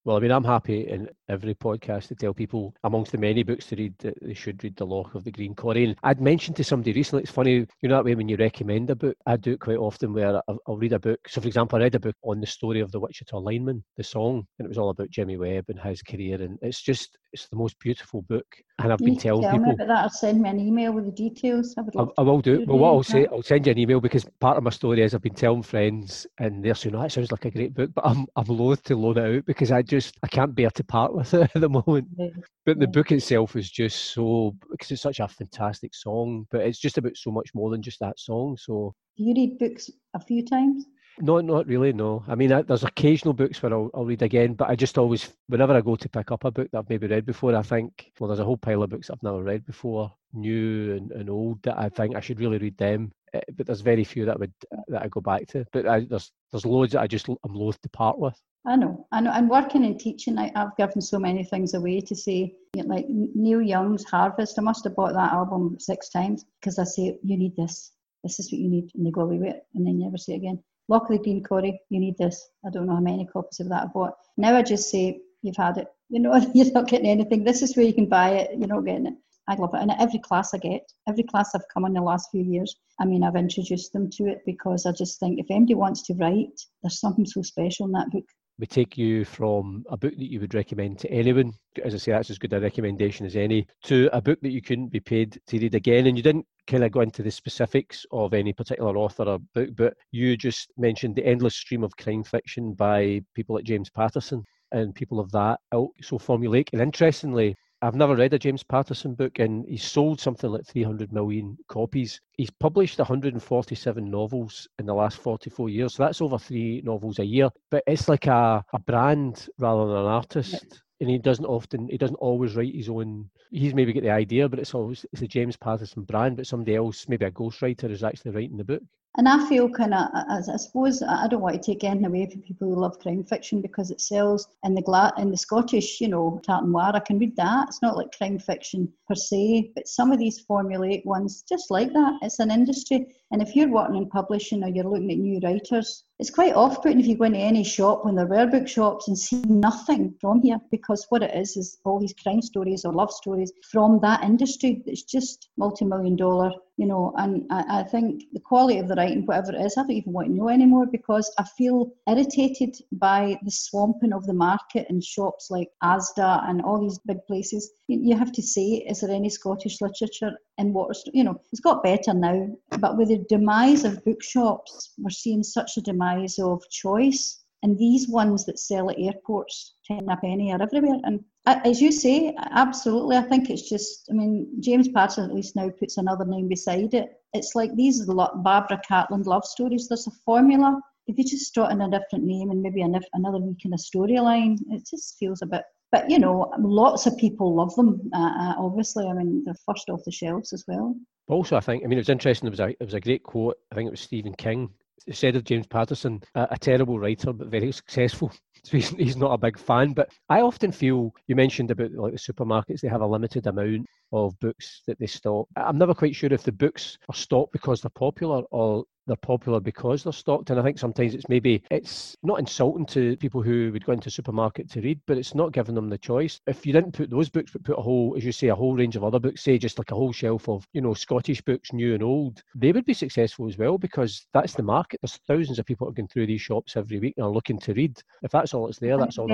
Well, 0.05 0.17
I 0.17 0.21
mean, 0.21 0.33
I'm 0.33 0.43
happy 0.43 0.89
in 0.89 1.09
every 1.29 1.55
podcast 1.55 2.09
to 2.09 2.17
tell 2.17 2.35
people, 2.35 2.75
amongst 2.83 3.13
the 3.13 3.19
many 3.19 3.45
books 3.45 3.67
to 3.67 3.77
read, 3.77 3.97
that 3.99 4.19
they 4.21 4.35
should 4.35 4.63
read 4.65 4.75
The 4.75 4.85
Loch 4.85 5.15
of 5.15 5.23
the 5.23 5.31
Green 5.31 5.55
Corrie. 5.55 5.85
And 5.85 5.97
I'd 6.03 6.21
mentioned 6.21 6.57
to 6.57 6.65
somebody 6.65 6.93
recently, 6.93 7.23
it's 7.23 7.31
funny, 7.31 7.65
you 7.83 7.89
know 7.89 7.95
that 7.95 8.05
way 8.05 8.17
when 8.17 8.29
you 8.29 8.37
recommend 8.37 8.91
a 8.91 8.97
book, 8.97 9.17
I 9.27 9.37
do 9.37 9.53
it 9.53 9.61
quite 9.61 9.77
often 9.77 10.13
where 10.13 10.43
I'll, 10.49 10.77
read 10.77 10.93
a 10.93 10.99
book. 10.99 11.21
So, 11.29 11.41
for 11.41 11.47
example, 11.47 11.79
I 11.79 11.83
read 11.83 11.95
a 11.95 12.01
book 12.01 12.17
on 12.25 12.41
the 12.41 12.49
story 12.49 12.81
of 12.81 12.91
the 12.91 12.99
Wichita 12.99 13.39
Lineman, 13.39 13.85
the 13.97 14.03
song, 14.03 14.45
and 14.59 14.67
it 14.67 14.69
was 14.69 14.79
all 14.79 14.91
about 14.91 15.11
Jimmy 15.11 15.37
Webb 15.37 15.67
and 15.69 15.79
his 15.79 16.03
career. 16.03 16.43
And 16.43 16.59
it's 16.63 16.83
just, 16.83 17.17
it's 17.33 17.47
the 17.47 17.57
most 17.57 17.79
beautiful 17.79 18.23
book. 18.23 18.47
And 18.83 18.93
I've 18.93 19.01
you 19.01 19.07
been 19.07 19.17
telling 19.17 19.43
tell 19.43 19.53
people. 19.53 19.73
About 19.73 19.89
that 19.89 20.07
or 20.07 20.11
send 20.11 20.43
me 20.43 20.49
an 20.49 20.61
email 20.61 20.93
with 20.93 21.07
the 21.07 21.13
details. 21.13 21.75
I, 21.79 21.83
I, 22.01 22.07
I 22.19 22.23
will 22.23 22.41
do. 22.41 22.65
Well, 22.67 22.79
what 22.79 22.89
I'll 22.89 23.03
say, 23.03 23.27
I'll 23.27 23.43
send 23.43 23.67
you 23.67 23.73
an 23.73 23.79
email 23.79 24.01
because 24.01 24.25
part 24.41 24.57
of 24.57 24.65
my 24.65 24.71
story 24.71 25.03
is 25.03 25.15
I've 25.15 25.23
been 25.23 25.35
telling 25.35 25.63
friends 25.63 26.27
and 26.39 26.65
they're 26.65 26.75
saying, 26.75 26.95
oh, 26.95 27.03
that 27.03 27.13
sounds 27.13 27.31
like 27.31 27.45
a 27.45 27.51
great 27.51 27.75
book, 27.75 27.91
but 27.95 28.07
I'm, 28.07 28.27
I'm 28.37 28.47
loath 28.47 28.83
to 28.85 28.97
loan 28.97 29.19
it 29.19 29.37
out 29.37 29.47
because 29.47 29.71
I 29.71 29.83
just, 29.83 30.17
I 30.23 30.29
can't 30.29 30.55
bear 30.55 30.71
to 30.71 30.85
part 30.85 31.15
with 31.15 31.33
it 31.35 31.51
at 31.55 31.61
the 31.61 31.69
moment. 31.69 32.09
Yeah. 32.17 32.29
But 32.65 32.79
the 32.79 32.87
yeah. 32.87 32.91
book 32.91 33.13
itself 33.13 33.57
is 33.57 33.71
just 33.71 34.13
so 34.13 34.55
because 34.71 34.91
it's 34.91 35.03
such 35.03 35.21
a 35.21 35.29
fantastic 35.29 35.95
song, 35.95 36.47
but 36.51 36.63
it's 36.63 36.79
just 36.79 36.99
about 36.99 37.17
so 37.17 37.31
much 37.31 37.51
more 37.55 37.71
than 37.71 37.83
just 37.83 38.01
that 38.01 38.19
song. 38.19 38.57
So 38.61 38.95
do 39.17 39.25
you 39.25 39.35
read 39.35 39.59
books 39.59 39.91
a 40.15 40.21
few 40.21 40.45
times? 40.45 40.87
No, 41.21 41.41
not 41.41 41.67
really. 41.67 41.93
No, 41.93 42.25
I 42.27 42.35
mean, 42.35 42.53
I, 42.53 42.63
there's 42.63 42.85
occasional 42.85 43.35
books 43.35 43.63
where 43.63 43.73
I'll, 43.73 43.91
I'll 43.95 44.05
read 44.05 44.23
again, 44.23 44.55
but 44.55 44.71
I 44.71 44.77
just 44.77 44.97
always, 44.97 45.29
whenever 45.47 45.75
I 45.75 45.81
go 45.81 45.97
to 45.97 46.09
pick 46.09 46.31
up 46.31 46.45
a 46.45 46.51
book 46.51 46.71
that 46.71 46.79
I've 46.79 46.89
maybe 46.89 47.07
read 47.07 47.27
before, 47.27 47.55
I 47.55 47.63
think, 47.63 48.13
well, 48.19 48.29
there's 48.29 48.41
a 48.41 48.45
whole 48.45 48.57
pile 48.57 48.83
of 48.83 48.91
books 48.91 49.11
I've 49.11 49.23
never 49.23 49.43
read 49.43 49.67
before, 49.67 50.13
new 50.33 50.97
and, 50.97 51.13
and 51.13 51.29
old, 51.29 51.63
that 51.65 51.79
I 51.79 51.89
think 51.91 52.17
I 52.17 52.21
should 52.21 52.41
really 52.41 52.59
read 52.59 52.79
them. 52.79 53.13
Eh, 53.35 53.41
but 53.57 53.67
there's 53.67 53.81
very 53.81 54.05
few 54.05 54.25
that 54.25 54.39
would 54.39 54.53
that 54.89 55.03
I 55.03 55.09
go 55.09 55.21
back 55.21 55.47
to. 55.49 55.67
But 55.73 55.87
I, 55.87 56.01
there's 56.01 56.31
there's 56.51 56.67
loads 56.67 56.93
that 56.93 57.01
I 57.01 57.07
just 57.07 57.29
I'm 57.29 57.55
loath 57.55 57.81
to 57.83 57.89
part 57.91 58.19
with. 58.19 58.39
I 58.65 58.77
know, 58.77 59.07
I 59.11 59.21
know. 59.21 59.33
And 59.33 59.51
working 59.51 59.85
and 59.85 59.99
teaching, 59.99 60.39
I, 60.39 60.53
have 60.55 60.77
given 60.77 61.01
so 61.01 61.19
many 61.19 61.43
things 61.43 61.75
away 61.75 62.01
to 62.01 62.15
say, 62.15 62.55
like 62.77 63.07
Neil 63.09 63.61
Young's 63.61 64.05
Harvest. 64.05 64.59
I 64.59 64.63
must 64.63 64.85
have 64.85 64.95
bought 64.95 65.15
that 65.15 65.33
album 65.33 65.77
six 65.81 66.09
times 66.11 66.45
because 66.61 66.79
I 66.79 66.85
say, 66.85 67.19
you 67.25 67.37
need 67.37 67.57
this. 67.57 67.91
This 68.23 68.39
is 68.39 68.53
what 68.53 68.61
you 68.61 68.69
need. 68.69 68.91
And 68.95 69.05
they 69.05 69.11
go 69.11 69.23
away 69.23 69.39
with 69.39 69.49
it. 69.49 69.67
And 69.75 69.85
then 69.85 69.99
you 69.99 70.05
never 70.05 70.17
see 70.17 70.35
it 70.35 70.37
again. 70.37 70.63
The 70.93 71.19
Green 71.23 71.43
Corrie, 71.43 71.81
you 71.89 72.01
need 72.01 72.19
this. 72.19 72.51
I 72.67 72.71
don't 72.71 72.87
know 72.87 72.95
how 72.95 73.01
many 73.01 73.27
copies 73.27 73.61
of 73.61 73.69
that 73.71 73.85
I 73.85 73.87
bought. 73.87 74.15
Now 74.37 74.57
I 74.57 74.63
just 74.63 74.91
say, 74.91 75.21
you've 75.41 75.57
had 75.57 75.79
it. 75.79 75.89
You 76.11 76.21
know, 76.21 76.35
you're 76.55 76.71
not 76.73 76.89
getting 76.89 77.09
anything. 77.09 77.45
This 77.45 77.63
is 77.63 77.77
where 77.77 77.87
you 77.87 77.95
can 77.95 78.07
buy 78.07 78.31
it. 78.31 78.59
You're 78.59 78.69
not 78.69 78.85
getting 78.85 79.07
it. 79.07 79.15
I 79.49 79.55
love 79.55 79.75
it. 79.75 79.81
And 79.81 79.91
every 79.99 80.19
class 80.19 80.53
I 80.55 80.59
get, 80.59 80.83
every 81.09 81.25
class 81.25 81.55
I've 81.55 81.69
come 81.73 81.87
in 81.87 81.95
the 81.95 82.03
last 82.03 82.31
few 82.31 82.43
years, 82.43 82.77
I 83.01 83.07
mean, 83.07 83.25
I've 83.25 83.37
introduced 83.37 83.93
them 83.93 84.11
to 84.11 84.29
it 84.29 84.43
because 84.45 84.87
I 84.87 84.93
just 84.93 85.19
think 85.19 85.41
if 85.41 85.51
anybody 85.51 85.75
wants 85.75 86.03
to 86.03 86.15
write, 86.15 86.61
there's 86.83 87.01
something 87.01 87.27
so 87.27 87.43
special 87.43 87.87
in 87.87 87.93
that 87.93 88.11
book. 88.11 88.27
We 88.59 88.67
take 88.67 88.97
you 88.99 89.25
from 89.25 89.85
a 89.89 89.97
book 89.97 90.15
that 90.17 90.31
you 90.31 90.39
would 90.41 90.55
recommend 90.55 90.99
to 91.01 91.11
anyone, 91.11 91.53
as 91.85 91.95
I 91.95 91.99
say, 91.99 92.13
that's 92.13 92.31
as 92.31 92.39
good 92.39 92.53
a 92.53 92.61
recommendation 92.61 93.27
as 93.27 93.35
any, 93.35 93.67
to 93.85 94.09
a 94.13 94.21
book 94.21 94.41
that 94.43 94.53
you 94.53 94.63
couldn't 94.63 94.89
be 94.89 95.01
paid 95.01 95.41
to 95.49 95.59
read 95.59 95.75
again. 95.75 96.07
And 96.07 96.17
you 96.17 96.23
didn't 96.23 96.47
kind 96.67 96.85
of 96.85 96.93
go 96.93 97.01
into 97.01 97.23
the 97.23 97.31
specifics 97.31 98.07
of 98.13 98.35
any 98.35 98.53
particular 98.53 98.97
author 98.97 99.25
or 99.25 99.39
book, 99.55 99.71
but 99.75 99.95
you 100.13 100.37
just 100.37 100.71
mentioned 100.77 101.17
the 101.17 101.27
endless 101.27 101.57
stream 101.57 101.83
of 101.83 101.97
crime 101.97 102.23
fiction 102.23 102.75
by 102.75 103.21
people 103.35 103.57
like 103.57 103.65
James 103.65 103.91
Patterson 103.91 104.45
and 104.71 104.95
people 104.95 105.19
of 105.19 105.31
that 105.33 105.59
ilk, 105.73 105.93
so 106.03 106.19
formulaic. 106.19 106.69
And 106.73 106.81
interestingly, 106.81 107.57
I've 107.85 107.97
never 107.97 108.15
read 108.15 108.33
a 108.33 108.39
James 108.39 108.63
Patterson 108.63 109.15
book, 109.15 109.41
and 109.41 109.67
he's 109.67 109.83
sold 109.83 110.21
something 110.21 110.49
like 110.49 110.65
300 110.65 111.13
million 111.13 111.59
copies. 111.67 112.21
He's 112.35 112.49
published 112.49 113.01
147 113.01 114.09
novels 114.09 114.69
in 114.79 114.87
the 114.87 114.95
last 114.95 115.19
44 115.19 115.69
years, 115.69 115.95
so 115.95 116.05
that's 116.05 116.21
over 116.23 116.39
three 116.39 116.81
novels 116.85 117.19
a 117.19 117.25
year. 117.25 117.51
But 117.73 117.83
it's 117.89 118.09
like 118.09 118.29
a, 118.29 118.65
a 118.73 118.79
brand 118.79 119.49
rather 119.59 119.89
than 119.89 119.97
an 119.97 120.07
artist. 120.07 120.83
And 121.01 121.11
he 121.11 121.19
doesn't 121.19 121.45
often, 121.45 121.89
he 121.89 121.99
doesn't 121.99 122.15
always 122.15 122.55
write 122.55 122.73
his 122.73 122.89
own. 122.89 123.29
He's 123.51 123.75
maybe 123.75 123.93
get 123.93 124.05
the 124.05 124.11
idea, 124.11 124.49
but 124.49 124.61
it's 124.61 124.75
always 124.75 125.05
it's 125.13 125.23
a 125.23 125.27
James 125.27 125.57
Patterson 125.57 126.05
brand. 126.05 126.37
But 126.37 126.47
somebody 126.47 126.77
else, 126.77 127.09
maybe 127.09 127.25
a 127.25 127.33
ghostwriter, 127.33 127.91
is 127.91 128.05
actually 128.05 128.31
writing 128.31 128.59
the 128.59 128.65
book. 128.65 128.83
And 129.19 129.29
I 129.29 129.47
feel 129.47 129.69
kind 129.69 129.93
of, 129.93 130.09
I, 130.15 130.39
I 130.39 130.57
suppose, 130.57 131.03
I 131.03 131.29
don't 131.29 131.43
want 131.43 131.55
to 131.55 131.61
take 131.61 131.85
anything 131.85 132.07
away 132.07 132.31
from 132.31 132.41
people 132.41 132.69
who 132.69 132.81
love 132.81 132.99
crime 132.99 133.23
fiction 133.25 133.61
because 133.61 133.91
it 133.91 134.01
sells 134.01 134.49
in 134.65 134.75
the 134.75 134.81
gla- 134.81 135.13
in 135.19 135.31
the 135.31 135.37
Scottish, 135.37 136.01
you 136.01 136.09
know, 136.09 136.41
Tartan 136.47 136.73
Noir. 136.73 136.93
I 136.95 137.01
can 137.01 137.19
read 137.19 137.37
that. 137.37 137.69
It's 137.69 137.83
not 137.83 137.97
like 137.97 138.17
crime 138.17 138.39
fiction 138.39 138.91
per 139.07 139.15
se, 139.15 139.73
but 139.75 139.87
some 139.87 140.13
of 140.13 140.19
these 140.19 140.43
formulaic 140.47 141.05
ones, 141.05 141.45
just 141.47 141.71
like 141.71 141.93
that. 141.93 142.21
It's 142.23 142.39
an 142.39 142.51
industry, 142.51 143.15
and 143.33 143.43
if 143.43 143.55
you're 143.55 143.69
working 143.69 143.97
in 143.97 144.09
publishing 144.09 144.65
or 144.65 144.69
you're 144.69 144.85
looking 144.85 145.11
at 145.11 145.19
new 145.19 145.41
writers, 145.43 146.05
it's 146.19 146.31
quite 146.31 146.55
off-putting 146.55 147.01
if 147.01 147.07
you 147.07 147.17
go 147.17 147.25
into 147.25 147.39
any 147.39 147.65
shop 147.65 148.05
when 148.05 148.15
there 148.15 148.27
were 148.27 148.47
bookshops 148.47 149.09
and 149.09 149.19
see 149.19 149.43
nothing 149.47 150.15
from 150.21 150.41
here 150.41 150.59
because 150.71 151.05
what 151.09 151.23
it 151.23 151.35
is 151.35 151.57
is 151.57 151.79
all 151.85 151.99
these 151.99 152.15
crime 152.23 152.41
stories 152.41 152.85
or 152.85 152.93
love 152.93 153.11
stories 153.11 153.53
from 153.71 153.99
that 154.01 154.23
industry. 154.23 154.83
that's 154.87 155.03
just 155.03 155.49
multi-million 155.57 156.15
dollar 156.15 156.53
you 156.79 156.87
know, 156.87 157.13
and 157.19 157.45
I, 157.51 157.81
I, 157.81 157.83
think 157.83 158.25
the 158.33 158.41
quality 158.41 158.79
of 158.79 158.89
the 158.89 158.95
writing, 158.95 159.27
whatever 159.27 159.53
it 159.53 159.61
is, 159.61 159.77
I 159.77 159.83
don't 159.83 159.91
even 159.91 160.13
want 160.13 160.29
to 160.29 160.35
know 160.35 160.49
anymore 160.49 160.87
because 160.87 161.33
I 161.39 161.45
feel 161.57 161.93
irritated 162.09 162.77
by 162.93 163.39
the 163.45 163.51
swamping 163.51 164.13
of 164.13 164.27
the 164.27 164.33
market 164.33 164.87
in 164.89 165.01
shops 165.01 165.49
like 165.51 165.69
Asda 165.83 166.49
and 166.49 166.63
all 166.63 166.81
these 166.81 166.99
big 167.07 167.19
places. 167.27 167.73
You, 167.89 168.01
you 168.03 168.17
have 168.17 168.33
to 168.33 168.43
say, 168.43 168.85
is 168.89 169.01
there 169.01 169.11
any 169.11 169.29
Scottish 169.29 169.81
literature 169.83 170.33
in 170.57 170.73
Waterstones? 170.73 171.13
You 171.13 171.25
know, 171.25 171.41
it's 171.53 171.61
got 171.61 171.83
better 171.83 172.15
now, 172.15 172.49
but 172.79 172.97
with 172.97 173.09
the 173.09 173.25
demise 173.29 173.85
of 173.85 174.05
bookshops, 174.05 174.95
we're 174.99 175.11
seeing 175.11 175.43
such 175.43 175.77
a 175.77 175.83
demise 175.83 176.39
of 176.39 176.63
choice. 176.71 177.42
And 177.63 177.79
these 177.79 178.09
ones 178.09 178.45
that 178.47 178.59
sell 178.59 178.91
at 178.91 178.99
airports, 178.99 179.77
ten 179.87 180.09
a 180.09 180.17
penny, 180.17 180.53
are 180.53 180.61
everywhere. 180.61 180.99
And 181.05 181.25
as 181.47 181.81
you 181.81 181.93
say, 181.93 182.35
absolutely. 182.51 183.17
I 183.17 183.23
think 183.23 183.51
it's 183.51 183.69
just, 183.69 184.09
I 184.11 184.15
mean, 184.15 184.49
James 184.61 184.89
Patterson 184.89 185.25
at 185.25 185.35
least 185.35 185.55
now 185.55 185.71
puts 185.71 185.97
another 185.97 186.25
name 186.25 186.49
beside 186.49 186.93
it. 186.95 187.11
It's 187.33 187.55
like 187.55 187.75
these 187.77 188.01
are 188.01 188.07
the 188.07 188.31
Barbara 188.37 188.81
Cartland 188.89 189.27
love 189.27 189.45
stories. 189.45 189.87
There's 189.89 190.09
a 190.09 190.13
formula. 190.25 190.81
If 191.07 191.19
you 191.19 191.25
just 191.25 191.47
start 191.47 191.73
in 191.73 191.81
a 191.81 191.91
different 191.91 192.25
name 192.25 192.51
and 192.51 192.63
maybe 192.63 192.83
another 192.83 193.39
week 193.39 193.65
in 193.65 193.73
a 193.73 193.77
storyline, 193.77 194.59
it 194.71 194.87
just 194.89 195.17
feels 195.19 195.43
a 195.43 195.47
bit. 195.47 195.63
But 195.93 196.11
you 196.11 196.19
know, 196.19 196.53
lots 196.59 197.07
of 197.07 197.17
people 197.17 197.55
love 197.55 197.75
them. 197.77 198.11
Uh, 198.15 198.19
uh, 198.19 198.55
obviously, 198.59 199.07
I 199.07 199.13
mean, 199.13 199.43
they're 199.45 199.55
first 199.67 199.89
off 199.89 200.05
the 200.05 200.11
shelves 200.11 200.53
as 200.53 200.65
well. 200.67 200.97
Also, 201.29 201.57
I 201.57 201.61
think, 201.61 201.85
I 201.85 201.87
mean, 201.87 201.99
it 201.99 202.01
was 202.01 202.09
interesting. 202.09 202.47
There 202.47 202.51
was 202.51 202.61
a, 202.61 202.71
it 202.71 202.85
was 202.85 202.95
a 202.95 203.01
great 203.01 203.23
quote. 203.23 203.57
I 203.71 203.75
think 203.75 203.87
it 203.89 203.93
was 203.93 204.01
Stephen 204.01 204.35
King 204.35 204.71
said 205.11 205.37
of 205.37 205.45
James 205.45 205.67
Patterson, 205.67 206.23
a, 206.35 206.49
a 206.53 206.59
terrible 206.59 206.99
writer 206.99 207.33
but 207.33 207.49
very 207.49 207.73
successful. 207.73 208.31
So 208.65 208.71
he's, 208.77 208.91
he's 208.91 209.17
not 209.17 209.33
a 209.33 209.39
big 209.39 209.59
fan. 209.59 209.93
But 209.93 210.11
I 210.29 210.41
often 210.41 210.73
feel 210.73 211.13
you 211.27 211.37
mentioned 211.37 211.71
about 211.71 211.93
like 211.93 212.13
the 212.13 212.19
supermarkets; 212.19 212.81
they 212.81 212.89
have 212.89 213.01
a 213.01 213.07
limited 213.07 213.47
amount 213.47 213.87
of 214.13 214.39
books 214.41 214.83
that 214.87 214.99
they 214.99 215.07
stock. 215.07 215.49
I'm 215.57 215.79
never 215.79 215.95
quite 215.95 216.15
sure 216.15 216.33
if 216.33 216.45
the 216.45 216.53
books 216.53 216.99
are 217.09 217.15
stocked 217.15 217.53
because 217.53 217.81
they're 217.81 217.91
popular 217.91 218.43
or 218.51 218.85
they're 219.07 219.17
popular 219.17 219.61
because 219.61 220.05
they're 220.05 220.13
stocked. 220.13 220.51
And 220.51 220.59
I 220.59 220.63
think 220.63 220.79
sometimes 220.79 221.15
it's 221.15 221.29
maybe 221.29 221.63
it's 221.71 222.17
not 222.23 222.39
insulting 222.39 222.87
to 222.87 223.17
people 223.17 223.43
who 223.43 223.71
would 223.73 223.85
go 223.85 223.93
into 223.93 224.09
a 224.09 224.13
supermarket 224.13 224.71
to 224.71 224.81
read, 224.81 225.01
but 225.07 225.19
it's 225.19 225.35
not 225.35 225.53
giving 225.53 225.75
them 225.75 225.89
the 225.89 225.99
choice. 225.99 226.41
If 226.47 226.67
you 226.67 226.73
didn't 226.73 226.93
put 226.93 227.11
those 227.11 227.29
books, 227.29 227.53
but 227.53 227.65
put 227.65 227.79
a 227.79 227.83
whole, 227.83 228.15
as 228.17 228.25
you 228.25 228.33
say, 228.33 228.49
a 228.49 228.55
whole 228.55 228.77
range 228.77 228.97
of 228.97 229.05
other 229.05 229.19
books, 229.19 229.43
say 229.43 229.59
just 229.59 229.79
like 229.79 229.91
a 229.91 229.95
whole 229.95 230.13
shelf 230.13 230.49
of, 230.49 230.67
you 230.73 230.81
know, 230.81 230.95
Scottish 230.95 231.41
books, 231.43 231.73
new 231.73 231.95
and 231.95 232.03
old, 232.03 232.43
they 232.55 232.73
would 232.73 232.85
be 232.85 232.95
successful 232.95 233.49
as 233.49 233.59
well 233.59 233.79
because 233.79 234.27
that's 234.33 234.55
the 234.55 234.63
market. 234.63 235.01
There's 235.03 235.19
thousands 235.29 235.59
of 235.59 235.67
people 235.67 235.91
going 235.91 236.09
through 236.09 236.27
these 236.27 236.43
shops 236.43 236.77
every 236.77 236.99
week 236.99 237.15
and 237.17 237.27
are 237.27 237.33
looking 237.33 237.59
to 237.61 237.75
read. 237.75 238.01
If 238.23 238.31
that's 238.31 238.55
all 238.55 238.69
it's 238.69 238.79
there, 238.79 238.99
that's 238.99 239.19
all 239.19 239.29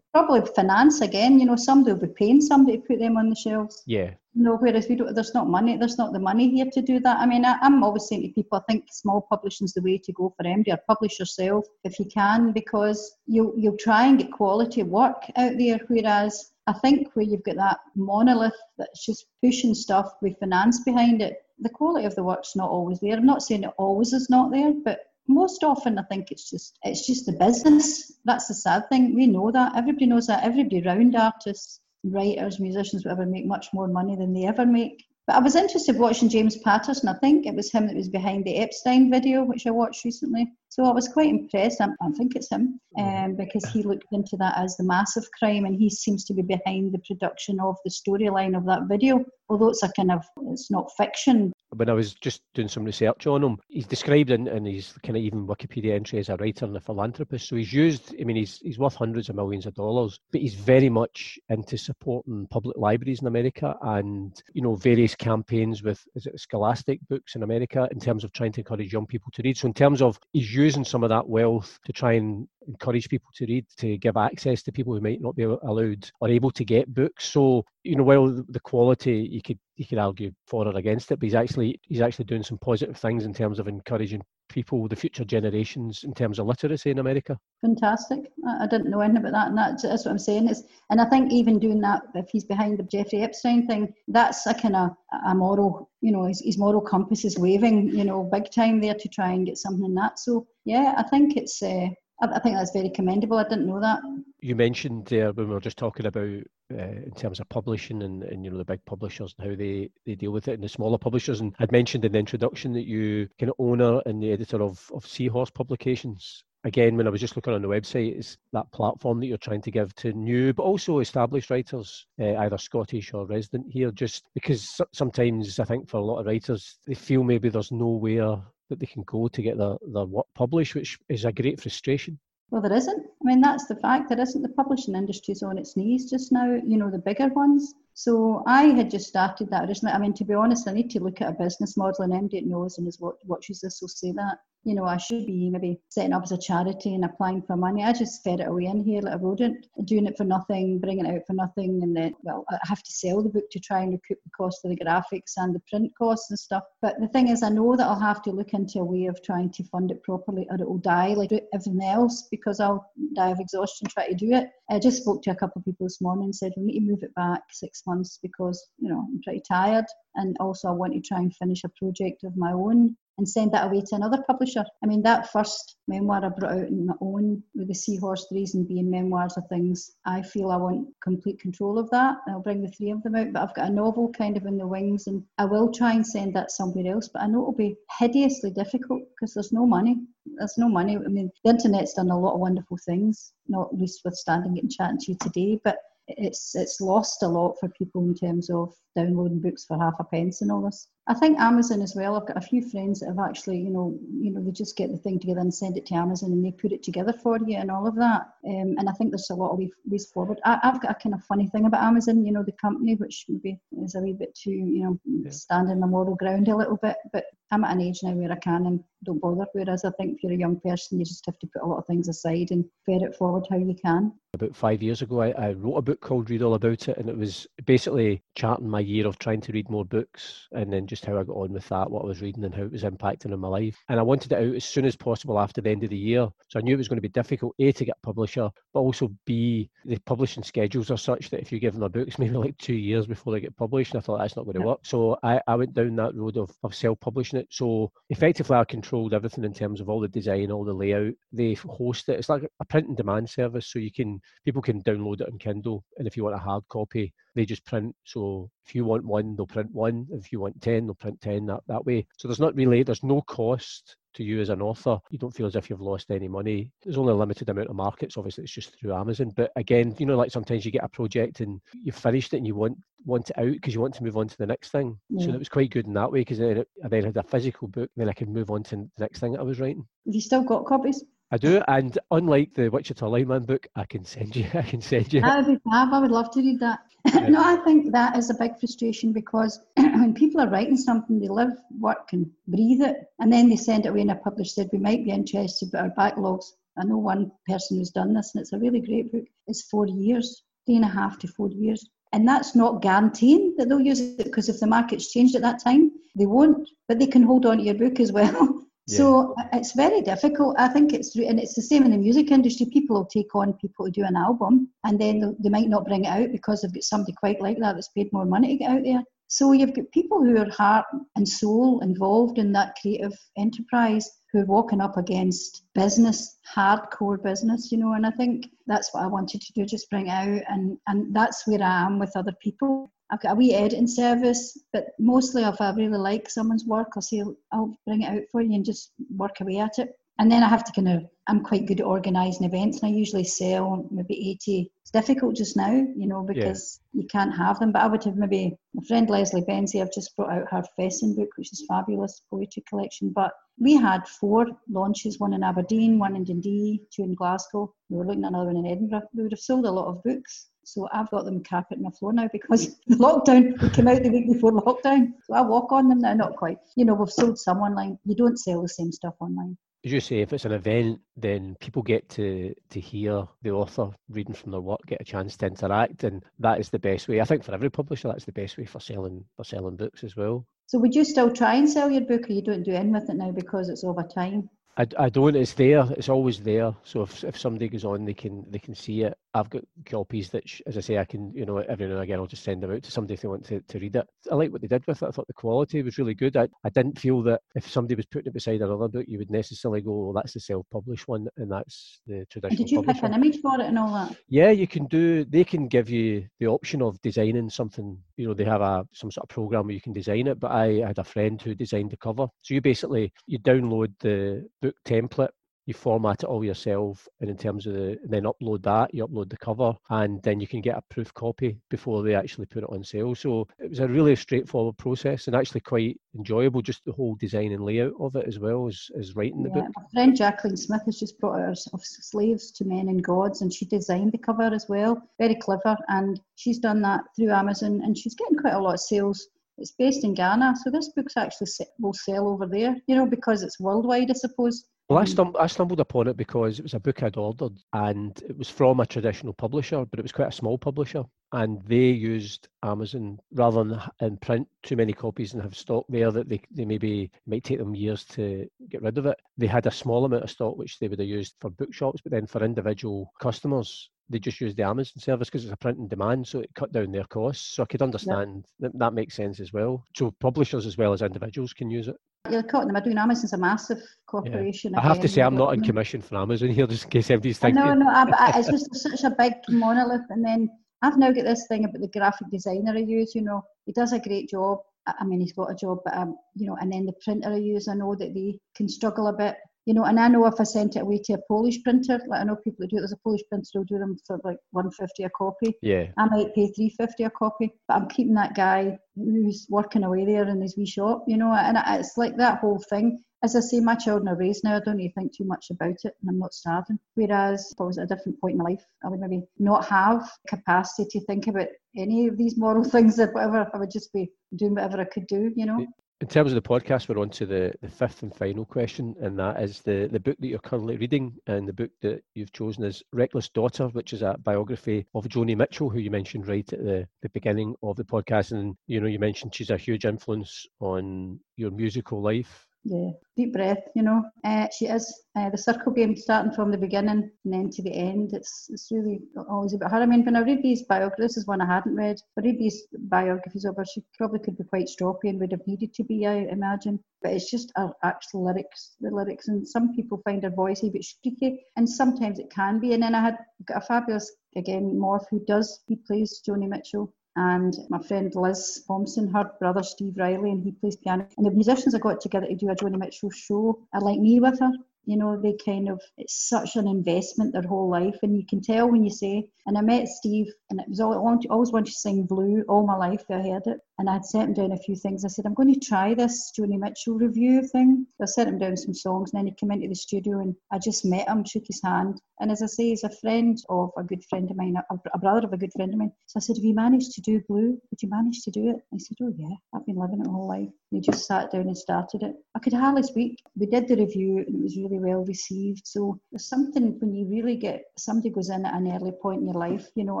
Probably 0.12 0.40
finance 0.54 1.00
again, 1.00 1.38
you 1.38 1.46
know, 1.46 1.56
somebody 1.56 1.92
will 1.92 2.08
be 2.08 2.14
paying 2.14 2.40
somebody 2.40 2.78
to 2.78 2.82
put 2.82 2.98
them 2.98 3.16
on 3.16 3.28
the 3.28 3.36
shelves. 3.36 3.82
Yeah, 3.86 4.14
no, 4.34 4.56
whereas 4.56 4.88
we 4.88 4.96
don't, 4.96 5.14
there's 5.14 5.34
not 5.34 5.48
money, 5.48 5.76
there's 5.76 5.98
not 5.98 6.12
the 6.12 6.18
money 6.18 6.50
here 6.50 6.68
to 6.72 6.82
do 6.82 7.00
that. 7.00 7.18
I 7.18 7.26
mean, 7.26 7.44
I, 7.44 7.58
am 7.62 7.82
always 7.82 8.08
saying 8.08 8.22
to 8.22 8.28
people, 8.28 8.58
I 8.58 8.72
think 8.72 8.84
small 8.90 9.26
publishing 9.28 9.64
is 9.64 9.72
the 9.72 9.82
way 9.82 9.98
to 9.98 10.12
go 10.12 10.34
for 10.36 10.44
MD 10.44 10.68
or 10.68 10.78
publish 10.86 11.18
yourself 11.18 11.66
if 11.84 11.98
you 11.98 12.06
can, 12.06 12.52
because 12.52 13.16
you, 13.26 13.54
you'll 13.56 13.76
try 13.76 14.06
and 14.06 14.18
get 14.18 14.30
quality 14.30 14.82
work 14.82 15.24
out 15.36 15.58
there. 15.58 15.80
Whereas 15.88 16.52
I 16.66 16.74
think 16.74 17.08
where 17.14 17.24
you've 17.24 17.44
got 17.44 17.56
that 17.56 17.78
monolith 17.96 18.56
that's 18.76 19.04
just 19.04 19.26
pushing 19.42 19.74
stuff 19.74 20.12
with 20.20 20.38
finance 20.38 20.84
behind 20.84 21.22
it, 21.22 21.38
the 21.58 21.70
quality 21.70 22.06
of 22.06 22.14
the 22.14 22.22
work's 22.22 22.54
not 22.54 22.70
always 22.70 23.00
there. 23.00 23.16
I'm 23.16 23.26
not 23.26 23.42
saying 23.42 23.64
it 23.64 23.74
always 23.78 24.12
is 24.12 24.30
not 24.30 24.52
there, 24.52 24.72
but 24.84 25.00
most 25.26 25.64
often 25.64 25.98
I 25.98 26.02
think 26.04 26.30
it's 26.30 26.48
just 26.48 26.78
it's 26.84 27.06
just 27.06 27.26
the 27.26 27.32
business. 27.32 28.12
That's 28.24 28.48
the 28.48 28.54
sad 28.54 28.88
thing. 28.88 29.14
We 29.14 29.26
know 29.26 29.50
that. 29.50 29.76
Everybody 29.76 30.06
knows 30.06 30.26
that. 30.26 30.44
Everybody 30.44 30.86
around 30.86 31.16
artists 31.16 31.80
writers, 32.10 32.60
musicians, 32.60 33.04
whatever, 33.04 33.26
make 33.26 33.46
much 33.46 33.68
more 33.72 33.88
money 33.88 34.16
than 34.16 34.32
they 34.32 34.46
ever 34.46 34.66
make. 34.66 35.04
But 35.26 35.36
I 35.36 35.40
was 35.40 35.56
interested 35.56 35.98
watching 35.98 36.28
James 36.28 36.56
Patterson. 36.56 37.08
I 37.08 37.14
think 37.14 37.46
it 37.46 37.54
was 37.54 37.70
him 37.70 37.86
that 37.86 37.96
was 37.96 38.08
behind 38.08 38.44
the 38.44 38.56
Epstein 38.56 39.10
video, 39.10 39.44
which 39.44 39.66
I 39.66 39.70
watched 39.70 40.04
recently. 40.04 40.50
So 40.70 40.84
I 40.84 40.92
was 40.92 41.08
quite 41.08 41.30
impressed. 41.30 41.80
I, 41.80 41.88
I 42.00 42.10
think 42.12 42.36
it's 42.36 42.50
him 42.50 42.80
um, 42.98 43.36
because 43.36 43.64
he 43.70 43.82
looked 43.82 44.12
into 44.12 44.36
that 44.36 44.54
as 44.56 44.76
the 44.76 44.84
massive 44.84 45.24
crime, 45.38 45.64
and 45.64 45.74
he 45.74 45.88
seems 45.88 46.24
to 46.26 46.34
be 46.34 46.42
behind 46.42 46.92
the 46.92 47.00
production 47.06 47.58
of 47.60 47.76
the 47.84 47.90
storyline 47.90 48.56
of 48.56 48.66
that 48.66 48.82
video. 48.88 49.24
Although 49.50 49.70
it's 49.70 49.82
a 49.82 49.90
kind 49.92 50.10
of 50.10 50.24
it's 50.48 50.70
not 50.70 50.90
fiction. 50.96 51.52
When 51.74 51.88
I 51.88 51.94
was 51.94 52.14
just 52.14 52.42
doing 52.54 52.68
some 52.68 52.84
research 52.84 53.26
on 53.26 53.42
him, 53.42 53.58
he's 53.68 53.86
described 53.86 54.30
in, 54.30 54.46
in 54.46 54.64
his 54.66 54.94
kind 55.02 55.16
of 55.16 55.22
even 55.22 55.46
Wikipedia 55.46 55.94
entry 55.94 56.18
as 56.18 56.28
a 56.28 56.36
writer 56.36 56.66
and 56.66 56.76
a 56.76 56.80
philanthropist. 56.80 57.48
So 57.48 57.56
he's 57.56 57.72
used. 57.72 58.14
I 58.20 58.24
mean, 58.24 58.36
he's 58.36 58.58
he's 58.58 58.78
worth 58.78 58.94
hundreds 58.94 59.30
of 59.30 59.36
millions 59.36 59.64
of 59.64 59.74
dollars, 59.74 60.20
but 60.32 60.42
he's 60.42 60.54
very 60.54 60.90
much 60.90 61.38
into 61.48 61.78
supporting 61.78 62.46
public 62.50 62.76
libraries 62.76 63.20
in 63.22 63.26
America 63.26 63.74
and 63.80 64.42
you 64.52 64.62
know 64.62 64.74
various 64.74 65.14
campaigns 65.14 65.82
with 65.82 66.04
is 66.14 66.26
it 66.26 66.38
Scholastic 66.38 67.00
books 67.08 67.34
in 67.34 67.42
America 67.42 67.88
in 67.90 68.00
terms 68.00 68.24
of 68.24 68.32
trying 68.32 68.52
to 68.52 68.60
encourage 68.60 68.92
young 68.92 69.06
people 69.06 69.30
to 69.32 69.42
read. 69.42 69.56
So 69.56 69.66
in 69.66 69.74
terms 69.74 70.02
of 70.02 70.18
he's 70.32 70.54
using 70.58 70.84
some 70.84 71.02
of 71.02 71.10
that 71.10 71.28
wealth 71.28 71.78
to 71.84 71.92
try 71.92 72.12
and 72.12 72.46
encourage 72.66 73.08
people 73.08 73.30
to 73.34 73.46
read, 73.46 73.66
to 73.78 73.96
give 73.98 74.16
access 74.16 74.62
to 74.62 74.72
people 74.72 74.94
who 74.94 75.00
might 75.00 75.20
not 75.20 75.36
be 75.36 75.44
allowed 75.44 76.10
or 76.20 76.28
able 76.28 76.50
to 76.50 76.64
get 76.64 76.92
books. 76.92 77.28
So, 77.30 77.64
you 77.84 77.96
know, 77.96 78.04
while 78.04 78.44
the 78.48 78.60
quality 78.60 79.28
you 79.30 79.42
could 79.42 79.58
you 79.76 79.86
could 79.86 79.98
argue 79.98 80.32
for 80.46 80.66
or 80.66 80.76
against 80.76 81.10
it, 81.12 81.20
but 81.20 81.26
he's 81.26 81.34
actually 81.34 81.80
he's 81.82 82.00
actually 82.00 82.26
doing 82.26 82.42
some 82.42 82.58
positive 82.58 82.96
things 82.96 83.24
in 83.24 83.32
terms 83.32 83.58
of 83.58 83.68
encouraging 83.68 84.22
people, 84.48 84.88
the 84.88 84.96
future 84.96 85.24
generations, 85.24 86.04
in 86.04 86.14
terms 86.14 86.38
of 86.38 86.46
literacy 86.46 86.90
in 86.90 86.98
America. 86.98 87.38
Fantastic. 87.60 88.30
I, 88.46 88.66
didn't 88.66 88.90
know 88.90 89.00
anything 89.00 89.22
about 89.22 89.32
that, 89.32 89.48
and 89.48 89.58
that's, 89.58 89.82
that's 89.82 90.04
what 90.04 90.12
I'm 90.12 90.18
saying. 90.18 90.48
Is 90.48 90.64
and 90.90 91.00
I 91.00 91.04
think 91.06 91.32
even 91.32 91.58
doing 91.58 91.80
that, 91.80 92.02
if 92.14 92.28
he's 92.30 92.44
behind 92.44 92.78
the 92.78 92.82
Jeffrey 92.84 93.22
Epstein 93.22 93.66
thing, 93.66 93.92
that's 94.08 94.46
a 94.46 94.54
kind 94.54 94.76
of 94.76 94.90
a 95.26 95.34
moral, 95.34 95.90
you 96.00 96.12
know, 96.12 96.24
his, 96.24 96.42
his 96.44 96.58
moral 96.58 96.80
compass 96.80 97.24
is 97.24 97.38
waving, 97.38 97.88
you 97.88 98.04
know, 98.04 98.24
big 98.24 98.50
time 98.50 98.80
there 98.80 98.94
to 98.94 99.08
try 99.08 99.32
and 99.32 99.46
get 99.46 99.58
something 99.58 99.84
in 99.84 99.94
that. 99.94 100.18
So 100.18 100.46
yeah, 100.64 100.94
I 100.96 101.02
think 101.04 101.36
it's. 101.36 101.62
Uh, 101.62 101.88
I 102.20 102.40
think 102.40 102.56
that's 102.56 102.72
very 102.72 102.90
commendable. 102.90 103.38
I 103.38 103.44
didn't 103.44 103.66
know 103.66 103.80
that. 103.80 104.00
You 104.40 104.56
mentioned 104.56 105.06
there 105.06 105.32
when 105.32 105.48
we 105.48 105.54
were 105.54 105.60
just 105.60 105.76
talking 105.76 106.06
about 106.06 106.42
uh, 106.72 107.02
in 107.06 107.12
terms 107.16 107.40
of 107.40 107.48
publishing 107.48 108.02
and, 108.02 108.24
and 108.24 108.44
you 108.44 108.50
know 108.50 108.58
the 108.58 108.64
big 108.64 108.84
publishers 108.84 109.34
and 109.38 109.48
how 109.48 109.56
they, 109.56 109.90
they 110.04 110.14
deal 110.14 110.32
with 110.32 110.48
it 110.48 110.54
and 110.54 110.62
the 110.62 110.68
smaller 110.68 110.98
publishers. 110.98 111.40
And 111.40 111.54
I'd 111.60 111.72
mentioned 111.72 112.04
in 112.04 112.12
the 112.12 112.18
introduction 112.18 112.72
that 112.72 112.86
you 112.86 113.28
kind 113.38 113.50
of 113.50 113.56
owner 113.58 114.02
and 114.04 114.22
the 114.22 114.32
editor 114.32 114.62
of, 114.62 114.90
of 114.92 115.06
Seahorse 115.06 115.50
Publications. 115.50 116.42
Again, 116.64 116.96
when 116.96 117.06
I 117.06 117.10
was 117.10 117.20
just 117.20 117.36
looking 117.36 117.54
on 117.54 117.62
the 117.62 117.68
website, 117.68 118.18
it's 118.18 118.36
that 118.52 118.70
platform 118.72 119.20
that 119.20 119.26
you're 119.26 119.38
trying 119.38 119.62
to 119.62 119.70
give 119.70 119.94
to 119.96 120.12
new 120.12 120.52
but 120.52 120.64
also 120.64 120.98
established 120.98 121.50
writers, 121.50 122.06
uh, 122.20 122.34
either 122.38 122.58
Scottish 122.58 123.14
or 123.14 123.26
resident 123.26 123.66
here, 123.70 123.92
just 123.92 124.24
because 124.34 124.80
sometimes 124.92 125.60
I 125.60 125.64
think 125.64 125.88
for 125.88 125.98
a 125.98 126.04
lot 126.04 126.18
of 126.18 126.26
writers, 126.26 126.78
they 126.84 126.94
feel 126.94 127.22
maybe 127.22 127.48
there's 127.48 127.70
nowhere 127.70 128.42
that 128.68 128.80
they 128.80 128.86
can 128.86 129.02
go 129.04 129.28
to 129.28 129.42
get 129.42 129.58
their, 129.58 129.76
their 129.86 130.04
work 130.04 130.26
published, 130.34 130.74
which 130.74 130.98
is 131.08 131.24
a 131.24 131.32
great 131.32 131.60
frustration. 131.60 132.18
Well, 132.50 132.62
there 132.62 132.72
isn't. 132.72 133.06
I 133.06 133.24
mean, 133.24 133.40
that's 133.40 133.66
the 133.66 133.76
fact. 133.76 134.08
There 134.08 134.20
isn't. 134.20 134.40
The 134.40 134.48
publishing 134.48 134.94
industry's 134.94 135.42
on 135.42 135.58
its 135.58 135.76
knees 135.76 136.08
just 136.08 136.32
now. 136.32 136.46
You 136.46 136.78
know, 136.78 136.90
the 136.90 136.98
bigger 136.98 137.28
ones. 137.28 137.74
So 137.92 138.42
I 138.46 138.64
had 138.64 138.90
just 138.90 139.08
started 139.08 139.50
that 139.50 139.68
originally. 139.68 139.94
I 139.94 139.98
mean, 139.98 140.14
to 140.14 140.24
be 140.24 140.32
honest, 140.32 140.66
I 140.66 140.72
need 140.72 140.90
to 140.92 141.00
look 141.00 141.20
at 141.20 141.28
a 141.28 141.32
business 141.44 141.76
model, 141.76 142.04
and 142.04 142.12
MD 142.12 142.46
knows 142.46 142.78
and 142.78 142.88
is 142.88 143.00
what 143.00 143.16
watches 143.26 143.60
this 143.60 143.80
will 143.82 143.88
say 143.88 144.12
that 144.12 144.38
you 144.68 144.74
know, 144.74 144.84
I 144.84 144.98
should 144.98 145.24
be 145.24 145.48
maybe 145.48 145.80
setting 145.88 146.12
up 146.12 146.24
as 146.24 146.32
a 146.32 146.38
charity 146.38 146.94
and 146.94 147.04
applying 147.04 147.40
for 147.40 147.56
money. 147.56 147.82
I 147.82 147.92
just 147.94 148.22
fed 148.22 148.40
it 148.40 148.48
away 148.48 148.66
in 148.66 148.84
here 148.84 149.00
like 149.00 149.14
a 149.14 149.18
rodent, 149.18 149.66
doing 149.84 150.06
it 150.06 150.18
for 150.18 150.24
nothing, 150.24 150.78
bringing 150.78 151.06
it 151.06 151.14
out 151.14 151.26
for 151.26 151.32
nothing, 151.32 151.80
and 151.82 151.96
then, 151.96 152.14
well, 152.22 152.44
I 152.50 152.58
have 152.64 152.82
to 152.82 152.92
sell 152.92 153.22
the 153.22 153.30
book 153.30 153.44
to 153.50 153.60
try 153.60 153.80
and 153.80 153.92
recoup 153.92 154.22
the 154.22 154.30
cost 154.36 154.64
of 154.64 154.70
the 154.70 154.76
graphics 154.76 155.32
and 155.38 155.54
the 155.54 155.62
print 155.70 155.90
costs 155.96 156.30
and 156.30 156.38
stuff. 156.38 156.64
But 156.82 157.00
the 157.00 157.08
thing 157.08 157.28
is, 157.28 157.42
I 157.42 157.48
know 157.48 157.76
that 157.76 157.86
I'll 157.86 157.98
have 157.98 158.20
to 158.22 158.30
look 158.30 158.52
into 158.52 158.80
a 158.80 158.84
way 158.84 159.06
of 159.06 159.22
trying 159.22 159.50
to 159.52 159.64
fund 159.64 159.90
it 159.90 160.02
properly, 160.02 160.46
or 160.50 160.56
it 160.56 160.68
will 160.68 160.78
die 160.78 161.14
like 161.14 161.32
everything 161.54 161.82
else 161.82 162.28
because 162.30 162.60
I'll 162.60 162.92
die 163.14 163.30
of 163.30 163.40
exhaustion 163.40 163.88
trying 163.88 164.10
to 164.10 164.26
do 164.26 164.34
it. 164.34 164.50
I 164.70 164.78
just 164.78 165.02
spoke 165.02 165.22
to 165.22 165.30
a 165.30 165.34
couple 165.34 165.60
of 165.60 165.64
people 165.64 165.86
this 165.86 166.02
morning 166.02 166.24
and 166.24 166.34
said 166.36 166.52
we 166.58 166.64
need 166.64 166.80
to 166.80 166.86
move 166.86 167.02
it 167.02 167.14
back 167.14 167.40
six 167.50 167.84
months 167.86 168.18
because 168.22 168.68
you 168.78 168.90
know 168.90 168.98
I'm 168.98 169.22
pretty 169.24 169.42
tired, 169.48 169.86
and 170.16 170.36
also 170.40 170.68
I 170.68 170.72
want 170.72 170.92
to 170.92 171.00
try 171.00 171.18
and 171.18 171.34
finish 171.34 171.64
a 171.64 171.70
project 171.80 172.24
of 172.24 172.36
my 172.36 172.52
own 172.52 172.96
and 173.18 173.28
send 173.28 173.52
that 173.52 173.66
away 173.66 173.80
to 173.80 173.96
another 173.96 174.22
publisher. 174.26 174.64
I 174.82 174.86
mean, 174.86 175.02
that 175.02 175.30
first 175.30 175.76
memoir 175.88 176.24
I 176.24 176.28
brought 176.28 176.52
out 176.52 176.68
on 176.68 176.86
my 176.86 176.94
own 177.00 177.42
with 177.54 177.68
the 177.68 177.74
Seahorse, 177.74 178.26
the 178.30 178.36
reason 178.36 178.64
being 178.64 178.90
memoirs 178.90 179.34
are 179.36 179.46
things 179.48 179.90
I 180.06 180.22
feel 180.22 180.50
I 180.50 180.56
want 180.56 180.88
complete 181.02 181.40
control 181.40 181.78
of 181.78 181.90
that. 181.90 182.16
I'll 182.28 182.40
bring 182.40 182.62
the 182.62 182.68
three 182.68 182.90
of 182.90 183.02
them 183.02 183.16
out, 183.16 183.32
but 183.32 183.42
I've 183.42 183.54
got 183.54 183.68
a 183.68 183.72
novel 183.72 184.10
kind 184.16 184.36
of 184.36 184.46
in 184.46 184.56
the 184.56 184.66
wings 184.66 185.08
and 185.08 185.22
I 185.36 185.44
will 185.44 185.72
try 185.72 185.92
and 185.92 186.06
send 186.06 186.34
that 186.34 186.52
somewhere 186.52 186.92
else, 186.92 187.08
but 187.08 187.22
I 187.22 187.26
know 187.26 187.40
it'll 187.40 187.52
be 187.52 187.76
hideously 187.98 188.50
difficult 188.50 189.02
because 189.10 189.34
there's 189.34 189.52
no 189.52 189.66
money. 189.66 189.96
There's 190.36 190.58
no 190.58 190.68
money. 190.68 190.96
I 190.96 191.08
mean, 191.08 191.30
the 191.44 191.50
internet's 191.50 191.94
done 191.94 192.10
a 192.10 192.18
lot 192.18 192.34
of 192.34 192.40
wonderful 192.40 192.78
things, 192.86 193.32
not 193.48 193.76
least 193.76 194.02
withstanding 194.04 194.54
getting 194.54 194.70
chatting 194.70 194.98
to 194.98 195.12
you 195.12 195.18
today, 195.20 195.60
but 195.64 195.78
it's 196.08 196.54
it's 196.54 196.80
lost 196.80 197.22
a 197.22 197.28
lot 197.28 197.54
for 197.60 197.68
people 197.70 198.02
in 198.02 198.14
terms 198.14 198.48
of 198.50 198.72
downloading 198.96 199.40
books 199.40 199.64
for 199.64 199.78
half 199.78 199.94
a 199.98 200.04
pence 200.04 200.40
and 200.40 200.50
all 200.50 200.62
this. 200.62 200.88
I 201.08 201.14
think 201.14 201.40
Amazon 201.40 201.80
as 201.80 201.94
well. 201.96 202.16
I've 202.16 202.26
got 202.26 202.36
a 202.36 202.46
few 202.46 202.60
friends 202.60 203.00
that 203.00 203.06
have 203.06 203.18
actually, 203.18 203.58
you 203.58 203.70
know, 203.70 203.98
you 204.12 204.30
know, 204.30 204.44
they 204.44 204.50
just 204.50 204.76
get 204.76 204.90
the 204.90 204.98
thing 204.98 205.18
together 205.18 205.40
and 205.40 205.52
send 205.52 205.78
it 205.78 205.86
to 205.86 205.94
Amazon 205.94 206.32
and 206.32 206.44
they 206.44 206.50
put 206.50 206.70
it 206.70 206.82
together 206.82 207.14
for 207.14 207.38
you 207.38 207.56
and 207.56 207.70
all 207.70 207.88
of 207.88 207.94
that. 207.94 208.28
Um, 208.46 208.74
and 208.76 208.90
I 208.90 208.92
think 208.92 209.10
there's 209.10 209.30
a 209.30 209.34
lot 209.34 209.52
of 209.52 209.60
ways 209.86 210.06
forward. 210.12 210.38
I, 210.44 210.58
have 210.62 210.82
got 210.82 210.90
a 210.90 210.94
kind 210.94 211.14
of 211.14 211.24
funny 211.24 211.46
thing 211.46 211.64
about 211.64 211.82
Amazon, 211.82 212.26
you 212.26 212.32
know, 212.32 212.42
the 212.42 212.52
company, 212.52 212.94
which 212.94 213.24
maybe 213.26 213.58
is 213.82 213.94
a 213.94 214.00
wee 214.00 214.12
bit 214.12 214.34
too, 214.34 214.50
you 214.50 214.82
know, 214.82 215.00
yeah. 215.06 215.30
standing 215.30 215.82
on 215.82 215.90
moral 215.90 216.14
ground 216.14 216.48
a 216.48 216.56
little 216.56 216.76
bit. 216.76 216.96
But 217.10 217.24
I'm 217.50 217.64
at 217.64 217.72
an 217.72 217.80
age 217.80 218.00
now 218.02 218.12
where 218.12 218.32
I 218.32 218.36
can 218.36 218.66
and 218.66 218.84
don't 219.04 219.20
bother. 219.20 219.46
Whereas 219.52 219.84
I 219.84 219.90
think 219.92 220.16
if 220.16 220.22
you're 220.22 220.32
a 220.32 220.36
young 220.36 220.60
person, 220.60 220.98
you 220.98 221.04
just 221.04 221.24
have 221.26 221.38
to 221.38 221.46
put 221.46 221.62
a 221.62 221.66
lot 221.66 221.78
of 221.78 221.86
things 221.86 222.08
aside 222.08 222.50
and 222.50 222.64
fare 222.84 223.02
it 223.02 223.16
forward 223.16 223.46
how 223.48 223.56
you 223.56 223.74
can. 223.74 224.12
About 224.34 224.54
five 224.54 224.82
years 224.82 225.00
ago, 225.00 225.22
I, 225.22 225.30
I 225.30 225.52
wrote 225.52 225.76
a 225.76 225.82
book 225.82 226.00
called 226.00 226.28
Read 226.28 226.42
All 226.42 226.54
About 226.54 226.88
It, 226.88 226.98
and 226.98 227.08
it 227.08 227.16
was 227.16 227.46
basically 227.64 228.22
charting 228.34 228.68
my 228.68 228.80
year 228.80 229.06
of 229.06 229.18
trying 229.18 229.40
to 229.40 229.52
read 229.52 229.70
more 229.70 229.86
books 229.86 230.48
and 230.52 230.70
then 230.70 230.86
just 230.86 231.06
how 231.06 231.18
I 231.18 231.22
got 231.22 231.36
on 231.36 231.52
with 231.52 231.66
that, 231.70 231.90
what 231.90 232.02
I 232.02 232.06
was 232.06 232.20
reading 232.20 232.44
and 232.44 232.54
how 232.54 232.62
it 232.62 232.72
was 232.72 232.82
impacting 232.82 233.32
on 233.32 233.40
my 233.40 233.48
life. 233.48 233.78
And 233.88 233.98
I 233.98 234.02
wanted 234.02 234.32
it 234.32 234.38
out 234.38 234.54
as 234.54 234.64
soon 234.64 234.84
as 234.84 234.96
possible 234.96 235.38
after 235.38 235.62
the 235.62 235.70
end 235.70 235.82
of 235.84 235.90
the 235.90 235.96
year. 235.96 236.28
So 236.48 236.58
I 236.58 236.62
knew 236.62 236.74
it 236.74 236.78
was 236.78 236.88
going 236.88 236.98
to 236.98 237.02
be 237.02 237.08
difficult, 237.08 237.54
A, 237.58 237.72
to 237.72 237.84
get 237.86 237.96
a 238.02 238.06
publisher, 238.06 238.50
but 238.74 238.80
also 238.80 239.10
B, 239.24 239.70
the 239.86 239.98
publishing 240.00 240.42
schedules 240.42 240.90
are 240.90 240.98
such 240.98 241.30
that 241.30 241.40
if 241.40 241.50
you 241.50 241.58
give 241.58 241.72
them 241.72 241.82
a 241.82 241.88
book, 241.88 242.06
it's 242.06 242.18
maybe 242.18 242.36
like 242.36 242.58
two 242.58 242.74
years 242.74 243.06
before 243.06 243.32
they 243.32 243.40
get 243.40 243.56
published. 243.56 243.94
And 243.94 244.02
I 244.02 244.04
thought 244.04 244.18
that's 244.18 244.36
not 244.36 244.44
going 244.44 244.60
to 244.60 244.66
work. 244.66 244.80
So 244.82 245.18
I, 245.22 245.40
I 245.46 245.54
went 245.54 245.72
down 245.72 245.96
that 245.96 246.14
road 246.14 246.36
of, 246.36 246.50
of 246.62 246.74
self 246.74 247.00
publishing 247.00 247.37
it. 247.38 247.46
So 247.50 247.90
effectively, 248.10 248.56
I 248.56 248.64
controlled 248.64 249.14
everything 249.14 249.44
in 249.44 249.54
terms 249.54 249.80
of 249.80 249.88
all 249.88 250.00
the 250.00 250.08
design, 250.08 250.50
all 250.50 250.64
the 250.64 250.72
layout. 250.72 251.14
They 251.32 251.54
host 251.54 252.08
it. 252.08 252.18
It's 252.18 252.28
like 252.28 252.42
a 252.60 252.64
print 252.64 252.88
and 252.88 252.96
demand 252.96 253.28
service. 253.30 253.68
So 253.68 253.78
you 253.78 253.92
can, 253.92 254.20
people 254.44 254.62
can 254.62 254.82
download 254.82 255.20
it 255.20 255.28
on 255.30 255.38
Kindle. 255.38 255.84
And 255.96 256.06
if 256.06 256.16
you 256.16 256.24
want 256.24 256.36
a 256.36 256.38
hard 256.38 256.64
copy, 256.68 257.12
they 257.34 257.46
just 257.46 257.64
print. 257.64 257.94
So 258.04 258.50
if 258.66 258.74
you 258.74 258.84
want 258.84 259.04
one, 259.04 259.36
they'll 259.36 259.46
print 259.46 259.70
one. 259.72 260.06
If 260.10 260.32
you 260.32 260.40
want 260.40 260.60
10, 260.60 260.86
they'll 260.86 260.94
print 260.94 261.20
10 261.20 261.46
that, 261.46 261.60
that 261.68 261.86
way. 261.86 262.06
So 262.16 262.28
there's 262.28 262.40
not 262.40 262.56
really, 262.56 262.82
there's 262.82 263.04
no 263.04 263.22
cost 263.22 263.96
to 264.14 264.24
you 264.24 264.40
as 264.40 264.48
an 264.48 264.62
author. 264.62 264.98
You 265.10 265.18
don't 265.18 265.34
feel 265.34 265.46
as 265.46 265.56
if 265.56 265.70
you've 265.70 265.80
lost 265.80 266.10
any 266.10 266.28
money. 266.28 266.70
There's 266.82 266.98
only 266.98 267.12
a 267.12 267.16
limited 267.16 267.48
amount 267.48 267.68
of 267.68 267.76
markets. 267.76 268.16
Obviously, 268.16 268.44
it's 268.44 268.52
just 268.52 268.78
through 268.78 268.94
Amazon. 268.94 269.32
But 269.36 269.52
again, 269.56 269.94
you 269.98 270.06
know, 270.06 270.16
like 270.16 270.30
sometimes 270.30 270.64
you 270.64 270.70
get 270.70 270.84
a 270.84 270.88
project 270.88 271.40
and 271.40 271.60
you've 271.72 271.94
finished 271.94 272.34
it 272.34 272.38
and 272.38 272.46
you 272.46 272.54
want 272.54 272.78
want 273.04 273.30
it 273.30 273.38
out 273.38 273.52
because 273.52 273.74
you 273.74 273.80
want 273.80 273.94
to 273.94 274.02
move 274.02 274.16
on 274.16 274.28
to 274.28 274.38
the 274.38 274.46
next 274.46 274.70
thing. 274.70 274.98
Yeah. 275.08 275.26
So 275.26 275.32
it 275.32 275.38
was 275.38 275.48
quite 275.48 275.70
good 275.70 275.86
in 275.86 275.94
that 275.94 276.10
way 276.10 276.20
because 276.20 276.38
then 276.38 276.64
I 276.84 276.88
then 276.88 277.04
had 277.04 277.16
a 277.16 277.22
physical 277.22 277.68
book, 277.68 277.90
then 277.96 278.08
I 278.08 278.12
could 278.12 278.28
move 278.28 278.50
on 278.50 278.62
to 278.64 278.76
the 278.76 278.88
next 278.98 279.20
thing 279.20 279.32
that 279.32 279.40
I 279.40 279.44
was 279.44 279.60
writing. 279.60 279.86
Have 280.06 280.14
you 280.14 280.20
still 280.20 280.42
got 280.42 280.66
copies? 280.66 281.04
I 281.30 281.36
do, 281.36 281.62
and 281.68 281.98
unlike 282.10 282.54
the 282.54 282.70
Wichita 282.70 283.06
Lineman 283.06 283.44
book, 283.44 283.66
I 283.76 283.84
can 283.84 284.04
send 284.04 284.34
you. 284.34 284.46
I 284.54 284.62
can 284.62 284.80
send 284.80 285.12
you. 285.12 285.20
That 285.20 285.46
would 285.46 285.54
be 285.54 285.70
fab. 285.70 285.92
I 285.92 286.00
would 286.00 286.10
love 286.10 286.30
to 286.32 286.40
read 286.40 286.60
that. 286.60 286.80
no, 287.28 287.42
I 287.42 287.56
think 287.56 287.92
that 287.92 288.16
is 288.16 288.30
a 288.30 288.34
big 288.34 288.58
frustration 288.58 289.12
because 289.12 289.60
when 289.76 290.14
people 290.14 290.40
are 290.40 290.48
writing 290.48 290.76
something, 290.76 291.20
they 291.20 291.28
live, 291.28 291.52
work, 291.78 292.10
and 292.12 292.30
breathe 292.46 292.80
it, 292.80 292.96
and 293.18 293.30
then 293.32 293.50
they 293.50 293.56
send 293.56 293.84
it 293.84 293.90
away, 293.90 294.00
and 294.00 294.10
a 294.10 294.16
publisher 294.16 294.50
said 294.50 294.70
we 294.72 294.78
might 294.78 295.04
be 295.04 295.10
interested, 295.10 295.70
but 295.70 295.82
our 295.82 295.90
backlogs. 295.90 296.46
I 296.78 296.84
know 296.84 296.96
one 296.96 297.32
person 297.46 297.78
who's 297.78 297.90
done 297.90 298.14
this, 298.14 298.34
and 298.34 298.40
it's 298.40 298.52
a 298.52 298.58
really 298.58 298.80
great 298.80 299.12
book. 299.12 299.24
It's 299.48 299.62
four 299.62 299.86
years, 299.86 300.44
three 300.64 300.76
and 300.76 300.84
a 300.84 300.88
half 300.88 301.18
to 301.18 301.28
four 301.28 301.50
years, 301.50 301.86
and 302.12 302.26
that's 302.26 302.54
not 302.54 302.80
guaranteeing 302.80 303.54
that 303.58 303.68
they'll 303.68 303.80
use 303.80 304.00
it 304.00 304.24
because 304.24 304.48
if 304.48 304.60
the 304.60 304.66
market's 304.66 305.12
changed 305.12 305.34
at 305.34 305.42
that 305.42 305.62
time, 305.62 305.90
they 306.16 306.26
won't. 306.26 306.68
But 306.86 306.98
they 306.98 307.06
can 307.06 307.22
hold 307.22 307.44
on 307.46 307.58
to 307.58 307.64
your 307.64 307.74
book 307.74 308.00
as 308.00 308.12
well. 308.12 308.64
So 308.96 309.34
uh, 309.38 309.48
it's 309.52 309.72
very 309.72 310.00
difficult. 310.00 310.56
I 310.58 310.68
think 310.68 310.94
it's 310.94 311.14
and 311.14 311.38
it's 311.38 311.54
the 311.54 311.62
same 311.62 311.84
in 311.84 311.90
the 311.90 311.98
music 311.98 312.30
industry. 312.30 312.66
People 312.72 312.96
will 312.96 313.06
take 313.06 313.34
on 313.34 313.52
people 313.54 313.84
to 313.84 313.90
do 313.90 314.04
an 314.04 314.16
album, 314.16 314.70
and 314.84 314.98
then 314.98 315.36
they 315.38 315.50
might 315.50 315.68
not 315.68 315.84
bring 315.84 316.04
it 316.04 316.08
out 316.08 316.32
because 316.32 316.62
they've 316.62 316.72
got 316.72 316.82
somebody 316.82 317.12
quite 317.12 317.40
like 317.40 317.58
that 317.58 317.74
that's 317.74 317.88
paid 317.88 318.12
more 318.12 318.24
money 318.24 318.48
to 318.48 318.64
get 318.64 318.70
out 318.70 318.84
there. 318.84 319.02
So 319.30 319.52
you've 319.52 319.74
got 319.74 319.92
people 319.92 320.24
who 320.24 320.38
are 320.38 320.50
heart 320.50 320.86
and 321.16 321.28
soul 321.28 321.80
involved 321.80 322.38
in 322.38 322.50
that 322.52 322.76
creative 322.80 323.12
enterprise 323.36 324.08
who 324.32 324.40
are 324.40 324.46
walking 324.46 324.80
up 324.80 324.96
against 324.96 325.64
business, 325.74 326.38
hardcore 326.54 327.22
business, 327.22 327.70
you 327.70 327.76
know, 327.76 327.92
and 327.92 328.06
I 328.06 328.10
think 328.10 328.46
that's 328.66 328.92
what 328.94 329.02
I 329.02 329.06
wanted 329.06 329.42
to 329.42 329.52
do, 329.52 329.66
just 329.66 329.90
bring 329.90 330.08
out 330.08 330.42
and 330.48 330.78
and 330.86 331.14
that's 331.14 331.46
where 331.46 331.62
I 331.62 331.84
am 331.84 331.98
with 331.98 332.16
other 332.16 332.32
people. 332.42 332.90
I've 333.10 333.20
got 333.20 333.32
a 333.32 333.36
wee 333.36 333.54
editing 333.54 333.86
service, 333.86 334.58
but 334.72 334.88
mostly 334.98 335.42
if 335.42 335.60
I 335.60 335.72
really 335.72 335.98
like 335.98 336.28
someone's 336.28 336.66
work, 336.66 336.88
I'll 336.94 337.02
say 337.02 337.22
I'll 337.52 337.74
bring 337.86 338.02
it 338.02 338.06
out 338.10 338.22
for 338.30 338.42
you 338.42 338.54
and 338.54 338.64
just 338.64 338.92
work 339.10 339.40
away 339.40 339.58
at 339.58 339.78
it. 339.78 339.94
And 340.20 340.30
then 340.30 340.42
I 340.42 340.48
have 340.48 340.64
to 340.64 340.72
kind 340.72 340.88
of, 340.88 341.06
I'm 341.28 341.44
quite 341.44 341.66
good 341.66 341.80
at 341.80 341.86
organising 341.86 342.44
events 342.44 342.80
and 342.82 342.92
I 342.92 342.96
usually 342.96 343.24
sell 343.24 343.86
maybe 343.90 344.30
80. 344.30 344.72
It's 344.82 344.90
difficult 344.90 345.36
just 345.36 345.56
now, 345.56 345.70
you 345.70 346.08
know, 346.08 346.22
because 346.22 346.80
yeah. 346.92 347.02
you 347.02 347.08
can't 347.08 347.34
have 347.36 347.60
them. 347.60 347.70
But 347.70 347.82
I 347.82 347.86
would 347.86 348.02
have 348.02 348.16
maybe, 348.16 348.58
my 348.74 348.82
friend 348.84 349.08
Lesley 349.08 349.42
Benzie, 349.42 349.80
I've 349.80 349.92
just 349.92 350.16
brought 350.16 350.32
out 350.32 350.50
her 350.50 350.64
Fessin 350.76 351.14
book, 351.14 351.28
which 351.36 351.52
is 351.52 351.64
fabulous 351.68 352.22
poetry 352.30 352.64
collection. 352.68 353.10
But 353.10 353.32
we 353.58 353.76
had 353.76 354.08
four 354.08 354.46
launches, 354.68 355.20
one 355.20 355.34
in 355.34 355.44
Aberdeen, 355.44 356.00
one 356.00 356.16
in 356.16 356.24
Dundee, 356.24 356.82
two 356.92 357.04
in 357.04 357.14
Glasgow. 357.14 357.72
We 357.88 357.98
were 357.98 358.06
looking 358.06 358.24
at 358.24 358.30
another 358.30 358.46
one 358.46 358.56
in 358.56 358.66
Edinburgh. 358.66 359.02
We 359.14 359.22
would 359.22 359.32
have 359.32 359.38
sold 359.38 359.66
a 359.66 359.70
lot 359.70 359.86
of 359.86 360.02
books 360.02 360.48
so 360.68 360.88
I've 360.92 361.10
got 361.10 361.24
them 361.24 361.42
carpet 361.42 361.78
on 361.78 361.84
the 361.84 361.90
floor 361.90 362.12
now 362.12 362.28
because 362.30 362.76
the 362.86 362.96
lockdown 363.06 363.72
came 363.74 363.88
out 363.88 364.02
the 364.02 364.10
week 364.10 364.30
before 364.30 364.52
lockdown. 364.52 365.14
So 365.24 365.34
I 365.34 365.40
walk 365.40 365.72
on 365.72 365.88
them 365.88 366.00
now, 366.00 366.14
not 366.14 366.36
quite. 366.36 366.58
You 366.76 366.84
know, 366.84 366.94
we've 366.94 367.10
sold 367.10 367.38
some 367.38 367.58
online. 367.58 367.98
You 368.04 368.14
don't 368.14 368.38
sell 368.38 368.62
the 368.62 368.68
same 368.68 368.92
stuff 368.92 369.14
online. 369.20 369.56
As 369.84 369.92
you 369.92 370.00
say, 370.00 370.20
if 370.20 370.32
it's 370.32 370.44
an 370.44 370.52
event, 370.52 371.00
then 371.16 371.56
people 371.60 371.82
get 371.82 372.08
to 372.10 372.52
to 372.70 372.80
hear 372.80 373.26
the 373.42 373.50
author 373.50 373.90
reading 374.10 374.34
from 374.34 374.50
their 374.50 374.60
work, 374.60 374.80
get 374.86 375.00
a 375.00 375.04
chance 375.04 375.36
to 375.36 375.46
interact, 375.46 376.04
and 376.04 376.24
that 376.40 376.58
is 376.58 376.68
the 376.68 376.80
best 376.80 377.08
way. 377.08 377.20
I 377.20 377.24
think 377.24 377.44
for 377.44 377.54
every 377.54 377.70
publisher, 377.70 378.08
that's 378.08 378.24
the 378.24 378.32
best 378.32 378.58
way 378.58 378.66
for 378.66 378.80
selling 378.80 379.24
for 379.36 379.44
selling 379.44 379.76
books 379.76 380.02
as 380.04 380.16
well. 380.16 380.46
So 380.66 380.78
would 380.80 380.94
you 380.94 381.04
still 381.04 381.30
try 381.30 381.54
and 381.54 381.70
sell 381.70 381.90
your 381.90 382.02
book, 382.02 382.28
or 382.28 382.32
you 382.32 382.42
don't 382.42 382.64
do 382.64 382.72
anything 382.72 382.92
with 382.92 383.08
it 383.08 383.16
now 383.16 383.30
because 383.30 383.68
it's 383.68 383.84
over 383.84 384.02
time? 384.02 384.50
I, 384.78 384.86
I 384.96 385.08
don't. 385.08 385.34
It's 385.34 385.54
there. 385.54 385.84
It's 385.90 386.08
always 386.08 386.40
there. 386.40 386.72
So 386.84 387.02
if, 387.02 387.24
if 387.24 387.36
somebody 387.36 387.68
goes 387.68 387.84
on, 387.84 388.04
they 388.04 388.14
can 388.14 388.44
they 388.48 388.60
can 388.60 388.76
see 388.76 389.02
it. 389.02 389.18
I've 389.34 389.50
got 389.50 389.64
copies 389.84 390.30
that, 390.30 390.44
as 390.66 390.76
I 390.76 390.80
say, 390.80 390.98
I 390.98 391.04
can 391.04 391.32
you 391.34 391.44
know 391.44 391.58
every 391.58 391.86
now 391.86 391.94
and 391.94 392.02
again 392.02 392.20
I'll 392.20 392.26
just 392.26 392.44
send 392.44 392.62
them 392.62 392.70
out 392.70 392.84
to 392.84 392.90
somebody 392.90 393.14
if 393.14 393.20
they 393.20 393.28
want 393.28 393.44
to, 393.46 393.60
to 393.60 393.78
read 393.80 393.96
it. 393.96 394.08
I 394.30 394.36
like 394.36 394.52
what 394.52 394.60
they 394.60 394.68
did 394.68 394.86
with 394.86 395.02
it. 395.02 395.06
I 395.06 395.10
thought 395.10 395.26
the 395.26 395.32
quality 395.32 395.82
was 395.82 395.98
really 395.98 396.14
good. 396.14 396.36
I, 396.36 396.48
I 396.64 396.70
didn't 396.70 396.98
feel 396.98 397.22
that 397.22 397.40
if 397.56 397.68
somebody 397.68 397.96
was 397.96 398.06
putting 398.06 398.28
it 398.28 398.34
beside 398.34 398.62
another 398.62 398.86
book, 398.86 399.06
you 399.08 399.18
would 399.18 399.30
necessarily 399.30 399.80
go, 399.80 399.92
well, 399.92 400.12
that's 400.12 400.34
the 400.34 400.40
self-published 400.40 401.08
one, 401.08 401.26
and 401.36 401.50
that's 401.50 402.00
the 402.06 402.24
traditional. 402.30 402.64
Did 402.64 402.70
you 402.70 402.82
pick 402.82 403.02
an 403.02 403.14
image 403.14 403.40
for 403.40 403.60
it 403.60 403.66
and 403.66 403.78
all 403.78 403.92
that? 403.92 404.16
Yeah, 404.28 404.50
you 404.50 404.68
can 404.68 404.86
do. 404.86 405.24
They 405.24 405.42
can 405.42 405.66
give 405.66 405.90
you 405.90 406.28
the 406.38 406.46
option 406.46 406.82
of 406.82 407.00
designing 407.02 407.50
something. 407.50 407.98
You 408.16 408.28
know, 408.28 408.34
they 408.34 408.44
have 408.44 408.60
a 408.60 408.86
some 408.92 409.10
sort 409.10 409.24
of 409.24 409.28
program 409.28 409.66
where 409.66 409.74
you 409.74 409.80
can 409.80 409.92
design 409.92 410.28
it. 410.28 410.38
But 410.38 410.52
I 410.52 410.86
had 410.86 410.98
a 410.98 411.04
friend 411.04 411.42
who 411.42 411.56
designed 411.56 411.90
the 411.90 411.96
cover. 411.96 412.28
So 412.42 412.54
you 412.54 412.60
basically 412.60 413.12
you 413.26 413.40
download 413.40 413.92
the 414.00 414.48
book 414.62 414.67
template 414.84 415.30
you 415.68 415.74
format 415.74 416.22
it 416.22 416.26
all 416.26 416.42
yourself, 416.42 417.06
and 417.20 417.28
in 417.28 417.36
terms 417.36 417.66
of 417.66 417.74
the 417.74 417.98
then 418.02 418.22
upload 418.22 418.62
that, 418.62 418.94
you 418.94 419.06
upload 419.06 419.28
the 419.28 419.36
cover, 419.36 419.74
and 419.90 420.22
then 420.22 420.40
you 420.40 420.46
can 420.46 420.62
get 420.62 420.78
a 420.78 420.82
proof 420.88 421.12
copy 421.12 421.58
before 421.68 422.02
they 422.02 422.14
actually 422.14 422.46
put 422.46 422.62
it 422.62 422.70
on 422.70 422.82
sale. 422.82 423.14
So 423.14 423.46
it 423.58 423.68
was 423.68 423.80
a 423.80 423.86
really 423.86 424.16
straightforward 424.16 424.78
process 424.78 425.26
and 425.26 425.36
actually 425.36 425.60
quite 425.60 426.00
enjoyable. 426.16 426.62
Just 426.62 426.86
the 426.86 426.92
whole 426.92 427.16
design 427.16 427.52
and 427.52 427.62
layout 427.62 427.92
of 428.00 428.16
it 428.16 428.26
as 428.26 428.38
well 428.38 428.66
as, 428.66 428.90
as 428.98 429.14
writing 429.14 429.42
the 429.42 429.50
yeah, 429.50 429.56
book. 429.56 429.72
My 429.76 429.82
friend 429.92 430.16
Jacqueline 430.16 430.56
Smith 430.56 430.86
has 430.86 430.98
just 430.98 431.20
brought 431.20 431.38
out 431.38 431.58
of 431.74 431.84
Slaves 431.84 432.50
to 432.52 432.64
Men 432.64 432.88
and 432.88 433.04
Gods, 433.04 433.42
and 433.42 433.52
she 433.52 433.66
designed 433.66 434.12
the 434.12 434.18
cover 434.18 434.44
as 434.44 434.70
well. 434.70 435.06
Very 435.18 435.34
clever, 435.34 435.76
and 435.88 436.18
she's 436.36 436.58
done 436.58 436.80
that 436.80 437.02
through 437.14 437.30
Amazon, 437.30 437.82
and 437.84 437.96
she's 437.96 438.14
getting 438.14 438.38
quite 438.38 438.54
a 438.54 438.58
lot 438.58 438.72
of 438.72 438.80
sales 438.80 439.28
it's 439.58 439.72
based 439.72 440.04
in 440.04 440.14
Ghana, 440.14 440.54
so 440.62 440.70
this 440.70 440.90
book's 440.90 441.16
actually 441.16 441.48
will 441.78 441.92
sell 441.92 442.28
over 442.28 442.46
there, 442.46 442.76
you 442.86 442.96
know, 442.96 443.06
because 443.06 443.42
it's 443.42 443.60
worldwide, 443.60 444.10
I 444.10 444.14
suppose. 444.14 444.64
Well, 444.88 444.98
I, 444.98 445.42
I 445.42 445.46
stumbled 445.48 445.80
upon 445.80 446.08
it 446.08 446.16
because 446.16 446.58
it 446.58 446.62
was 446.62 446.72
a 446.72 446.80
book 446.80 447.02
I'd 447.02 447.18
ordered 447.18 447.58
and 447.74 448.18
it 448.26 448.38
was 448.38 448.48
from 448.48 448.80
a 448.80 448.86
traditional 448.86 449.34
publisher, 449.34 449.84
but 449.84 449.98
it 449.98 450.02
was 450.02 450.12
quite 450.12 450.28
a 450.28 450.32
small 450.32 450.56
publisher. 450.56 451.04
And 451.32 451.60
they 451.66 451.90
used 451.90 452.48
Amazon 452.62 453.18
rather 453.34 453.64
than 453.64 453.80
in 454.00 454.16
print 454.16 454.48
too 454.62 454.76
many 454.76 454.94
copies 454.94 455.34
and 455.34 455.42
have 455.42 455.54
stock 455.54 455.84
there 455.90 456.10
that 456.10 456.30
they, 456.30 456.40
they 456.50 456.64
maybe 456.64 457.10
might 457.26 457.44
take 457.44 457.58
them 457.58 457.74
years 457.74 458.04
to 458.06 458.48
get 458.70 458.80
rid 458.80 458.96
of 458.96 459.04
it. 459.04 459.20
They 459.36 459.46
had 459.46 459.66
a 459.66 459.70
small 459.70 460.06
amount 460.06 460.24
of 460.24 460.30
stock 460.30 460.56
which 460.56 460.78
they 460.78 460.88
would 460.88 461.00
have 461.00 461.08
used 461.08 461.34
for 461.38 461.50
bookshops, 461.50 462.00
but 462.02 462.10
then 462.10 462.26
for 462.26 462.42
individual 462.42 463.12
customers, 463.20 463.90
they 464.10 464.18
just 464.18 464.40
use 464.40 464.54
the 464.54 464.62
Amazon 464.62 465.00
service 465.00 465.28
because 465.28 465.44
it's 465.44 465.52
a 465.52 465.56
print 465.56 465.78
and 465.78 465.88
demand, 465.88 466.26
so 466.26 466.40
it 466.40 466.50
cut 466.54 466.72
down 466.72 466.92
their 466.92 467.04
costs. 467.04 467.54
So 467.54 467.62
I 467.62 467.66
could 467.66 467.82
understand 467.82 468.46
yeah. 468.58 468.68
that 468.68 468.78
that 468.78 468.94
makes 468.94 469.14
sense 469.14 469.40
as 469.40 469.52
well. 469.52 469.84
So 469.96 470.14
publishers 470.20 470.66
as 470.66 470.78
well 470.78 470.92
as 470.92 471.02
individuals 471.02 471.52
can 471.52 471.70
use 471.70 471.88
it. 471.88 471.96
You're 472.30 472.42
caught 472.42 472.62
in 472.62 472.68
the 472.68 472.74
middle. 472.74 472.98
Amazon's 472.98 473.32
a 473.32 473.38
massive 473.38 473.78
corporation. 474.06 474.72
Yeah. 474.72 474.80
I 474.80 474.82
have 474.82 475.00
to 475.00 475.08
say, 475.08 475.22
I'm 475.22 475.36
not 475.36 475.54
in 475.54 475.62
commission 475.62 476.02
for 476.02 476.16
Amazon 476.16 476.50
here, 476.50 476.66
just 476.66 476.84
in 476.84 476.90
case 476.90 477.10
anybody's 477.10 477.38
thinking. 477.38 477.62
No, 477.62 477.74
no, 477.74 477.88
I, 477.88 478.32
it's 478.36 478.48
just 478.50 478.74
such 478.74 479.04
a 479.04 479.10
big 479.10 479.34
monolith. 479.48 480.02
And 480.10 480.24
then 480.24 480.50
I've 480.82 480.98
now 480.98 481.12
got 481.12 481.24
this 481.24 481.46
thing 481.48 481.64
about 481.64 481.80
the 481.80 481.88
graphic 481.88 482.28
designer 482.30 482.72
I 482.74 482.80
use. 482.80 483.14
You 483.14 483.22
know, 483.22 483.42
he 483.66 483.72
does 483.72 483.92
a 483.92 483.98
great 483.98 484.28
job. 484.28 484.58
I 484.86 485.04
mean, 485.04 485.20
he's 485.20 485.32
got 485.32 485.50
a 485.50 485.54
job, 485.54 485.80
but 485.84 485.94
um, 485.94 486.16
you 486.34 486.46
know, 486.46 486.56
and 486.60 486.72
then 486.72 486.86
the 486.86 486.94
printer 487.04 487.30
I 487.30 487.36
use, 487.36 487.68
I 487.68 487.74
know 487.74 487.94
that 487.94 488.14
they 488.14 488.40
can 488.56 488.68
struggle 488.68 489.08
a 489.08 489.12
bit 489.12 489.36
you 489.68 489.74
know, 489.74 489.84
and 489.84 490.00
I 490.00 490.08
know 490.08 490.24
if 490.24 490.40
I 490.40 490.44
sent 490.44 490.76
it 490.76 490.80
away 490.80 490.98
to 491.04 491.12
a 491.12 491.18
Polish 491.28 491.62
printer, 491.62 492.00
like 492.08 492.22
I 492.22 492.24
know 492.24 492.36
people 492.36 492.64
who 492.64 492.68
do 492.68 492.76
it, 492.78 492.80
there's 492.80 492.92
a 492.92 493.04
Polish 493.04 493.20
printer 493.28 493.50
who'll 493.52 493.64
do 493.64 493.78
them 493.78 493.98
for 494.06 494.18
like 494.24 494.38
150 494.52 495.04
a 495.04 495.10
copy. 495.10 495.58
Yeah. 495.60 495.88
I 495.98 496.06
might 496.06 496.34
pay 496.34 496.50
350 496.52 497.04
a 497.04 497.10
copy, 497.10 497.52
but 497.68 497.74
I'm 497.74 497.86
keeping 497.86 498.14
that 498.14 498.34
guy 498.34 498.78
who's 498.96 499.46
working 499.50 499.84
away 499.84 500.06
there 500.06 500.26
in 500.26 500.40
his 500.40 500.56
wee 500.56 500.64
shop, 500.64 501.04
you 501.06 501.18
know, 501.18 501.34
and 501.34 501.58
it's 501.78 501.98
like 501.98 502.16
that 502.16 502.38
whole 502.38 502.64
thing. 502.70 503.04
As 503.22 503.36
I 503.36 503.40
say, 503.40 503.60
my 503.60 503.74
children 503.74 504.08
are 504.08 504.16
raised 504.16 504.42
now. 504.42 504.56
I 504.56 504.60
don't 504.60 504.78
need 504.78 504.88
to 504.88 504.94
think 504.94 505.14
too 505.14 505.24
much 505.24 505.50
about 505.50 505.76
it, 505.84 505.94
and 506.00 506.08
I'm 506.08 506.18
not 506.18 506.32
starving. 506.32 506.78
Whereas 506.94 507.52
if 507.52 507.60
I 507.60 507.64
was 507.64 507.76
at 507.76 507.84
a 507.84 507.94
different 507.94 508.18
point 508.22 508.32
in 508.32 508.38
my 508.38 508.44
life, 508.44 508.64
I 508.82 508.88
would 508.88 509.00
maybe 509.00 509.24
not 509.38 509.66
have 509.66 510.10
capacity 510.28 510.88
to 510.98 511.04
think 511.04 511.26
about 511.26 511.48
any 511.76 512.06
of 512.06 512.16
these 512.16 512.38
moral 512.38 512.64
things 512.70 512.98
or 512.98 513.12
whatever. 513.12 513.50
I 513.52 513.58
would 513.58 513.70
just 513.70 513.92
be 513.92 514.10
doing 514.34 514.54
whatever 514.54 514.80
I 514.80 514.84
could 514.84 515.06
do, 515.08 515.30
you 515.36 515.44
know 515.44 515.66
in 516.00 516.06
terms 516.06 516.32
of 516.32 516.36
the 516.40 516.48
podcast, 516.48 516.88
we're 516.88 517.00
on 517.00 517.10
to 517.10 517.26
the, 517.26 517.52
the 517.60 517.68
fifth 517.68 518.02
and 518.02 518.14
final 518.14 518.44
question, 518.44 518.94
and 519.00 519.18
that 519.18 519.42
is 519.42 519.60
the, 519.62 519.88
the 519.90 519.98
book 519.98 520.16
that 520.20 520.28
you're 520.28 520.38
currently 520.38 520.76
reading. 520.76 521.16
And 521.26 521.48
the 521.48 521.52
book 521.52 521.70
that 521.82 522.02
you've 522.14 522.32
chosen 522.32 522.64
is 522.64 522.82
Reckless 522.92 523.28
Daughter, 523.28 523.66
which 523.68 523.92
is 523.92 524.02
a 524.02 524.16
biography 524.22 524.86
of 524.94 525.08
Joni 525.08 525.36
Mitchell, 525.36 525.68
who 525.68 525.80
you 525.80 525.90
mentioned 525.90 526.28
right 526.28 526.50
at 526.52 526.64
the, 526.64 526.86
the 527.02 527.08
beginning 527.10 527.56
of 527.64 527.76
the 527.76 527.84
podcast. 527.84 528.30
And, 528.30 528.56
you 528.68 528.80
know, 528.80 528.86
you 528.86 529.00
mentioned 529.00 529.34
she's 529.34 529.50
a 529.50 529.56
huge 529.56 529.84
influence 529.84 530.46
on 530.60 531.18
your 531.36 531.50
musical 531.50 532.00
life 532.00 532.47
yeah, 532.68 532.90
deep 533.16 533.32
breath, 533.32 533.64
you 533.74 533.82
know. 533.82 534.02
Uh, 534.24 534.46
she 534.56 534.66
is 534.66 535.02
uh, 535.16 535.30
the 535.30 535.38
circle 535.38 535.72
game 535.72 535.96
starting 535.96 536.32
from 536.32 536.50
the 536.50 536.58
beginning 536.58 537.10
and 537.24 537.32
then 537.32 537.50
to 537.50 537.62
the 537.62 537.72
end. 537.72 538.12
It's 538.12 538.48
it's 538.50 538.68
really 538.70 539.00
always 539.28 539.54
about 539.54 539.70
her. 539.70 539.78
I 539.78 539.86
mean, 539.86 540.04
when 540.04 540.16
I 540.16 540.20
read 540.20 540.42
these 540.42 540.64
biographies, 540.64 541.14
this 541.14 541.16
is 541.16 541.26
one 541.26 541.40
I 541.40 541.46
hadn't 541.46 541.76
read. 541.76 541.96
I 542.18 542.22
read 542.22 542.38
these 542.38 542.66
biographies 542.78 543.46
of 543.46 543.56
her, 543.56 543.64
she 543.64 543.82
probably 543.96 544.18
could 544.20 544.36
be 544.36 544.44
quite 544.44 544.66
stroppy 544.66 545.08
and 545.08 545.18
would 545.18 545.32
have 545.32 545.46
needed 545.46 545.72
to 545.74 545.84
be, 545.84 546.06
I 546.06 546.26
imagine. 546.30 546.78
But 547.02 547.12
it's 547.12 547.30
just 547.30 547.52
her 547.56 547.72
actual 547.82 548.26
lyrics, 548.26 548.76
the 548.80 548.90
lyrics. 548.90 549.28
And 549.28 549.48
some 549.48 549.74
people 549.74 550.02
find 550.04 550.22
her 550.24 550.30
voice 550.30 550.62
a 550.62 550.68
bit 550.68 550.84
squeaky, 550.84 551.40
and 551.56 551.68
sometimes 551.68 552.18
it 552.18 552.30
can 552.30 552.60
be. 552.60 552.74
And 552.74 552.82
then 552.82 552.94
I 552.94 553.00
had 553.00 553.18
a 553.54 553.62
fabulous, 553.62 554.12
again, 554.36 554.74
Morph, 554.74 555.06
who 555.10 555.24
does, 555.24 555.60
he 555.68 555.76
plays 555.76 556.20
Joni 556.28 556.48
Mitchell 556.48 556.92
and 557.18 557.58
my 557.68 557.80
friend 557.80 558.14
Liz 558.14 558.62
Thompson, 558.68 559.08
her 559.08 559.32
brother 559.40 559.64
Steve 559.64 559.94
Riley, 559.96 560.30
and 560.30 560.42
he 560.42 560.52
plays 560.52 560.76
piano. 560.76 561.04
And 561.16 561.26
the 561.26 561.32
musicians 561.32 561.74
I 561.74 561.78
got 561.78 562.00
together 562.00 562.28
to 562.28 562.34
do 562.36 562.48
a 562.48 562.54
Joni 562.54 562.78
Mitchell 562.78 563.10
show 563.10 563.58
are 563.72 563.80
like 563.80 563.98
me 563.98 564.20
with 564.20 564.38
her 564.38 564.52
you 564.84 564.96
know 564.96 565.20
they 565.20 565.36
kind 565.44 565.68
of 565.68 565.80
it's 565.96 566.28
such 566.28 566.56
an 566.56 566.66
investment 566.66 567.32
their 567.32 567.42
whole 567.42 567.68
life. 567.68 567.98
And 568.02 568.16
you 568.16 568.24
can 568.26 568.40
tell 568.40 568.70
when 568.70 568.84
you 568.84 568.90
say 568.90 569.28
and 569.46 569.56
i 569.56 569.60
met 569.60 569.88
steve 569.88 570.32
and 570.50 570.60
it 570.60 570.68
was 570.68 570.80
all, 570.80 570.92
I 570.92 571.16
always 571.30 571.52
wanted 571.52 571.66
to 571.66 571.78
sing 571.78 572.04
blue 572.04 572.44
all 572.48 572.66
my 572.66 572.76
life 572.76 573.04
i 573.10 573.14
heard 573.14 573.46
it. 573.46 573.58
And 573.78 573.88
i'd 573.88 574.04
sent 574.04 574.28
him 574.28 574.34
down 574.34 574.52
a 574.52 574.58
few 574.62 574.76
things. 574.76 575.04
I 575.04 575.08
said 575.08 575.26
i'm 575.26 575.34
going 575.34 575.52
to 575.52 575.60
try 575.60 575.94
this 575.94 576.32
joni 576.38 576.58
mitchell 576.58 576.98
revue 576.98 577.42
thing. 577.42 577.86
I 578.00 578.06
sent 578.06 578.28
him 578.28 578.38
down 578.38 578.56
some 578.56 578.74
songs 578.74 579.12
and 579.12 579.18
then 579.18 579.26
he 579.26 579.34
came 579.34 579.50
into 579.50 579.68
the 579.68 579.74
studio 579.74 580.20
and 580.20 580.34
i 580.50 580.58
just 580.58 580.84
met 580.84 581.08
him 581.08 581.24
shook 581.24 581.46
his 581.46 581.62
hand. 581.62 582.00
And 582.20 582.30
as 582.30 582.42
i 582.42 582.46
say 582.46 582.68
he's 582.70 582.84
a 582.84 582.90
friend 582.90 583.38
of 583.48 583.70
a 583.76 583.82
good 583.82 584.04
friend 584.04 584.30
of 584.30 584.36
mine 584.36 584.56
a, 584.70 584.98
brother 584.98 585.26
of 585.26 585.32
a 585.32 585.38
good 585.38 585.52
friend 585.52 585.72
of 585.72 585.78
mine. 585.78 585.92
So 586.06 586.18
i 586.18 586.20
said 586.20 586.36
have 586.36 586.44
you 586.44 586.54
managed 586.54 586.92
to 586.92 587.00
do 587.00 587.22
blue? 587.28 587.58
Would 587.70 587.82
you 587.82 587.88
manage 587.90 588.22
to 588.22 588.30
do 588.30 588.50
it? 588.50 588.56
He 588.70 588.78
said 588.78 588.96
oh 589.02 589.12
yeah 589.16 589.36
i've 589.54 589.66
been 589.66 589.76
living 589.76 590.00
it 590.00 590.10
my 590.10 590.18
life. 590.18 590.52
And 590.70 590.72
he 590.72 590.80
just 590.80 591.06
sat 591.06 591.30
down 591.30 591.42
and 591.42 591.56
started 591.56 592.02
it. 592.02 592.14
I 592.34 592.38
could 592.38 592.52
hardly 592.52 592.82
speak. 592.82 593.22
We 593.36 593.46
did 593.46 593.68
the 593.68 593.76
revue 593.76 594.18
and 594.18 594.36
it 594.36 594.42
was 594.42 594.56
really 594.56 594.77
well 594.78 595.04
received. 595.04 595.66
So 595.66 596.00
there's 596.10 596.28
something 596.28 596.78
when 596.80 596.94
you 596.94 597.06
really 597.06 597.36
get 597.36 597.64
somebody 597.76 598.10
goes 598.10 598.30
in 598.30 598.44
at 598.46 598.54
an 598.54 598.70
early 598.70 598.92
point 598.92 599.20
in 599.20 599.26
your 599.26 599.38
life, 599.38 599.68
you 599.74 599.84
know, 599.84 600.00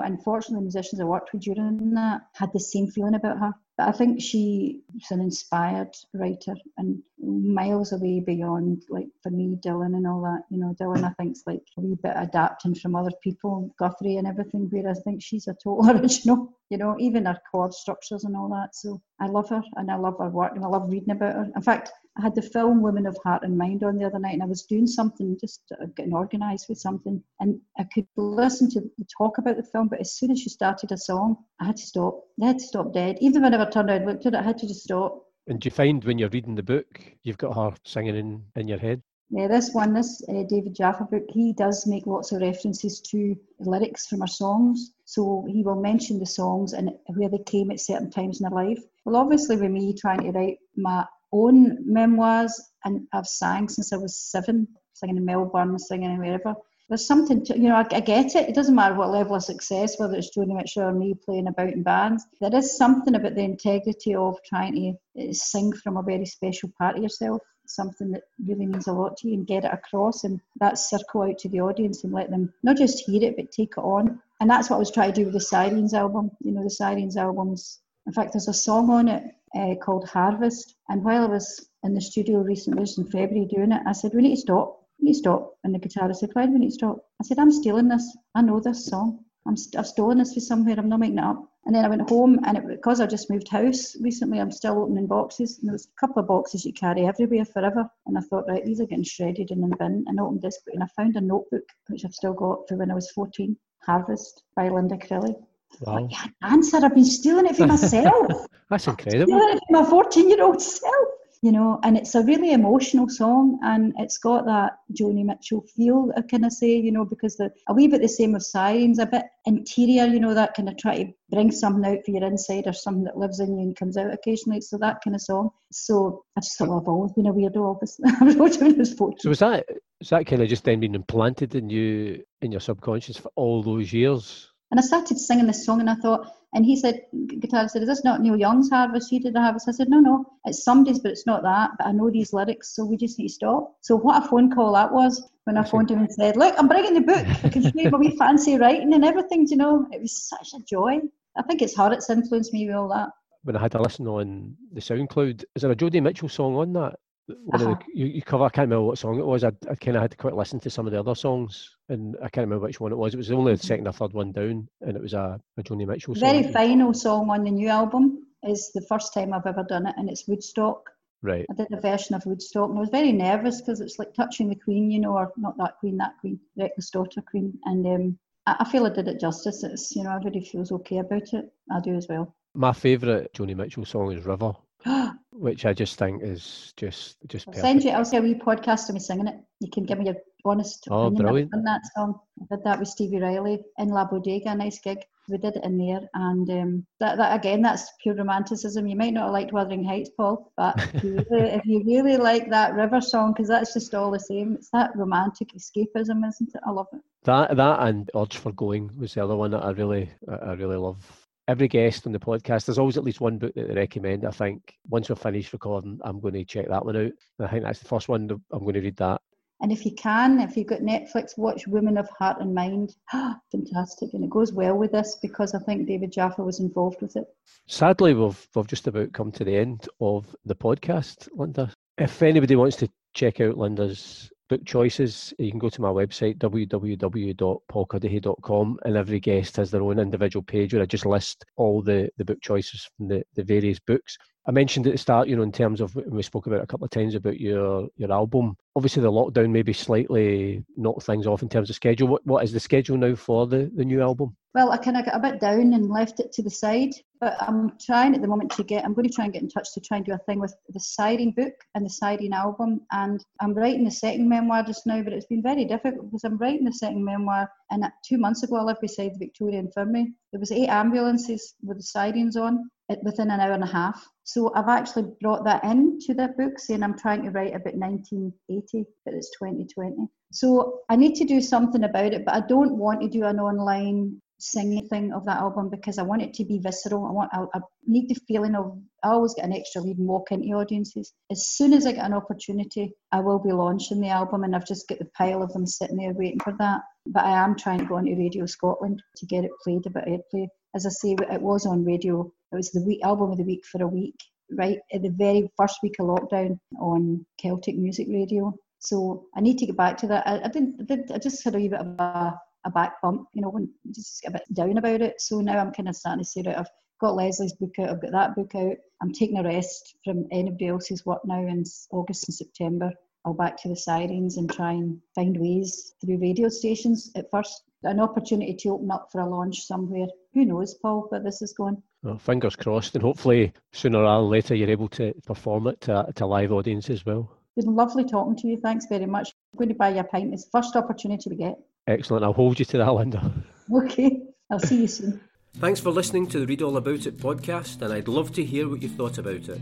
unfortunately 0.00 0.62
musicians 0.62 1.00
I 1.00 1.04
worked 1.04 1.32
with 1.32 1.42
during 1.42 1.90
that 1.94 2.22
had 2.34 2.52
the 2.52 2.60
same 2.60 2.88
feeling 2.88 3.14
about 3.14 3.38
her. 3.38 3.52
But 3.78 3.88
I 3.88 3.92
think 3.92 4.20
she's 4.20 4.80
an 5.12 5.20
inspired 5.20 5.94
writer 6.12 6.56
and 6.78 7.00
miles 7.20 7.92
away 7.92 8.18
beyond, 8.18 8.82
like 8.88 9.06
for 9.22 9.30
me, 9.30 9.56
Dylan 9.64 9.96
and 9.96 10.04
all 10.04 10.20
that. 10.22 10.42
You 10.50 10.58
know, 10.58 10.74
Dylan, 10.80 11.04
I 11.04 11.10
think, 11.10 11.36
is 11.36 11.44
like 11.46 11.62
a 11.76 11.80
wee 11.80 11.96
bit 12.02 12.14
adapting 12.16 12.74
from 12.74 12.96
other 12.96 13.12
people, 13.22 13.72
Guthrie 13.78 14.16
and 14.16 14.26
everything, 14.26 14.66
whereas 14.70 14.98
I 14.98 15.02
think 15.02 15.22
she's 15.22 15.46
a 15.46 15.54
total 15.62 15.90
original, 15.96 16.52
you 16.70 16.78
know, 16.78 16.96
even 16.98 17.26
her 17.26 17.40
chord 17.52 17.72
structures 17.72 18.24
and 18.24 18.36
all 18.36 18.48
that. 18.48 18.74
So 18.74 19.00
I 19.20 19.26
love 19.26 19.48
her 19.50 19.62
and 19.76 19.92
I 19.92 19.96
love 19.96 20.18
her 20.18 20.28
work 20.28 20.52
and 20.56 20.64
I 20.64 20.68
love 20.68 20.90
reading 20.90 21.10
about 21.10 21.34
her. 21.34 21.48
In 21.54 21.62
fact, 21.62 21.92
I 22.18 22.22
had 22.22 22.34
the 22.34 22.42
film 22.42 22.82
Women 22.82 23.06
of 23.06 23.16
Heart 23.22 23.44
and 23.44 23.56
Mind 23.56 23.84
on 23.84 23.96
the 23.96 24.04
other 24.04 24.18
night, 24.18 24.32
and 24.32 24.42
I 24.42 24.46
was 24.46 24.64
doing 24.64 24.88
something, 24.88 25.38
just 25.40 25.62
getting 25.96 26.12
organised 26.12 26.68
with 26.68 26.78
something, 26.78 27.22
and 27.38 27.60
I 27.78 27.84
could 27.84 28.08
listen 28.16 28.68
to 28.70 28.80
the 28.80 29.06
talk 29.16 29.38
about 29.38 29.56
the 29.56 29.62
film, 29.62 29.86
but 29.86 30.00
as 30.00 30.12
soon 30.12 30.32
as 30.32 30.40
she 30.40 30.48
started 30.48 30.90
a 30.90 30.96
song, 30.96 31.36
I 31.60 31.66
had 31.66 31.76
to 31.76 31.86
stop. 31.86 32.24
I 32.42 32.48
had 32.48 32.58
to 32.58 32.64
stop 32.64 32.92
dead. 32.92 33.18
Even 33.20 33.42
when 33.42 33.54
I 33.54 33.70
turned 33.70 33.88
around 33.88 33.98
and 33.98 34.06
looked 34.06 34.26
at 34.26 34.34
it, 34.34 34.38
I 34.38 34.42
had 34.42 34.58
to 34.58 34.66
just 34.66 34.82
stop. 34.82 35.26
And 35.46 35.60
do 35.60 35.66
you 35.66 35.70
find 35.70 36.02
when 36.02 36.18
you're 36.18 36.28
reading 36.30 36.56
the 36.56 36.62
book, 36.62 37.00
you've 37.22 37.38
got 37.38 37.54
her 37.54 37.76
singing 37.84 38.16
in, 38.16 38.42
in 38.56 38.66
your 38.66 38.78
head? 38.78 39.00
Yeah, 39.30 39.46
this 39.46 39.72
one, 39.72 39.92
this 39.92 40.22
uh, 40.28 40.42
David 40.48 40.74
Jaffa 40.74 41.04
book, 41.04 41.24
he 41.28 41.52
does 41.52 41.86
make 41.86 42.06
lots 42.06 42.32
of 42.32 42.40
references 42.40 43.00
to 43.12 43.36
lyrics 43.60 44.06
from 44.06 44.22
her 44.22 44.26
songs. 44.26 44.92
So 45.04 45.46
he 45.48 45.62
will 45.62 45.80
mention 45.80 46.18
the 46.18 46.26
songs 46.26 46.72
and 46.72 46.90
where 47.14 47.28
they 47.28 47.42
came 47.46 47.70
at 47.70 47.78
certain 47.78 48.10
times 48.10 48.40
in 48.40 48.44
their 48.44 48.64
life. 48.64 48.82
Well, 49.04 49.16
obviously, 49.16 49.56
with 49.56 49.70
me 49.70 49.94
trying 49.94 50.22
to 50.22 50.30
write 50.32 50.58
my 50.76 51.04
own 51.32 51.78
memoirs, 51.80 52.60
and 52.84 53.06
I've 53.12 53.26
sang 53.26 53.68
since 53.68 53.92
I 53.92 53.96
was 53.96 54.16
seven, 54.16 54.68
singing 54.94 55.16
in 55.16 55.24
Melbourne, 55.24 55.78
singing 55.78 56.10
in 56.10 56.18
wherever. 56.18 56.54
There's 56.88 57.06
something 57.06 57.44
to, 57.44 57.58
you 57.58 57.68
know, 57.68 57.74
I, 57.74 57.86
I, 57.92 58.00
get 58.00 58.34
it. 58.34 58.48
It 58.48 58.54
doesn't 58.54 58.74
matter 58.74 58.94
what 58.94 59.10
level 59.10 59.36
of 59.36 59.44
success, 59.44 59.98
whether 59.98 60.16
it's 60.16 60.34
Joni 60.34 60.56
Mitchell 60.56 60.84
or 60.84 60.92
me 60.92 61.14
playing 61.22 61.46
about 61.46 61.74
in 61.74 61.82
bands. 61.82 62.24
There 62.40 62.54
is 62.54 62.78
something 62.78 63.14
about 63.14 63.34
the 63.34 63.42
integrity 63.42 64.14
of 64.14 64.38
trying 64.42 64.74
to 64.74 65.28
uh, 65.28 65.32
sing 65.32 65.74
from 65.74 65.98
a 65.98 66.02
very 66.02 66.24
special 66.24 66.70
part 66.78 66.96
of 66.96 67.02
yourself, 67.02 67.42
something 67.66 68.10
that 68.12 68.22
really 68.46 68.64
means 68.64 68.86
a 68.86 68.92
lot 68.92 69.18
to 69.18 69.28
you, 69.28 69.34
and 69.34 69.46
get 69.46 69.66
it 69.66 69.72
across, 69.72 70.24
and 70.24 70.40
that 70.60 70.78
circle 70.78 71.22
out 71.22 71.36
to 71.40 71.50
the 71.50 71.60
audience 71.60 72.04
and 72.04 72.12
let 72.14 72.30
them 72.30 72.54
not 72.62 72.78
just 72.78 73.04
hear 73.04 73.22
it, 73.22 73.36
but 73.36 73.52
take 73.52 73.74
it 73.76 73.80
on. 73.80 74.22
And 74.40 74.48
that's 74.48 74.70
what 74.70 74.76
I 74.76 74.78
was 74.78 74.90
trying 74.90 75.12
to 75.12 75.20
do 75.20 75.24
with 75.26 75.34
the 75.34 75.40
Sirens 75.40 75.92
album. 75.92 76.30
You 76.40 76.52
know, 76.52 76.62
the 76.62 76.70
Sirens 76.70 77.18
albums. 77.18 77.80
In 78.06 78.14
fact, 78.14 78.32
there's 78.32 78.48
a 78.48 78.54
song 78.54 78.88
on 78.88 79.08
it 79.08 79.24
uh, 79.56 79.74
called 79.82 80.08
Harvest. 80.08 80.76
And 80.88 81.04
while 81.04 81.24
I 81.24 81.26
was 81.26 81.68
in 81.82 81.94
the 81.94 82.00
studio 82.00 82.40
recently, 82.40 82.84
in 82.96 83.04
February, 83.04 83.46
doing 83.46 83.72
it, 83.72 83.82
I 83.86 83.92
said, 83.92 84.12
We 84.14 84.22
need 84.22 84.36
to 84.36 84.40
stop. 84.40 84.82
We 85.00 85.06
need 85.06 85.14
to 85.14 85.18
stop. 85.18 85.54
And 85.64 85.74
the 85.74 85.78
guitarist 85.78 86.16
said, 86.16 86.30
Why 86.32 86.46
do 86.46 86.52
we 86.52 86.58
need 86.58 86.68
to 86.68 86.74
stop? 86.74 86.98
I 87.20 87.24
said, 87.24 87.38
I'm 87.38 87.52
stealing 87.52 87.88
this. 87.88 88.16
I 88.34 88.42
know 88.42 88.60
this 88.60 88.86
song. 88.86 89.24
I'm 89.46 89.56
st- 89.56 89.78
I've 89.78 89.86
stolen 89.86 90.18
this 90.18 90.34
from 90.34 90.42
somewhere. 90.42 90.76
I'm 90.78 90.88
not 90.88 91.00
making 91.00 91.18
it 91.18 91.24
up. 91.24 91.48
And 91.64 91.74
then 91.74 91.84
I 91.84 91.88
went 91.88 92.08
home, 92.08 92.40
and 92.44 92.56
it, 92.56 92.66
because 92.66 93.00
I 93.00 93.06
just 93.06 93.30
moved 93.30 93.48
house 93.48 93.96
recently, 94.00 94.40
I'm 94.40 94.50
still 94.50 94.78
opening 94.78 95.06
boxes. 95.06 95.58
And 95.58 95.68
there 95.68 95.72
was 95.72 95.86
a 95.86 96.00
couple 96.00 96.20
of 96.20 96.28
boxes 96.28 96.64
you 96.64 96.72
carry 96.72 97.06
everywhere 97.06 97.44
forever. 97.44 97.88
And 98.06 98.16
I 98.16 98.20
thought, 98.22 98.48
right, 98.48 98.64
these 98.64 98.80
are 98.80 98.86
getting 98.86 99.04
shredded 99.04 99.50
in 99.50 99.60
the 99.60 99.76
bin. 99.76 100.04
And 100.06 100.18
I 100.18 100.22
opened 100.22 100.42
this 100.42 100.58
book, 100.64 100.74
and 100.74 100.82
I 100.82 100.86
found 100.96 101.16
a 101.16 101.20
notebook 101.20 101.64
which 101.88 102.04
I've 102.04 102.14
still 102.14 102.34
got 102.34 102.68
from 102.68 102.78
when 102.78 102.90
I 102.90 102.94
was 102.94 103.10
14, 103.10 103.56
Harvest 103.84 104.42
by 104.54 104.68
Linda 104.68 104.96
Crilly. 104.96 105.34
Wow. 105.80 106.08
Yeah, 106.10 106.26
answer. 106.42 106.78
I've 106.82 106.94
been 106.94 107.04
stealing 107.04 107.46
it 107.46 107.56
for 107.56 107.66
myself. 107.66 108.46
That's 108.70 108.86
incredible. 108.86 109.26
Stealing 109.26 109.56
it 109.56 109.62
for 109.68 109.82
my 109.82 109.88
14 109.88 110.28
year 110.28 110.42
old 110.42 110.60
self. 110.60 111.08
you 111.42 111.52
know, 111.52 111.78
and 111.84 111.96
it's 111.96 112.14
a 112.16 112.22
really 112.22 112.52
emotional 112.52 113.08
song 113.08 113.58
and 113.62 113.92
it's 113.98 114.18
got 114.18 114.44
that 114.46 114.78
Joni 114.92 115.24
Mitchell 115.24 115.64
feel, 115.76 116.12
I 116.16 116.22
can 116.22 116.44
I 116.44 116.48
say, 116.48 116.76
you 116.76 116.90
know, 116.90 117.04
because 117.04 117.36
the 117.36 117.50
a 117.68 117.74
wee 117.74 117.86
bit 117.86 118.02
the 118.02 118.08
same 118.08 118.32
with 118.32 118.42
Sirens, 118.42 118.98
a 118.98 119.06
bit 119.06 119.24
interior, 119.46 120.06
you 120.06 120.18
know, 120.18 120.34
that 120.34 120.54
kind 120.54 120.68
of 120.68 120.76
try 120.76 121.04
to 121.04 121.12
bring 121.30 121.52
something 121.52 121.84
out 121.84 122.04
for 122.04 122.10
your 122.10 122.24
inside 122.24 122.66
or 122.66 122.72
something 122.72 123.04
that 123.04 123.16
lives 123.16 123.38
in 123.38 123.56
you 123.56 123.62
and 123.62 123.76
comes 123.76 123.96
out 123.96 124.12
occasionally. 124.12 124.60
So 124.60 124.78
that 124.78 124.98
kind 125.04 125.14
of 125.14 125.22
song. 125.22 125.50
So 125.70 126.24
I 126.36 126.40
just 126.40 126.58
thought, 126.58 126.68
well, 126.70 126.80
I've 126.80 126.88
always 126.88 127.12
been 127.12 127.26
a 127.26 127.32
weirdo, 127.32 127.70
obviously. 127.70 128.10
I 128.20 128.34
wrote 128.34 128.58
this 128.76 128.96
So 128.96 129.28
was 129.28 129.38
that, 129.38 129.64
was 130.00 130.08
that 130.10 130.26
kind 130.26 130.42
of 130.42 130.48
just 130.48 130.64
then 130.64 130.80
being 130.80 130.96
implanted 130.96 131.54
in 131.54 131.70
you, 131.70 132.24
in 132.42 132.50
your 132.50 132.60
subconscious 132.60 133.16
for 133.16 133.30
all 133.36 133.62
those 133.62 133.92
years? 133.92 134.47
And 134.70 134.78
I 134.78 134.82
started 134.82 135.18
singing 135.18 135.46
this 135.46 135.64
song 135.64 135.80
and 135.80 135.88
I 135.88 135.94
thought, 135.94 136.30
and 136.54 136.64
he 136.64 136.76
said, 136.76 137.02
guitar 137.40 137.68
said, 137.68 137.82
is 137.82 137.88
this 137.88 138.04
not 138.04 138.20
Neil 138.20 138.36
Young's 138.36 138.70
Harvest? 138.70 139.12
You 139.12 139.20
did 139.20 139.36
a 139.36 139.40
Harvest? 139.40 139.68
I 139.68 139.72
said, 139.72 139.88
no, 139.88 140.00
no, 140.00 140.24
it's 140.44 140.64
somebody's, 140.64 140.98
but 140.98 141.12
it's 141.12 141.26
not 141.26 141.42
that. 141.42 141.72
But 141.78 141.86
I 141.86 141.92
know 141.92 142.10
these 142.10 142.32
lyrics, 142.32 142.74
so 142.74 142.84
we 142.84 142.96
just 142.96 143.18
need 143.18 143.28
to 143.28 143.34
stop. 143.34 143.76
So 143.80 143.96
what 143.96 144.24
a 144.24 144.28
phone 144.28 144.50
call 144.54 144.72
that 144.72 144.92
was 144.92 145.30
when 145.44 145.56
I 145.56 145.64
phoned 145.64 145.90
him 145.90 146.00
and 146.00 146.12
said, 146.12 146.36
look, 146.36 146.54
I'm 146.58 146.68
bringing 146.68 146.94
the 146.94 147.00
book. 147.00 147.26
I 147.44 147.48
can 147.48 147.62
show 147.62 147.72
you 147.74 147.90
my 147.90 147.98
wee 147.98 148.16
fancy 148.18 148.56
writing 148.56 148.94
and 148.94 149.04
everything, 149.04 149.46
you 149.48 149.56
know. 149.56 149.86
It 149.92 150.00
was 150.00 150.28
such 150.28 150.52
a 150.54 150.62
joy. 150.64 151.00
I 151.36 151.42
think 151.42 151.62
it's 151.62 151.74
hard 151.74 151.92
it's 151.92 152.10
influenced 152.10 152.52
me 152.52 152.66
with 152.66 152.76
all 152.76 152.88
that. 152.88 153.10
When 153.44 153.56
I 153.56 153.60
had 153.60 153.74
a 153.74 153.80
listen 153.82 154.06
on 154.06 154.56
the 154.72 154.80
SoundCloud, 154.80 155.44
is 155.54 155.62
there 155.62 155.70
a 155.70 155.76
Joni 155.76 156.02
Mitchell 156.02 156.28
song 156.28 156.56
on 156.56 156.72
that? 156.74 156.96
One 157.28 157.60
uh-huh. 157.60 157.72
of 157.72 157.78
the 157.78 157.84
you, 157.94 158.06
you, 158.06 158.22
cover. 158.22 158.44
I 158.44 158.48
can't 158.48 158.66
remember 158.66 158.86
what 158.86 158.98
song 158.98 159.18
it 159.18 159.26
was. 159.26 159.44
I, 159.44 159.52
I 159.70 159.74
kind 159.74 159.96
of 159.96 160.02
had 160.02 160.10
to 160.12 160.16
quite 160.16 160.34
listen 160.34 160.60
to 160.60 160.70
some 160.70 160.86
of 160.86 160.92
the 160.92 161.00
other 161.00 161.14
songs, 161.14 161.76
and 161.88 162.16
I 162.22 162.28
can't 162.28 162.46
remember 162.46 162.66
which 162.66 162.80
one 162.80 162.92
it 162.92 162.98
was. 162.98 163.14
It 163.14 163.18
was 163.18 163.30
only 163.30 163.52
the 163.52 163.58
mm-hmm. 163.58 163.66
second 163.66 163.88
or 163.88 163.92
third 163.92 164.12
one 164.12 164.32
down, 164.32 164.68
and 164.80 164.96
it 164.96 165.02
was 165.02 165.14
a, 165.14 165.40
a 165.56 165.62
Joni 165.62 165.86
Mitchell 165.86 166.14
song. 166.14 166.20
Very 166.20 166.52
final 166.52 166.94
song 166.94 167.30
on 167.30 167.44
the 167.44 167.50
new 167.50 167.68
album 167.68 168.26
is 168.42 168.70
the 168.74 168.82
first 168.82 169.12
time 169.14 169.32
I've 169.32 169.46
ever 169.46 169.64
done 169.64 169.86
it, 169.86 169.94
and 169.96 170.08
it's 170.08 170.26
Woodstock. 170.26 170.90
Right. 171.22 171.46
I 171.50 171.54
did 171.54 171.72
a 171.72 171.80
version 171.80 172.14
of 172.14 172.24
Woodstock, 172.26 172.70
and 172.70 172.78
I 172.78 172.80
was 172.80 172.90
very 172.90 173.12
nervous 173.12 173.60
because 173.60 173.80
it's 173.80 173.98
like 173.98 174.14
touching 174.14 174.48
the 174.48 174.54
Queen, 174.54 174.90
you 174.90 175.00
know, 175.00 175.16
or 175.16 175.32
not 175.36 175.56
that 175.58 175.78
Queen, 175.80 175.96
that 175.98 176.14
Queen, 176.20 176.38
Reckless 176.56 176.90
Daughter 176.90 177.22
Queen, 177.22 177.58
and 177.64 177.86
um, 177.86 178.18
I, 178.46 178.56
I 178.60 178.70
feel 178.70 178.86
I 178.86 178.90
did 178.90 179.08
it 179.08 179.20
justice. 179.20 179.64
It's 179.64 179.94
you 179.94 180.04
know 180.04 180.10
everybody 180.10 180.40
feels 180.40 180.72
okay 180.72 180.98
about 180.98 181.32
it. 181.32 181.52
I 181.70 181.80
do 181.80 181.94
as 181.94 182.06
well. 182.08 182.34
My 182.54 182.72
favourite 182.72 183.32
Joni 183.34 183.56
Mitchell 183.56 183.84
song 183.84 184.12
is 184.12 184.24
River. 184.24 184.52
which 185.32 185.64
I 185.66 185.72
just 185.72 185.98
think 185.98 186.22
is 186.22 186.72
just 186.76 187.16
just. 187.28 187.48
I'll 187.48 187.54
send 187.54 187.84
you. 187.84 187.90
I'll 187.90 188.04
say 188.04 188.18
a 188.18 188.22
wee 188.22 188.34
podcast 188.34 188.88
of 188.88 188.94
me 188.94 189.00
singing 189.00 189.26
it. 189.26 189.40
You 189.60 189.70
can 189.70 189.84
give 189.84 189.98
me 189.98 190.06
your 190.06 190.16
honest 190.44 190.86
oh, 190.90 191.06
opinion 191.06 191.24
brilliant. 191.24 191.54
on 191.54 191.62
that 191.64 191.82
song. 191.96 192.20
I 192.40 192.54
did 192.54 192.64
that 192.64 192.78
with 192.78 192.88
Stevie 192.88 193.20
Riley 193.20 193.60
in 193.78 193.88
La 193.88 194.04
Bodega, 194.04 194.50
a 194.50 194.54
nice 194.54 194.80
gig. 194.80 194.98
We 195.28 195.36
did 195.36 195.56
it 195.56 195.64
in 195.64 195.76
there, 195.76 196.08
and 196.14 196.48
um, 196.48 196.86
that, 197.00 197.18
that 197.18 197.38
again, 197.38 197.60
that's 197.60 197.92
pure 198.02 198.14
romanticism. 198.14 198.86
You 198.86 198.96
might 198.96 199.12
not 199.12 199.24
have 199.24 199.32
liked 199.32 199.52
Wuthering 199.52 199.84
Heights, 199.84 200.10
Paul, 200.16 200.50
but 200.56 200.74
if 200.94 201.04
you 201.04 201.24
really, 201.30 201.48
if 201.50 201.66
you 201.66 201.84
really 201.84 202.16
like 202.16 202.48
that 202.48 202.74
River 202.74 203.02
song, 203.02 203.32
because 203.32 203.48
that's 203.48 203.74
just 203.74 203.94
all 203.94 204.10
the 204.10 204.20
same. 204.20 204.54
It's 204.54 204.70
that 204.70 204.96
romantic 204.96 205.48
escapism, 205.52 206.26
isn't 206.26 206.54
it? 206.54 206.60
I 206.66 206.70
love 206.70 206.86
it. 206.94 207.00
That 207.24 207.56
that 207.56 207.82
and 207.82 208.10
Urge 208.16 208.38
for 208.38 208.52
Going 208.52 208.90
was 208.98 209.14
the 209.14 209.24
other 209.24 209.36
one 209.36 209.50
that 209.50 209.64
I 209.64 209.70
really 209.70 210.08
I 210.42 210.52
really 210.52 210.76
love 210.76 211.04
every 211.48 211.66
guest 211.66 212.06
on 212.06 212.12
the 212.12 212.18
podcast, 212.18 212.66
there's 212.66 212.78
always 212.78 212.98
at 212.98 213.04
least 213.04 213.20
one 213.20 213.38
book 213.38 213.54
that 213.54 213.68
they 213.68 213.74
recommend. 213.74 214.24
I 214.24 214.30
think 214.30 214.76
once 214.88 215.08
we're 215.08 215.16
finished 215.16 215.52
recording, 215.52 215.98
I'm 216.04 216.20
going 216.20 216.34
to 216.34 216.44
check 216.44 216.68
that 216.68 216.84
one 216.84 216.96
out. 216.96 217.12
I 217.40 217.48
think 217.48 217.64
that's 217.64 217.80
the 217.80 217.88
first 217.88 218.08
one. 218.08 218.30
I'm 218.52 218.60
going 218.60 218.74
to 218.74 218.80
read 218.80 218.96
that. 218.96 219.22
And 219.60 219.72
if 219.72 219.84
you 219.84 219.92
can, 219.92 220.38
if 220.38 220.56
you've 220.56 220.68
got 220.68 220.82
Netflix, 220.82 221.36
watch 221.36 221.66
Women 221.66 221.98
of 221.98 222.08
Heart 222.10 222.40
and 222.40 222.54
Mind. 222.54 222.94
Fantastic. 223.50 224.10
And 224.12 224.22
it 224.22 224.30
goes 224.30 224.52
well 224.52 224.76
with 224.76 224.92
this 224.92 225.18
because 225.20 225.54
I 225.54 225.58
think 225.58 225.88
David 225.88 226.12
Jaffa 226.12 226.44
was 226.44 226.60
involved 226.60 227.02
with 227.02 227.16
it. 227.16 227.24
Sadly, 227.66 228.14
we've, 228.14 228.48
we've 228.54 228.68
just 228.68 228.86
about 228.86 229.12
come 229.12 229.32
to 229.32 229.42
the 229.42 229.56
end 229.56 229.88
of 230.00 230.36
the 230.44 230.54
podcast, 230.54 231.28
Linda. 231.34 231.72
If 231.96 232.22
anybody 232.22 232.54
wants 232.54 232.76
to 232.76 232.88
check 233.14 233.40
out 233.40 233.58
Linda's 233.58 234.30
book 234.48 234.64
choices, 234.64 235.34
you 235.38 235.50
can 235.50 235.58
go 235.58 235.68
to 235.68 235.82
my 235.82 235.88
website, 235.88 236.38
www.paulcuddihy.com, 236.38 238.78
and 238.84 238.96
every 238.96 239.18
guest 239.20 239.56
has 239.56 239.70
their 239.70 239.82
own 239.82 239.98
individual 239.98 240.42
page 240.42 240.72
where 240.72 240.82
I 240.82 240.86
just 240.86 241.04
list 241.06 241.44
all 241.56 241.82
the, 241.82 242.08
the 242.16 242.24
book 242.24 242.38
choices 242.40 242.88
from 242.96 243.08
the, 243.08 243.22
the 243.34 243.44
various 243.44 243.78
books. 243.78 244.16
I 244.46 244.50
mentioned 244.50 244.86
at 244.86 244.92
the 244.92 244.98
start, 244.98 245.28
you 245.28 245.36
know, 245.36 245.42
in 245.42 245.52
terms 245.52 245.82
of 245.82 245.94
we 245.94 246.22
spoke 246.22 246.46
about 246.46 246.62
a 246.62 246.66
couple 246.66 246.86
of 246.86 246.90
times 246.90 247.14
about 247.14 247.38
your 247.38 247.86
your 247.98 248.10
album. 248.10 248.56
Obviously, 248.76 249.02
the 249.02 249.12
lockdown 249.12 249.50
maybe 249.50 249.74
slightly 249.74 250.64
knocked 250.74 251.02
things 251.02 251.26
off 251.26 251.42
in 251.42 251.50
terms 251.50 251.68
of 251.68 251.76
schedule. 251.76 252.08
What 252.08 252.24
what 252.24 252.42
is 252.42 252.52
the 252.52 252.60
schedule 252.60 252.96
now 252.96 253.14
for 253.14 253.46
the 253.46 253.70
the 253.74 253.84
new 253.84 254.00
album? 254.00 254.37
Well, 254.54 254.72
I 254.72 254.78
kind 254.78 254.96
of 254.96 255.04
got 255.04 255.14
a 255.14 255.20
bit 255.20 255.40
down 255.40 255.74
and 255.74 255.90
left 255.90 256.20
it 256.20 256.32
to 256.32 256.42
the 256.42 256.50
side, 256.50 256.92
but 257.20 257.36
I'm 257.40 257.76
trying 257.78 258.14
at 258.14 258.22
the 258.22 258.28
moment 258.28 258.50
to 258.52 258.64
get. 258.64 258.82
I'm 258.82 258.94
going 258.94 259.06
to 259.06 259.14
try 259.14 259.24
and 259.24 259.32
get 259.32 259.42
in 259.42 259.50
touch 259.50 259.74
to 259.74 259.80
try 259.80 259.98
and 259.98 260.06
do 260.06 260.14
a 260.14 260.18
thing 260.18 260.40
with 260.40 260.54
the 260.70 260.80
Siren 260.80 261.32
book 261.32 261.52
and 261.74 261.84
the 261.84 261.90
Siren 261.90 262.32
album. 262.32 262.80
And 262.90 263.22
I'm 263.40 263.52
writing 263.52 263.84
the 263.84 263.90
second 263.90 264.26
memoir 264.26 264.62
just 264.62 264.86
now, 264.86 265.02
but 265.02 265.12
it's 265.12 265.26
been 265.26 265.42
very 265.42 265.66
difficult 265.66 266.06
because 266.06 266.24
I'm 266.24 266.38
writing 266.38 266.64
the 266.64 266.72
second 266.72 267.04
memoir. 267.04 267.50
And 267.70 267.84
two 268.02 268.16
months 268.16 268.42
ago, 268.42 268.56
I 268.56 268.62
lived 268.62 268.80
beside 268.80 269.14
the 269.14 269.26
Victoria 269.26 269.58
Infirmary. 269.58 270.14
There 270.32 270.40
was 270.40 270.50
eight 270.50 270.68
ambulances 270.68 271.54
with 271.62 271.76
the 271.76 271.82
sirens 271.82 272.36
on 272.36 272.70
within 273.02 273.30
an 273.30 273.40
hour 273.40 273.52
and 273.52 273.64
a 273.64 273.66
half. 273.66 274.02
So 274.24 274.50
I've 274.54 274.68
actually 274.68 275.12
brought 275.20 275.44
that 275.44 275.62
into 275.62 276.14
the 276.14 276.34
book, 276.38 276.58
saying 276.58 276.82
I'm 276.82 276.96
trying 276.96 277.22
to 277.24 277.30
write 277.30 277.54
about 277.54 277.74
1980, 277.74 278.86
but 279.04 279.14
it's 279.14 279.30
2020. 279.38 280.08
So 280.32 280.80
I 280.88 280.96
need 280.96 281.16
to 281.16 281.24
do 281.24 281.42
something 281.42 281.84
about 281.84 282.14
it, 282.14 282.24
but 282.24 282.34
I 282.34 282.40
don't 282.40 282.76
want 282.76 283.02
to 283.02 283.08
do 283.08 283.24
an 283.24 283.40
online 283.40 284.20
singing 284.40 284.86
thing 284.88 285.12
of 285.12 285.24
that 285.24 285.38
album 285.38 285.68
because 285.68 285.98
I 285.98 286.02
want 286.02 286.22
it 286.22 286.34
to 286.34 286.44
be 286.44 286.58
visceral. 286.58 287.06
I 287.06 287.10
want 287.10 287.30
I, 287.32 287.44
I 287.54 287.60
need 287.86 288.08
the 288.08 288.20
feeling 288.26 288.54
of 288.54 288.78
I 289.02 289.08
always 289.08 289.34
get 289.34 289.44
an 289.44 289.52
extra 289.52 289.82
lead 289.82 289.98
and 289.98 290.06
walk 290.06 290.30
into 290.30 290.48
audiences. 290.48 291.12
As 291.30 291.48
soon 291.48 291.72
as 291.72 291.86
I 291.86 291.92
get 291.92 292.06
an 292.06 292.14
opportunity, 292.14 292.92
I 293.12 293.20
will 293.20 293.38
be 293.38 293.52
launching 293.52 294.00
the 294.00 294.08
album 294.08 294.44
and 294.44 294.54
I've 294.54 294.66
just 294.66 294.88
got 294.88 294.98
the 294.98 295.08
pile 295.16 295.42
of 295.42 295.52
them 295.52 295.66
sitting 295.66 295.96
there 295.96 296.12
waiting 296.12 296.40
for 296.40 296.54
that. 296.58 296.82
But 297.06 297.24
I 297.24 297.44
am 297.44 297.56
trying 297.56 297.78
to 297.80 297.84
go 297.84 297.96
onto 297.96 298.16
Radio 298.16 298.46
Scotland 298.46 299.02
to 299.16 299.26
get 299.26 299.44
it 299.44 299.50
played 299.62 299.86
a 299.86 299.90
bit 299.90 300.04
airplay. 300.06 300.46
As 300.74 300.86
I 300.86 300.90
say, 300.90 301.16
it 301.18 301.42
was 301.42 301.66
on 301.66 301.84
radio. 301.84 302.30
It 302.52 302.56
was 302.56 302.70
the 302.70 302.84
week 302.84 303.04
album 303.04 303.32
of 303.32 303.38
the 303.38 303.44
week 303.44 303.64
for 303.64 303.82
a 303.82 303.86
week, 303.86 304.16
right 304.52 304.78
at 304.92 305.02
the 305.02 305.10
very 305.10 305.50
first 305.56 305.78
week 305.82 305.96
of 305.98 306.06
lockdown 306.06 306.58
on 306.80 307.24
Celtic 307.38 307.76
Music 307.76 308.06
Radio. 308.08 308.54
So 308.80 309.26
I 309.34 309.40
need 309.40 309.58
to 309.58 309.66
get 309.66 309.76
back 309.76 309.96
to 309.98 310.06
that. 310.08 310.26
I, 310.26 310.44
I 310.44 310.48
didn't, 310.48 310.90
I, 310.90 311.14
I 311.14 311.18
just 311.18 311.42
had 311.42 311.54
a 311.54 311.58
wee 311.58 311.68
bit 311.68 311.80
of 311.80 311.86
a 311.98 312.38
a 312.68 312.70
back 312.70 313.02
bump, 313.02 313.28
you 313.32 313.42
know, 313.42 313.50
when 313.50 313.70
just 313.90 314.24
a 314.26 314.30
bit 314.30 314.42
down 314.52 314.78
about 314.78 315.00
it. 315.00 315.20
So 315.20 315.40
now 315.40 315.58
I'm 315.58 315.72
kind 315.72 315.88
of 315.88 315.96
starting 315.96 316.22
to 316.22 316.28
say, 316.28 316.42
right, 316.46 316.58
I've 316.58 316.70
got 317.00 317.16
Lesley's 317.16 317.52
book 317.52 317.74
out, 317.78 317.90
I've 317.90 318.02
got 318.02 318.12
that 318.12 318.36
book 318.36 318.54
out. 318.54 318.76
I'm 319.02 319.12
taking 319.12 319.38
a 319.38 319.42
rest 319.42 319.96
from 320.04 320.26
anybody 320.30 320.68
else's 320.68 321.06
work 321.06 321.24
now 321.24 321.40
in 321.40 321.64
August 321.90 322.28
and 322.28 322.34
September. 322.34 322.92
I'll 323.24 323.34
back 323.34 323.60
to 323.62 323.68
the 323.68 323.76
sirens 323.76 324.36
and 324.36 324.50
try 324.50 324.72
and 324.72 325.00
find 325.14 325.36
ways 325.36 325.94
through 326.00 326.18
radio 326.18 326.48
stations 326.48 327.10
at 327.16 327.30
first. 327.30 327.62
An 327.84 328.00
opportunity 328.00 328.54
to 328.54 328.70
open 328.70 328.90
up 328.90 329.08
for 329.12 329.20
a 329.20 329.28
launch 329.28 329.62
somewhere. 329.62 330.06
Who 330.34 330.44
knows, 330.44 330.74
Paul, 330.74 331.06
where 331.08 331.22
this 331.22 331.42
is 331.42 331.52
going? 331.52 331.80
Well, 332.02 332.18
fingers 332.18 332.56
crossed, 332.56 332.94
and 332.94 333.02
hopefully 333.02 333.52
sooner 333.72 334.02
or 334.04 334.20
later 334.20 334.54
you're 334.54 334.70
able 334.70 334.88
to 334.90 335.12
perform 335.26 335.68
it 335.68 335.80
to, 335.82 336.06
to 336.14 336.24
a 336.24 336.26
live 336.26 336.52
audience 336.52 336.90
as 336.90 337.04
well. 337.04 337.30
It's 337.56 337.66
been 337.66 337.76
lovely 337.76 338.04
talking 338.04 338.36
to 338.36 338.48
you. 338.48 338.56
Thanks 338.56 338.86
very 338.86 339.06
much. 339.06 339.32
I'm 339.52 339.58
going 339.58 339.68
to 339.68 339.74
buy 339.74 339.90
you 339.90 340.00
a 340.00 340.04
pint. 340.04 340.32
It's 340.32 340.44
the 340.44 340.50
first 340.50 340.76
opportunity 340.76 341.28
we 341.28 341.36
get. 341.36 341.56
Excellent. 341.88 342.22
I'll 342.22 342.34
hold 342.34 342.58
you 342.58 342.66
to 342.66 342.78
that, 342.78 342.92
Linda. 342.92 343.32
Okay. 343.72 344.22
I'll 344.50 344.60
see 344.60 344.82
you 344.82 344.86
soon. 344.86 345.20
Thanks 345.56 345.80
for 345.80 345.90
listening 345.90 346.26
to 346.28 346.38
the 346.38 346.46
Read 346.46 346.62
All 346.62 346.76
About 346.76 347.06
It 347.06 347.16
podcast, 347.16 347.82
and 347.82 347.92
I'd 347.92 348.08
love 348.08 348.32
to 348.34 348.44
hear 348.44 348.68
what 348.68 348.82
you 348.82 348.88
thought 348.88 349.18
about 349.18 349.48
it. 349.48 349.60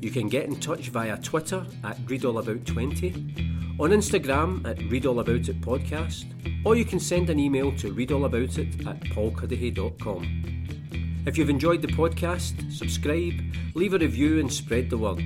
You 0.00 0.10
can 0.10 0.28
get 0.28 0.44
in 0.44 0.56
touch 0.56 0.88
via 0.88 1.16
Twitter 1.18 1.64
at 1.84 1.96
ReadAllAbout20, 2.06 3.80
on 3.80 3.90
Instagram 3.90 4.68
at 4.68 4.78
ReadAllAboutIt 4.78 5.60
podcast, 5.60 6.26
or 6.66 6.76
you 6.76 6.84
can 6.84 7.00
send 7.00 7.30
an 7.30 7.38
email 7.38 7.74
to 7.76 7.94
readallaboutit 7.94 8.86
at 8.86 9.00
paulcuddihy.com. 9.00 11.22
If 11.26 11.38
you've 11.38 11.50
enjoyed 11.50 11.80
the 11.80 11.88
podcast, 11.88 12.72
subscribe, 12.72 13.34
leave 13.74 13.94
a 13.94 13.98
review, 13.98 14.40
and 14.40 14.52
spread 14.52 14.90
the 14.90 14.98
word. 14.98 15.22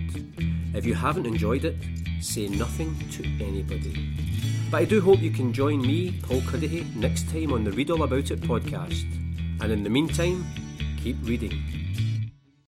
If 0.75 0.87
you 0.87 0.95
haven't 0.95 1.27
enjoyed 1.27 1.65
it, 1.65 1.77
say 2.21 2.49
nothing 2.49 2.97
to 3.13 3.25
anybody. 3.45 4.50
But 4.71 4.83
I 4.83 4.85
do 4.85 5.01
hope 5.01 5.21
you 5.21 5.33
can 5.33 5.53
join 5.53 5.83
me, 5.83 6.21
Paul 6.23 6.43
Cuddihy, 6.43 6.95
next 6.95 7.29
time 7.29 7.53
on 7.53 7.65
the 7.65 7.73
Read 7.73 7.91
All 7.91 8.05
About 8.05 8.31
It 8.31 8.41
podcast. 8.43 9.05
And 9.61 9.73
in 9.73 9.83
the 9.83 9.91
meantime, 9.91 10.47
keep 11.03 11.17
reading. 11.23 11.80